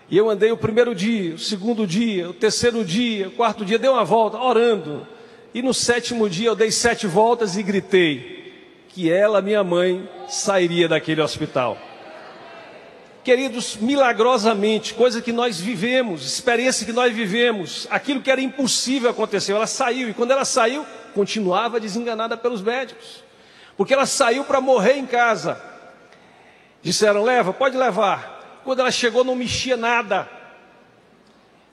E 0.10 0.18
eu 0.18 0.30
andei 0.30 0.52
o 0.52 0.58
primeiro 0.58 0.94
dia, 0.94 1.36
o 1.36 1.40
segundo 1.40 1.86
dia, 1.86 2.30
o 2.30 2.34
terceiro 2.34 2.84
dia, 2.84 3.28
o 3.28 3.32
quarto 3.32 3.66
dia, 3.66 3.80
dei 3.80 3.90
uma 3.90 4.04
volta, 4.04 4.38
orando. 4.38 5.08
E 5.54 5.62
no 5.62 5.74
sétimo 5.74 6.30
dia 6.30 6.50
eu 6.50 6.56
dei 6.56 6.72
sete 6.72 7.08
voltas 7.08 7.56
e 7.58 7.64
gritei 7.64 8.36
que 8.90 9.12
ela, 9.12 9.42
minha 9.42 9.64
mãe, 9.64 10.08
sairia 10.28 10.88
daquele 10.88 11.22
hospital. 11.22 11.78
Queridos, 13.24 13.76
milagrosamente, 13.76 14.94
coisa 14.94 15.22
que 15.22 15.32
nós 15.32 15.60
vivemos, 15.60 16.26
experiência 16.26 16.86
que 16.86 16.94
nós 16.94 17.14
vivemos, 17.14 17.88
aquilo 17.90 18.22
que 18.22 18.30
era 18.30 18.40
impossível 18.40 19.10
aconteceu, 19.10 19.56
ela 19.56 19.66
saiu, 19.66 20.10
e 20.10 20.14
quando 20.14 20.32
ela 20.32 20.46
saiu, 20.46 20.86
continuava 21.16 21.80
desenganada 21.80 22.36
pelos 22.36 22.62
médicos, 22.62 23.24
porque 23.78 23.94
ela 23.94 24.06
saiu 24.06 24.44
para 24.44 24.60
morrer 24.60 24.98
em 24.98 25.06
casa. 25.06 25.60
Disseram: 26.84 27.24
leva, 27.24 27.54
pode 27.54 27.78
levar. 27.78 28.62
Quando 28.66 28.82
ela 28.82 28.92
chegou, 28.92 29.24
não 29.24 29.36
mexia 29.36 29.78
nada. 29.78 30.30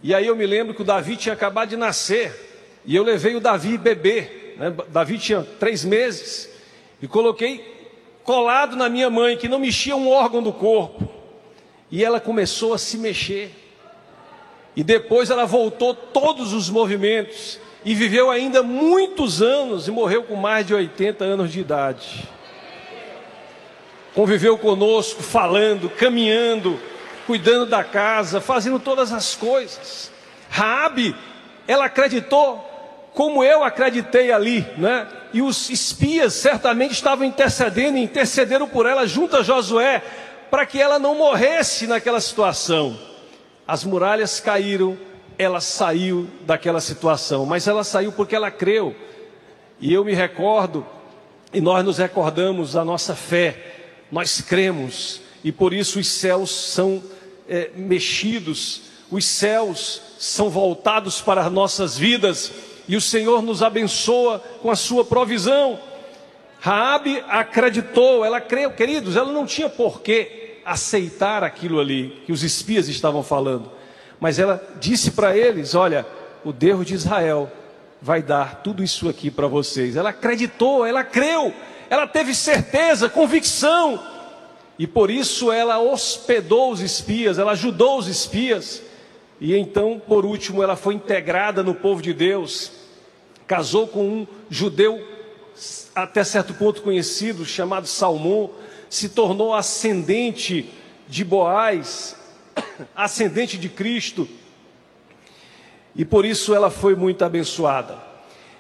E 0.03 0.15
aí 0.15 0.27
eu 0.27 0.37
me 0.37 0.47
lembro 0.47 0.75
que 0.75 0.83
o 0.83 0.85
Davi 0.85 1.17
tinha 1.17 1.33
acabado 1.33 1.71
de 1.71 1.77
nascer, 1.77 2.81
e 2.85 2.95
eu 2.95 3.03
levei 3.03 3.35
o 3.35 3.41
Davi 3.41 3.77
bebê. 3.77 4.55
Né? 4.57 4.73
Davi 4.89 5.19
tinha 5.19 5.43
três 5.59 5.85
meses, 5.85 6.49
e 7.01 7.09
coloquei 7.09 7.73
colado 8.23 8.77
na 8.77 8.89
minha 8.89 9.11
mãe, 9.11 9.37
que 9.37 9.49
não 9.49 9.59
mexia 9.59 9.97
um 9.97 10.09
órgão 10.09 10.43
do 10.43 10.53
corpo. 10.53 11.09
E 11.91 12.05
ela 12.05 12.21
começou 12.21 12.73
a 12.73 12.79
se 12.79 12.97
mexer. 12.97 13.51
E 14.75 14.83
depois 14.83 15.31
ela 15.31 15.45
voltou 15.45 15.95
todos 15.95 16.53
os 16.53 16.71
movimentos 16.71 17.61
e 17.85 17.95
viveu 17.95 18.31
ainda 18.31 18.63
muitos 18.63 19.43
anos 19.43 19.89
e 19.89 19.91
morreu 19.91 20.23
com 20.23 20.37
mais 20.37 20.67
de 20.67 20.75
80 20.75 21.25
anos 21.25 21.53
de 21.53 21.61
idade. 21.61 22.29
Conviveu 24.15 24.59
conosco, 24.59 25.23
falando, 25.23 25.89
caminhando, 25.89 26.79
cuidando 27.27 27.67
da 27.67 27.83
casa, 27.83 28.41
fazendo 28.41 28.79
todas 28.79 29.13
as 29.13 29.35
coisas. 29.35 30.13
Raabe, 30.51 31.17
ela 31.67 31.87
acreditou 31.87 32.69
como 33.15 33.45
eu 33.45 33.63
acreditei 33.63 34.33
ali, 34.33 34.67
né? 34.77 35.07
E 35.33 35.43
os 35.43 35.71
espias 35.71 36.35
certamente 36.35 36.93
estavam 36.93 37.25
intercedendo, 37.25 37.99
intercederam 37.99 38.69
por 38.69 38.87
ela 38.87 39.07
junto 39.07 39.37
a 39.37 39.43
Josué, 39.43 40.03
para 40.51 40.67
que 40.67 40.81
ela 40.81 40.99
não 40.99 41.15
morresse 41.15 41.87
naquela 41.87 42.21
situação. 42.21 42.99
As 43.67 43.85
muralhas 43.85 44.41
caíram, 44.41 44.99
ela 45.39 45.61
saiu 45.61 46.29
daquela 46.47 46.81
situação, 46.81 47.47
mas 47.47 47.67
ela 47.67 47.85
saiu 47.85 48.13
porque 48.13 48.35
ela 48.35 48.51
creu. 48.51 48.95
E 49.81 49.93
eu 49.93 50.05
me 50.05 50.15
recordo, 50.15 50.87
e 51.53 51.61
nós 51.61 51.85
nos 51.85 51.99
recordamos 51.99 52.73
da 52.73 52.85
nossa 52.85 53.15
fé, 53.15 53.75
nós 54.11 54.41
cremos, 54.41 55.21
e 55.43 55.51
por 55.51 55.73
isso 55.73 55.99
os 55.99 56.07
céus 56.07 56.51
são 56.51 57.03
é, 57.49 57.71
mexidos, 57.75 58.83
os 59.11 59.25
céus 59.25 60.01
são 60.19 60.49
voltados 60.49 61.21
para 61.21 61.43
as 61.43 61.53
nossas 61.53 61.99
vidas, 61.99 62.53
e 62.89 62.97
o 62.97 63.01
Senhor 63.01 63.43
nos 63.43 63.63
abençoa 63.63 64.39
com 64.61 64.71
a 64.71 64.77
sua 64.77 65.05
provisão. 65.05 65.79
Raabe 66.61 67.23
acreditou, 67.29 68.25
ela 68.25 68.41
creu, 68.41 68.71
queridos, 68.71 69.17
ela 69.17 69.33
não 69.33 69.47
tinha 69.47 69.69
porquê 69.69 70.61
aceitar 70.65 71.43
aquilo 71.43 71.81
ali 71.81 72.23
que 72.25 72.33
os 72.33 72.43
espias 72.43 72.89
estavam 72.89 73.23
falando. 73.23 73.71
Mas 74.23 74.39
ela 74.39 74.65
disse 74.79 75.11
para 75.11 75.37
eles: 75.37 75.75
Olha, 75.75 76.07
o 76.45 76.53
Deus 76.53 76.87
de 76.87 76.95
Israel 76.95 77.51
vai 78.01 78.23
dar 78.23 78.63
tudo 78.63 78.81
isso 78.81 79.09
aqui 79.09 79.33
para 79.33 79.49
vocês. 79.49 79.97
Ela 79.97 80.11
acreditou, 80.11 80.87
ela 80.87 81.03
creu, 81.03 81.53
ela 81.91 82.07
teve 82.07 82.33
certeza, 82.33 83.09
convicção. 83.09 84.01
E 84.79 84.87
por 84.87 85.11
isso 85.11 85.51
ela 85.51 85.81
hospedou 85.81 86.71
os 86.71 86.81
espias, 86.81 87.37
ela 87.37 87.51
ajudou 87.51 87.99
os 87.99 88.07
espias. 88.07 88.81
E 89.41 89.57
então, 89.57 90.01
por 90.07 90.25
último, 90.25 90.63
ela 90.63 90.77
foi 90.77 90.95
integrada 90.95 91.61
no 91.65 91.75
povo 91.75 92.01
de 92.01 92.15
Deus. 92.15 92.71
Casou 93.45 93.89
com 93.89 94.07
um 94.07 94.27
judeu 94.49 95.05
até 95.97 96.23
certo 96.23 96.55
ponto 96.55 96.81
conhecido, 96.83 97.45
chamado 97.45 97.89
Salmão 97.89 98.53
se 98.89 99.09
tornou 99.09 99.53
ascendente 99.53 100.71
de 101.09 101.25
Boaz, 101.25 102.15
ascendente 102.95 103.59
de 103.59 103.69
Cristo, 103.69 104.29
e 105.95 106.05
por 106.05 106.25
isso 106.25 106.55
ela 106.55 106.71
foi 106.71 106.95
muito 106.95 107.25
abençoada. 107.25 107.97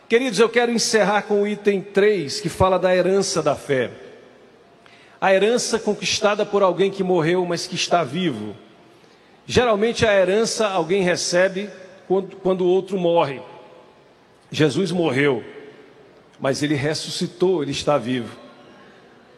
Queridos, 0.08 0.38
eu 0.38 0.48
quero 0.48 0.70
encerrar 0.70 1.22
com 1.22 1.42
o 1.42 1.48
item 1.48 1.80
3, 1.80 2.40
que 2.40 2.48
fala 2.48 2.78
da 2.78 2.94
herança 2.94 3.42
da 3.42 3.54
fé. 3.54 3.90
A 5.18 5.32
herança 5.32 5.78
conquistada 5.78 6.44
por 6.44 6.62
alguém 6.62 6.90
que 6.90 7.02
morreu, 7.02 7.46
mas 7.46 7.66
que 7.66 7.74
está 7.74 8.04
vivo. 8.04 8.54
Geralmente 9.46 10.04
a 10.04 10.12
herança 10.12 10.68
alguém 10.68 11.02
recebe 11.02 11.70
quando, 12.06 12.36
quando 12.36 12.60
o 12.62 12.68
outro 12.68 12.98
morre. 12.98 13.40
Jesus 14.50 14.92
morreu, 14.92 15.42
mas 16.38 16.62
ele 16.62 16.74
ressuscitou, 16.74 17.62
ele 17.62 17.72
está 17.72 17.96
vivo. 17.96 18.36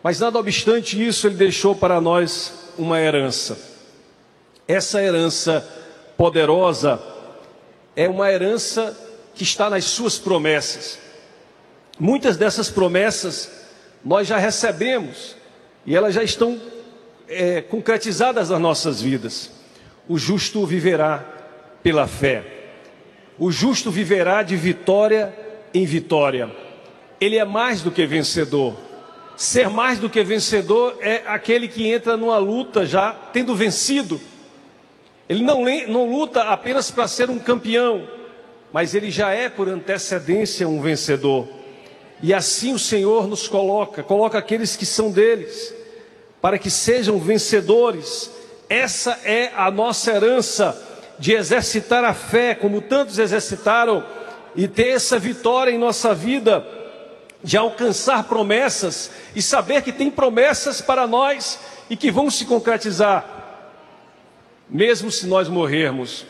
Mas 0.02 0.18
nada 0.18 0.38
obstante 0.38 1.02
isso, 1.02 1.28
ele 1.28 1.36
deixou 1.36 1.74
para 1.76 2.00
nós 2.00 2.72
uma 2.76 3.00
herança. 3.00 3.73
Essa 4.66 5.02
herança 5.02 5.66
poderosa 6.16 7.00
é 7.94 8.08
uma 8.08 8.30
herança 8.30 8.96
que 9.34 9.42
está 9.42 9.68
nas 9.68 9.84
suas 9.84 10.18
promessas. 10.18 10.98
Muitas 11.98 12.36
dessas 12.36 12.70
promessas 12.70 13.50
nós 14.04 14.26
já 14.26 14.38
recebemos 14.38 15.36
e 15.86 15.94
elas 15.94 16.14
já 16.14 16.22
estão 16.22 16.60
é, 17.28 17.60
concretizadas 17.60 18.50
nas 18.50 18.60
nossas 18.60 19.00
vidas. 19.00 19.50
O 20.08 20.18
justo 20.18 20.64
viverá 20.66 21.24
pela 21.82 22.06
fé. 22.06 22.44
O 23.38 23.50
justo 23.50 23.90
viverá 23.90 24.42
de 24.42 24.56
vitória 24.56 25.34
em 25.72 25.84
vitória. 25.84 26.50
Ele 27.20 27.36
é 27.36 27.44
mais 27.44 27.82
do 27.82 27.90
que 27.90 28.06
vencedor. 28.06 28.76
Ser 29.36 29.68
mais 29.68 29.98
do 29.98 30.08
que 30.08 30.22
vencedor 30.22 30.96
é 31.00 31.22
aquele 31.26 31.66
que 31.66 31.88
entra 31.90 32.16
numa 32.16 32.38
luta 32.38 32.86
já 32.86 33.12
tendo 33.12 33.54
vencido. 33.54 34.20
Ele 35.28 35.42
não, 35.42 35.64
não 35.88 36.10
luta 36.10 36.42
apenas 36.42 36.90
para 36.90 37.08
ser 37.08 37.30
um 37.30 37.38
campeão, 37.38 38.06
mas 38.72 38.94
ele 38.94 39.10
já 39.10 39.30
é 39.30 39.48
por 39.48 39.68
antecedência 39.68 40.68
um 40.68 40.80
vencedor. 40.80 41.48
E 42.22 42.32
assim 42.32 42.72
o 42.72 42.78
Senhor 42.78 43.26
nos 43.26 43.48
coloca, 43.48 44.02
coloca 44.02 44.38
aqueles 44.38 44.76
que 44.76 44.86
são 44.86 45.10
deles, 45.10 45.74
para 46.40 46.58
que 46.58 46.70
sejam 46.70 47.18
vencedores. 47.18 48.30
Essa 48.68 49.18
é 49.24 49.50
a 49.56 49.70
nossa 49.70 50.10
herança 50.10 50.80
de 51.18 51.32
exercitar 51.32 52.04
a 52.04 52.12
fé, 52.12 52.54
como 52.54 52.80
tantos 52.80 53.18
exercitaram, 53.18 54.04
e 54.56 54.68
ter 54.68 54.88
essa 54.88 55.18
vitória 55.18 55.70
em 55.70 55.78
nossa 55.78 56.14
vida 56.14 56.64
de 57.42 57.56
alcançar 57.58 58.24
promessas 58.24 59.10
e 59.34 59.42
saber 59.42 59.82
que 59.82 59.92
tem 59.92 60.10
promessas 60.10 60.80
para 60.80 61.06
nós 61.06 61.58
e 61.90 61.96
que 61.96 62.10
vão 62.10 62.30
se 62.30 62.46
concretizar, 62.46 63.33
mesmo 64.68 65.10
se 65.10 65.26
nós 65.26 65.48
morrermos. 65.48 66.24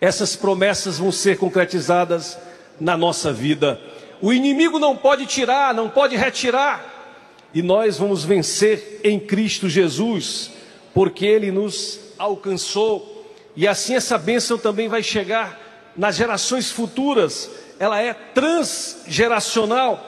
Essas 0.00 0.36
promessas 0.36 0.98
vão 0.98 1.10
ser 1.10 1.38
concretizadas 1.38 2.38
na 2.80 2.96
nossa 2.96 3.32
vida. 3.32 3.80
O 4.20 4.32
inimigo 4.32 4.78
não 4.78 4.96
pode 4.96 5.26
tirar, 5.26 5.74
não 5.74 5.88
pode 5.88 6.16
retirar, 6.16 7.46
e 7.54 7.62
nós 7.62 7.98
vamos 7.98 8.24
vencer 8.24 9.00
em 9.04 9.18
Cristo 9.18 9.68
Jesus, 9.68 10.50
porque 10.92 11.24
Ele 11.24 11.50
nos 11.50 12.00
alcançou, 12.18 13.32
e 13.54 13.66
assim 13.66 13.94
essa 13.94 14.18
bênção 14.18 14.58
também 14.58 14.88
vai 14.88 15.02
chegar 15.02 15.92
nas 15.96 16.16
gerações 16.16 16.70
futuras 16.70 17.50
ela 17.78 18.00
é 18.00 18.12
transgeracional. 18.12 20.04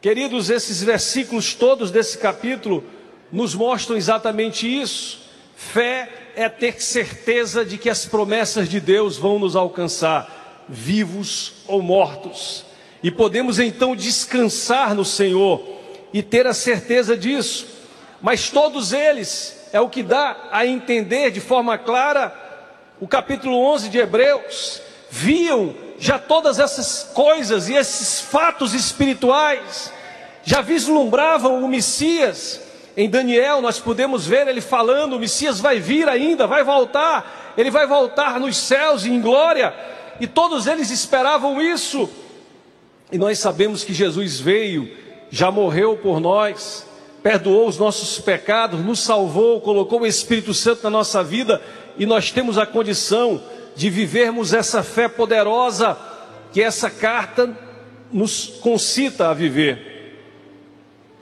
Queridos, 0.00 0.50
esses 0.50 0.82
versículos 0.82 1.54
todos 1.54 1.90
desse 1.90 2.18
capítulo 2.18 2.84
nos 3.30 3.54
mostram 3.54 3.96
exatamente 3.96 4.66
isso. 4.66 5.23
Fé 5.56 6.08
é 6.36 6.48
ter 6.48 6.82
certeza 6.82 7.64
de 7.64 7.78
que 7.78 7.88
as 7.88 8.06
promessas 8.06 8.68
de 8.68 8.80
Deus 8.80 9.16
vão 9.16 9.38
nos 9.38 9.54
alcançar, 9.56 10.64
vivos 10.68 11.54
ou 11.66 11.80
mortos. 11.82 12.64
E 13.02 13.10
podemos 13.10 13.58
então 13.58 13.94
descansar 13.94 14.94
no 14.94 15.04
Senhor 15.04 15.62
e 16.12 16.22
ter 16.22 16.46
a 16.46 16.54
certeza 16.54 17.16
disso. 17.16 17.66
Mas 18.20 18.48
todos 18.48 18.92
eles, 18.92 19.68
é 19.72 19.80
o 19.80 19.88
que 19.88 20.02
dá 20.02 20.48
a 20.50 20.66
entender 20.66 21.30
de 21.30 21.40
forma 21.40 21.76
clara 21.76 22.32
o 23.00 23.08
capítulo 23.08 23.56
11 23.56 23.88
de 23.88 23.98
Hebreus, 23.98 24.80
viam 25.10 25.74
já 25.98 26.18
todas 26.18 26.58
essas 26.58 27.10
coisas 27.12 27.68
e 27.68 27.74
esses 27.74 28.20
fatos 28.20 28.72
espirituais 28.72 29.92
já 30.44 30.60
vislumbravam 30.60 31.62
o 31.62 31.68
Messias. 31.68 32.60
Em 32.96 33.08
Daniel 33.08 33.60
nós 33.60 33.78
podemos 33.78 34.26
ver 34.26 34.46
ele 34.46 34.60
falando: 34.60 35.16
o 35.16 35.18
Messias 35.18 35.60
vai 35.60 35.80
vir 35.80 36.08
ainda, 36.08 36.46
vai 36.46 36.62
voltar, 36.62 37.54
ele 37.56 37.70
vai 37.70 37.86
voltar 37.86 38.38
nos 38.38 38.56
céus 38.56 39.04
e 39.04 39.10
em 39.10 39.20
glória, 39.20 39.74
e 40.20 40.26
todos 40.26 40.66
eles 40.66 40.90
esperavam 40.90 41.60
isso. 41.60 42.08
E 43.10 43.18
nós 43.18 43.38
sabemos 43.38 43.84
que 43.84 43.92
Jesus 43.92 44.40
veio, 44.40 44.90
já 45.30 45.50
morreu 45.50 45.96
por 45.96 46.20
nós, 46.20 46.86
perdoou 47.22 47.68
os 47.68 47.78
nossos 47.78 48.18
pecados, 48.18 48.84
nos 48.84 49.00
salvou, 49.00 49.60
colocou 49.60 50.02
o 50.02 50.06
Espírito 50.06 50.52
Santo 50.52 50.82
na 50.84 50.90
nossa 50.90 51.22
vida 51.22 51.60
e 51.96 52.06
nós 52.06 52.30
temos 52.30 52.58
a 52.58 52.66
condição 52.66 53.42
de 53.76 53.90
vivermos 53.90 54.52
essa 54.52 54.82
fé 54.82 55.08
poderosa 55.08 55.96
que 56.52 56.62
essa 56.62 56.90
carta 56.90 57.56
nos 58.12 58.46
concita 58.60 59.28
a 59.28 59.34
viver. 59.34 59.93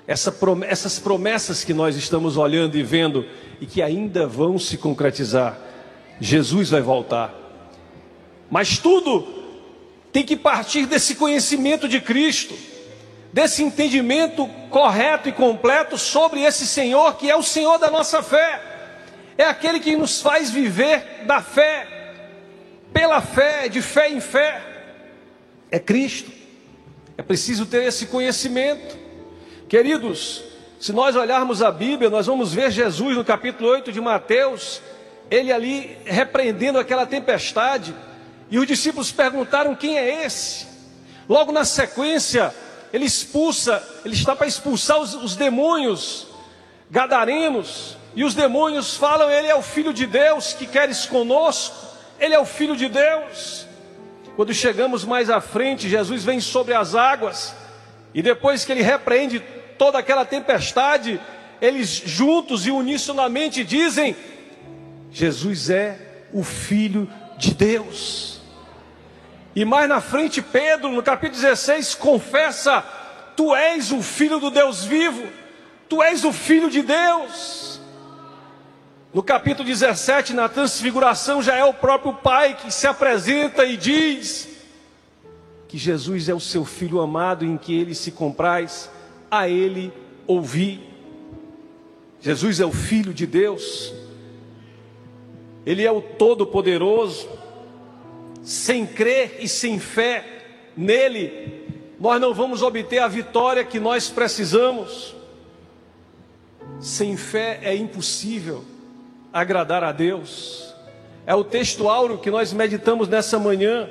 Essa, 0.07 0.35
essas 0.67 0.99
promessas 0.99 1.65
que 1.65 1.73
nós 1.73 1.97
estamos 1.97 2.37
olhando 2.37 2.77
e 2.77 2.83
vendo 2.83 3.25
e 3.61 3.67
que 3.67 3.81
ainda 3.81 4.27
vão 4.27 4.59
se 4.59 4.77
concretizar. 4.77 5.59
Jesus 6.21 6.71
vai 6.71 6.81
voltar. 6.81 7.33
Mas 8.51 8.79
tudo 8.79 9.27
tem 10.13 10.25
que 10.25 10.37
partir 10.37 10.87
desse 10.87 11.15
conhecimento 11.15 11.89
de 11.89 12.01
Cristo, 12.01 12.55
desse 13.33 13.63
entendimento 13.63 14.47
correto 14.69 15.29
e 15.29 15.33
completo 15.33 15.97
sobre 15.97 16.43
esse 16.43 16.67
Senhor 16.67 17.17
que 17.17 17.31
é 17.31 17.37
o 17.37 17.43
Senhor 17.43 17.79
da 17.79 17.91
nossa 17.91 18.23
fé. 18.23 18.61
É 19.39 19.45
aquele 19.45 19.81
que 19.81 19.97
nos 19.97 20.21
faz 20.21 20.51
viver 20.51 21.25
da 21.25 21.41
fé, 21.41 21.89
pela 22.93 23.23
fé, 23.23 23.69
de 23.69 23.81
fé 23.81 24.11
em 24.11 24.21
fé. 24.21 24.61
É 25.71 25.79
Cristo. 25.79 26.31
É 27.17 27.23
preciso 27.23 27.65
ter 27.65 27.85
esse 27.85 28.07
conhecimento. 28.07 29.02
Queridos, 29.73 30.45
se 30.79 30.93
nós 30.93 31.16
olharmos 31.16 31.62
a 31.62 31.73
Bíblia, 31.73 32.11
nós 32.11 32.27
vamos 32.27 32.53
ver 32.53 32.70
Jesus 32.70 33.16
no 33.16 33.25
capítulo 33.25 33.70
8 33.70 33.91
de 33.91 34.03
Mateus, 34.03 34.83
ele 35.31 35.51
ali 35.51 35.97
repreendendo 36.05 36.79
aquela 36.79 37.07
tempestade, 37.07 37.95
e 38.51 38.59
os 38.59 38.66
discípulos 38.66 39.11
perguntaram: 39.11 39.75
quem 39.75 39.97
é 39.97 40.27
esse? 40.27 40.66
Logo 41.27 41.53
na 41.53 41.64
sequência, 41.64 42.55
ele 42.93 43.07
expulsa, 43.07 43.83
ele 44.05 44.12
está 44.12 44.37
para 44.37 44.47
expulsar 44.47 45.01
os, 45.01 45.14
os 45.14 45.37
demônios 45.37 46.27
gadarenos, 46.91 47.97
e 48.14 48.25
os 48.25 48.35
demônios 48.35 48.95
falam: 48.95 49.31
Ele 49.31 49.49
é 49.49 49.55
o 49.55 49.62
Filho 49.62 49.95
de 49.95 50.07
Deus 50.07 50.53
que 50.53 50.66
queres 50.66 51.07
conosco, 51.07 51.75
Ele 52.20 52.35
é 52.35 52.39
o 52.39 52.45
Filho 52.45 52.77
de 52.77 52.91
Deus. 52.91 53.66
Quando 54.37 54.53
chegamos 54.53 55.03
mais 55.03 55.31
à 55.31 55.41
frente, 55.41 55.89
Jesus 55.89 56.23
vem 56.23 56.41
sobre 56.41 56.75
as 56.75 56.95
águas, 56.95 57.55
e 58.12 58.20
depois 58.20 58.66
que 58.66 58.73
ele 58.73 58.83
repreende 58.83 59.43
toda 59.83 59.99
aquela 59.99 60.24
tempestade, 60.24 61.20
eles 61.61 61.89
juntos 61.89 62.68
e 62.68 62.70
unisonamente 62.70 63.64
dizem: 63.64 64.14
Jesus 65.11 65.70
é 65.70 66.28
o 66.33 66.45
Filho 66.45 67.11
de 67.37 67.53
Deus. 67.53 68.41
E 69.57 69.64
mais 69.64 69.89
na 69.89 70.01
frente, 70.01 70.41
Pedro, 70.41 70.89
no 70.89 71.03
capítulo 71.03 71.43
16, 71.43 71.97
confessa: 71.97 72.80
Tu 73.37 73.57
és 73.57 73.91
o 73.91 74.01
Filho 74.01 74.39
do 74.39 74.53
Deus 74.53 74.85
vivo, 74.85 75.26
Tu 75.89 76.01
és 76.01 76.24
o 76.24 76.33
Filho 76.33 76.70
de 76.70 76.83
Deus. 76.83 77.80
No 79.12 79.20
capítulo 79.20 79.66
17, 79.66 80.33
na 80.33 80.49
transfiguração, 80.49 81.43
já 81.43 81.57
é 81.57 81.64
o 81.64 81.74
próprio 81.74 82.14
Pai 82.14 82.55
que 82.55 82.70
se 82.70 82.87
apresenta 82.87 83.64
e 83.64 83.76
diz 83.76 84.49
que 85.66 85.76
Jesus 85.76 86.28
é 86.28 86.35
o 86.35 86.39
seu 86.39 86.64
Filho 86.64 87.01
amado 87.01 87.45
em 87.45 87.59
que 87.59 87.76
ele 87.76 87.97
se 87.97 88.12
compraz, 88.12 88.89
a 89.33 89.49
ele 89.49 89.91
ouvir. 90.26 90.78
Jesus 92.20 92.61
é 92.61 92.66
o 92.66 92.70
Filho 92.70 93.14
de 93.14 93.26
Deus, 93.26 93.95
ele 95.64 95.83
é 95.83 95.91
o 95.91 96.03
Todo-Poderoso, 96.03 97.28
sem 98.43 98.87
crer 98.87 99.39
e 99.41 99.49
sem 99.49 99.78
fé 99.78 100.45
nele, 100.76 101.66
nós 101.99 102.20
não 102.20 102.35
vamos 102.35 102.62
obter 102.62 102.99
a 102.99 103.09
vitória 103.09 103.64
que 103.64 103.80
nós 103.80 104.11
precisamos. 104.11 105.14
Sem 106.80 107.16
fé 107.16 107.61
é 107.62 107.74
impossível 107.74 108.64
agradar 109.33 109.85
a 109.85 109.93
Deus. 109.93 110.74
É 111.24 111.35
o 111.35 111.45
texto 111.45 111.89
áureo 111.89 112.18
que 112.18 112.30
nós 112.30 112.53
meditamos 112.53 113.09
nessa 113.09 113.39
manhã, 113.39 113.89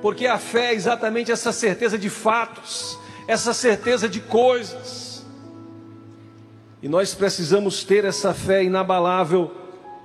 porque 0.00 0.26
a 0.26 0.38
fé 0.38 0.70
é 0.70 0.74
exatamente 0.74 1.30
essa 1.30 1.52
certeza 1.52 1.98
de 1.98 2.08
fatos, 2.08 2.98
essa 3.26 3.52
certeza 3.52 4.08
de 4.08 4.20
coisas. 4.20 5.24
E 6.82 6.88
nós 6.88 7.14
precisamos 7.14 7.84
ter 7.84 8.04
essa 8.04 8.32
fé 8.32 8.64
inabalável 8.64 9.50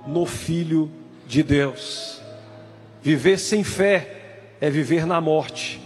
no 0.06 0.26
Filho 0.26 0.90
de 1.26 1.42
Deus. 1.42 2.20
Viver 3.02 3.38
sem 3.38 3.64
fé 3.64 4.16
é 4.60 4.70
viver 4.70 5.06
na 5.06 5.20
morte, 5.20 5.80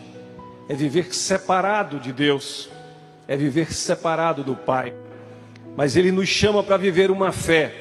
é 0.69 0.75
viver 0.75 1.15
separado 1.15 1.99
de 1.99 2.13
Deus, 2.13 2.69
é 3.29 3.37
viver 3.37 3.73
separado 3.73 4.43
do 4.43 4.57
Pai. 4.57 4.93
Mas 5.77 5.97
Ele 5.97 6.11
nos 6.11 6.29
chama 6.29 6.63
para 6.63 6.77
viver 6.77 7.11
uma 7.11 7.33
fé 7.33 7.75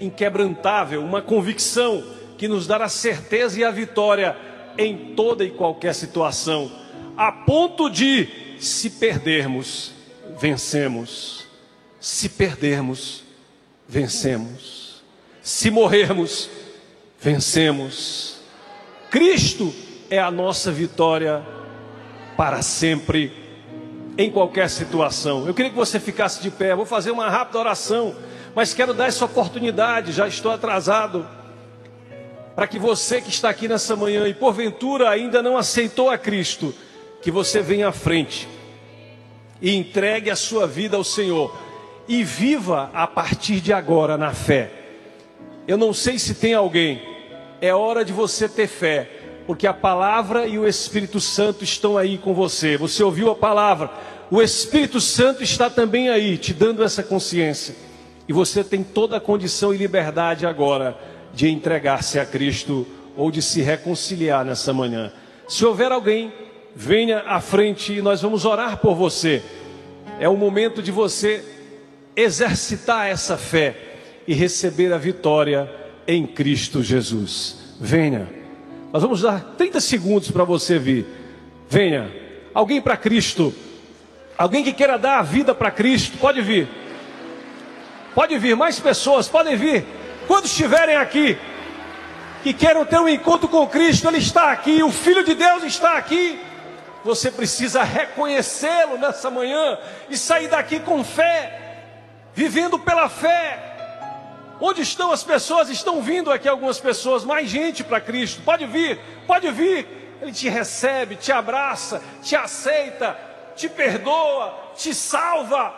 inquebrantável, 0.00 1.02
uma 1.02 1.22
convicção 1.22 2.02
que 2.36 2.48
nos 2.48 2.66
dará 2.66 2.88
certeza 2.88 3.60
e 3.60 3.64
a 3.64 3.70
vitória 3.70 4.36
em 4.78 5.14
toda 5.14 5.44
e 5.44 5.50
qualquer 5.50 5.94
situação, 5.94 6.70
a 7.16 7.30
ponto 7.30 7.90
de, 7.90 8.28
se 8.60 8.90
perdermos, 8.90 9.92
vencemos. 10.38 11.46
Se 11.98 12.28
perdermos, 12.28 13.24
vencemos. 13.88 15.02
Se 15.42 15.70
morrermos, 15.70 16.48
vencemos. 17.20 18.40
Cristo 19.10 19.74
é 20.08 20.18
a 20.18 20.30
nossa 20.30 20.70
vitória 20.70 21.44
para 22.36 22.62
sempre, 22.62 23.32
em 24.16 24.30
qualquer 24.30 24.68
situação. 24.70 25.46
Eu 25.46 25.54
queria 25.54 25.70
que 25.70 25.76
você 25.76 25.98
ficasse 25.98 26.42
de 26.42 26.50
pé, 26.50 26.74
vou 26.74 26.86
fazer 26.86 27.10
uma 27.10 27.28
rápida 27.28 27.58
oração, 27.58 28.14
mas 28.54 28.74
quero 28.74 28.94
dar 28.94 29.06
essa 29.06 29.24
oportunidade, 29.24 30.12
já 30.12 30.26
estou 30.26 30.50
atrasado, 30.50 31.26
para 32.54 32.66
que 32.66 32.78
você 32.78 33.20
que 33.20 33.30
está 33.30 33.48
aqui 33.48 33.68
nessa 33.68 33.96
manhã 33.96 34.26
e 34.26 34.34
porventura 34.34 35.08
ainda 35.08 35.42
não 35.42 35.56
aceitou 35.56 36.10
a 36.10 36.18
Cristo, 36.18 36.74
que 37.22 37.30
você 37.30 37.60
venha 37.60 37.88
à 37.88 37.92
frente 37.92 38.48
e 39.60 39.74
entregue 39.74 40.30
a 40.30 40.36
sua 40.36 40.66
vida 40.66 40.96
ao 40.96 41.04
Senhor 41.04 41.56
e 42.08 42.24
viva 42.24 42.90
a 42.92 43.06
partir 43.06 43.60
de 43.60 43.72
agora 43.72 44.16
na 44.16 44.32
fé. 44.32 44.70
Eu 45.68 45.76
não 45.76 45.92
sei 45.92 46.18
se 46.18 46.34
tem 46.34 46.54
alguém 46.54 47.10
é 47.60 47.74
hora 47.74 48.04
de 48.04 48.12
você 48.12 48.48
ter 48.48 48.66
fé, 48.66 49.08
porque 49.46 49.66
a 49.66 49.74
palavra 49.74 50.46
e 50.46 50.58
o 50.58 50.66
Espírito 50.66 51.20
Santo 51.20 51.62
estão 51.62 51.98
aí 51.98 52.16
com 52.16 52.32
você. 52.32 52.76
Você 52.76 53.02
ouviu 53.02 53.30
a 53.30 53.34
palavra, 53.34 53.90
o 54.30 54.40
Espírito 54.40 55.00
Santo 55.00 55.42
está 55.42 55.68
também 55.68 56.08
aí, 56.08 56.38
te 56.38 56.54
dando 56.54 56.82
essa 56.82 57.02
consciência. 57.02 57.74
E 58.26 58.32
você 58.32 58.64
tem 58.64 58.82
toda 58.82 59.16
a 59.16 59.20
condição 59.20 59.74
e 59.74 59.76
liberdade 59.76 60.46
agora 60.46 60.96
de 61.34 61.48
entregar-se 61.48 62.18
a 62.18 62.24
Cristo 62.24 62.86
ou 63.16 63.30
de 63.30 63.42
se 63.42 63.60
reconciliar 63.60 64.44
nessa 64.44 64.72
manhã. 64.72 65.12
Se 65.48 65.64
houver 65.64 65.92
alguém, 65.92 66.32
venha 66.74 67.20
à 67.26 67.40
frente 67.40 67.92
e 67.92 68.02
nós 68.02 68.22
vamos 68.22 68.44
orar 68.44 68.78
por 68.78 68.94
você. 68.94 69.42
É 70.18 70.28
o 70.28 70.36
momento 70.36 70.82
de 70.82 70.90
você 70.90 71.44
exercitar 72.14 73.06
essa 73.06 73.36
fé 73.36 73.76
e 74.26 74.34
receber 74.34 74.92
a 74.92 74.98
vitória 74.98 75.70
em 76.06 76.26
Cristo 76.26 76.82
Jesus. 76.82 77.76
Venha. 77.80 78.28
Nós 78.92 79.02
vamos 79.02 79.22
dar 79.22 79.54
30 79.56 79.80
segundos 79.80 80.30
para 80.30 80.44
você 80.44 80.78
vir. 80.78 81.06
Venha. 81.68 82.10
Alguém 82.52 82.80
para 82.80 82.96
Cristo. 82.96 83.54
Alguém 84.36 84.64
que 84.64 84.72
queira 84.72 84.98
dar 84.98 85.18
a 85.18 85.22
vida 85.22 85.54
para 85.54 85.70
Cristo, 85.70 86.16
pode 86.18 86.40
vir. 86.40 86.66
Pode 88.14 88.38
vir, 88.38 88.56
mais 88.56 88.80
pessoas 88.80 89.28
podem 89.28 89.56
vir. 89.56 89.84
Quando 90.26 90.46
estiverem 90.46 90.96
aqui, 90.96 91.36
que 92.42 92.52
queiram 92.52 92.84
ter 92.84 92.98
um 92.98 93.08
encontro 93.08 93.48
com 93.48 93.66
Cristo, 93.66 94.08
Ele 94.08 94.18
está 94.18 94.50
aqui, 94.50 94.82
o 94.82 94.90
Filho 94.90 95.24
de 95.24 95.34
Deus 95.34 95.62
está 95.62 95.96
aqui. 95.96 96.38
Você 97.04 97.30
precisa 97.30 97.82
reconhecê-lo 97.82 98.98
nessa 98.98 99.30
manhã 99.30 99.78
e 100.08 100.16
sair 100.16 100.48
daqui 100.48 100.80
com 100.80 101.02
fé, 101.02 101.60
vivendo 102.34 102.78
pela 102.78 103.08
fé, 103.08 103.70
Onde 104.60 104.82
estão 104.82 105.10
as 105.10 105.24
pessoas? 105.24 105.70
Estão 105.70 106.02
vindo 106.02 106.30
aqui 106.30 106.46
algumas 106.46 106.78
pessoas, 106.78 107.24
mais 107.24 107.48
gente 107.48 107.82
para 107.82 107.98
Cristo. 107.98 108.42
Pode 108.42 108.66
vir, 108.66 109.00
pode 109.26 109.50
vir. 109.50 110.18
Ele 110.20 110.32
te 110.32 110.50
recebe, 110.50 111.16
te 111.16 111.32
abraça, 111.32 112.02
te 112.22 112.36
aceita, 112.36 113.16
te 113.56 113.70
perdoa, 113.70 114.72
te 114.76 114.94
salva. 114.94 115.74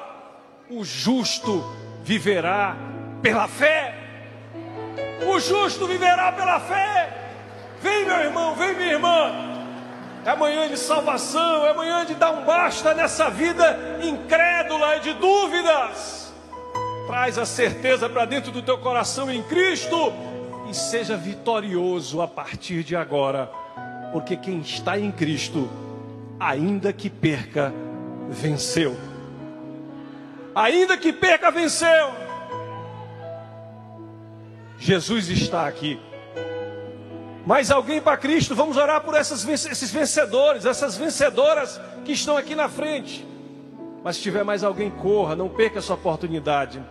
O 0.69 0.85
justo 0.85 1.65
viverá 2.03 2.77
pela 3.23 3.47
fé. 3.47 3.95
O 5.29 5.39
justo 5.39 5.87
viverá 5.87 6.33
pela 6.33 6.59
fé. 6.59 7.19
Vem, 7.81 8.05
meu 8.05 8.19
irmão, 8.19 8.57
vem, 8.57 8.75
minha 8.75 8.93
irmã. 8.95 9.62
É 10.25 10.37
manhã 10.37 10.69
de 10.69 10.77
salvação, 10.77 11.67
é 11.67 11.75
manhã 11.75 12.07
de 12.07 12.15
dar 12.15 12.31
um 12.31 12.45
basta 12.45 12.95
nessa 12.95 13.29
vida 13.29 13.77
incrédula 14.03 14.97
e 14.97 15.01
de 15.01 15.13
dúvidas. 15.15 16.33
Traz 17.09 17.37
a 17.39 17.45
certeza 17.45 18.09
para 18.09 18.25
dentro 18.25 18.53
do 18.53 18.63
teu 18.63 18.79
coração 18.79 19.29
em 19.29 19.43
Cristo 19.43 20.13
e 20.71 20.75
seja 20.75 21.17
vitorioso 21.17 22.23
a 22.23 22.29
partir 22.29 22.85
de 22.85 22.95
agora, 22.95 23.51
porque 24.13 24.37
quem 24.37 24.61
está 24.61 24.97
em 24.97 25.11
Cristo, 25.11 25.69
ainda 26.39 26.93
que 26.93 27.11
perca, 27.11 27.75
venceu. 28.31 28.97
Ainda 30.55 30.97
que 30.97 31.13
perca, 31.13 31.51
venceu. 31.51 32.13
Jesus 34.79 35.29
está 35.29 35.67
aqui. 35.67 35.99
Mais 37.45 37.71
alguém 37.71 38.01
para 38.01 38.17
Cristo, 38.17 38.55
vamos 38.55 38.77
orar 38.77 39.01
por 39.03 39.15
essas, 39.15 39.47
esses 39.47 39.91
vencedores, 39.91 40.65
essas 40.65 40.97
vencedoras 40.97 41.81
que 42.05 42.13
estão 42.13 42.37
aqui 42.37 42.55
na 42.55 42.69
frente. 42.69 43.27
Mas 44.05 44.17
se 44.17 44.23
tiver 44.23 44.45
mais 44.45 44.63
alguém, 44.63 44.91
corra, 44.91 45.35
não 45.35 45.49
perca 45.49 45.79
essa 45.79 45.95
oportunidade. 45.95 46.83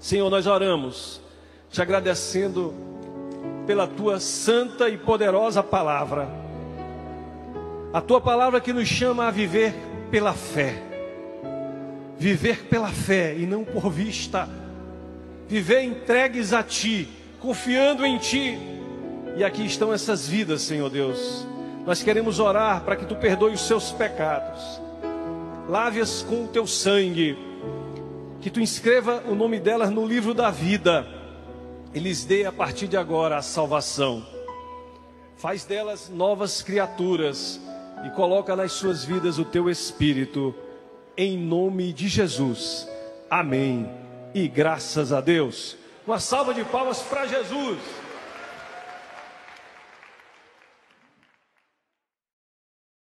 Senhor, 0.00 0.28
nós 0.28 0.46
oramos, 0.46 1.20
te 1.70 1.80
agradecendo 1.80 2.74
pela 3.66 3.86
tua 3.86 4.20
santa 4.20 4.88
e 4.88 4.98
poderosa 4.98 5.62
palavra. 5.62 6.28
A 7.92 8.00
tua 8.00 8.20
palavra 8.20 8.60
que 8.60 8.72
nos 8.72 8.88
chama 8.88 9.26
a 9.26 9.30
viver 9.30 9.74
pela 10.10 10.32
fé. 10.32 10.82
Viver 12.18 12.64
pela 12.64 12.88
fé 12.88 13.34
e 13.36 13.46
não 13.46 13.64
por 13.64 13.90
vista. 13.90 14.48
Viver 15.48 15.82
entregues 15.82 16.52
a 16.52 16.62
ti, 16.62 17.08
confiando 17.40 18.04
em 18.04 18.18
ti. 18.18 18.58
E 19.36 19.42
aqui 19.42 19.64
estão 19.64 19.92
essas 19.92 20.28
vidas, 20.28 20.62
Senhor 20.62 20.90
Deus. 20.90 21.46
Nós 21.86 22.02
queremos 22.02 22.38
orar 22.38 22.82
para 22.82 22.96
que 22.96 23.06
tu 23.06 23.16
perdoe 23.16 23.54
os 23.54 23.62
seus 23.62 23.90
pecados. 23.90 24.80
Lave-as 25.68 26.22
com 26.22 26.44
o 26.44 26.48
teu 26.48 26.66
sangue. 26.66 27.36
Que 28.40 28.50
tu 28.50 28.60
inscreva 28.60 29.22
o 29.26 29.34
nome 29.34 29.58
delas 29.58 29.90
no 29.90 30.06
livro 30.06 30.34
da 30.34 30.50
vida. 30.50 31.06
E 31.94 31.98
lhes 31.98 32.24
dê 32.24 32.44
a 32.44 32.52
partir 32.52 32.88
de 32.88 32.96
agora 32.96 33.36
a 33.36 33.42
salvação. 33.42 34.24
Faz 35.36 35.64
delas 35.64 36.08
novas 36.08 36.62
criaturas 36.62 37.60
e 38.04 38.10
coloca 38.10 38.54
nas 38.54 38.72
suas 38.72 39.04
vidas 39.04 39.38
o 39.38 39.44
teu 39.44 39.70
espírito, 39.70 40.54
em 41.16 41.38
nome 41.38 41.92
de 41.92 42.06
Jesus. 42.06 42.88
Amém. 43.30 43.88
E 44.34 44.46
graças 44.46 45.12
a 45.12 45.20
Deus. 45.20 45.76
Uma 46.06 46.18
salva 46.18 46.52
de 46.52 46.64
palmas 46.64 47.00
para 47.00 47.26
Jesus. 47.26 47.78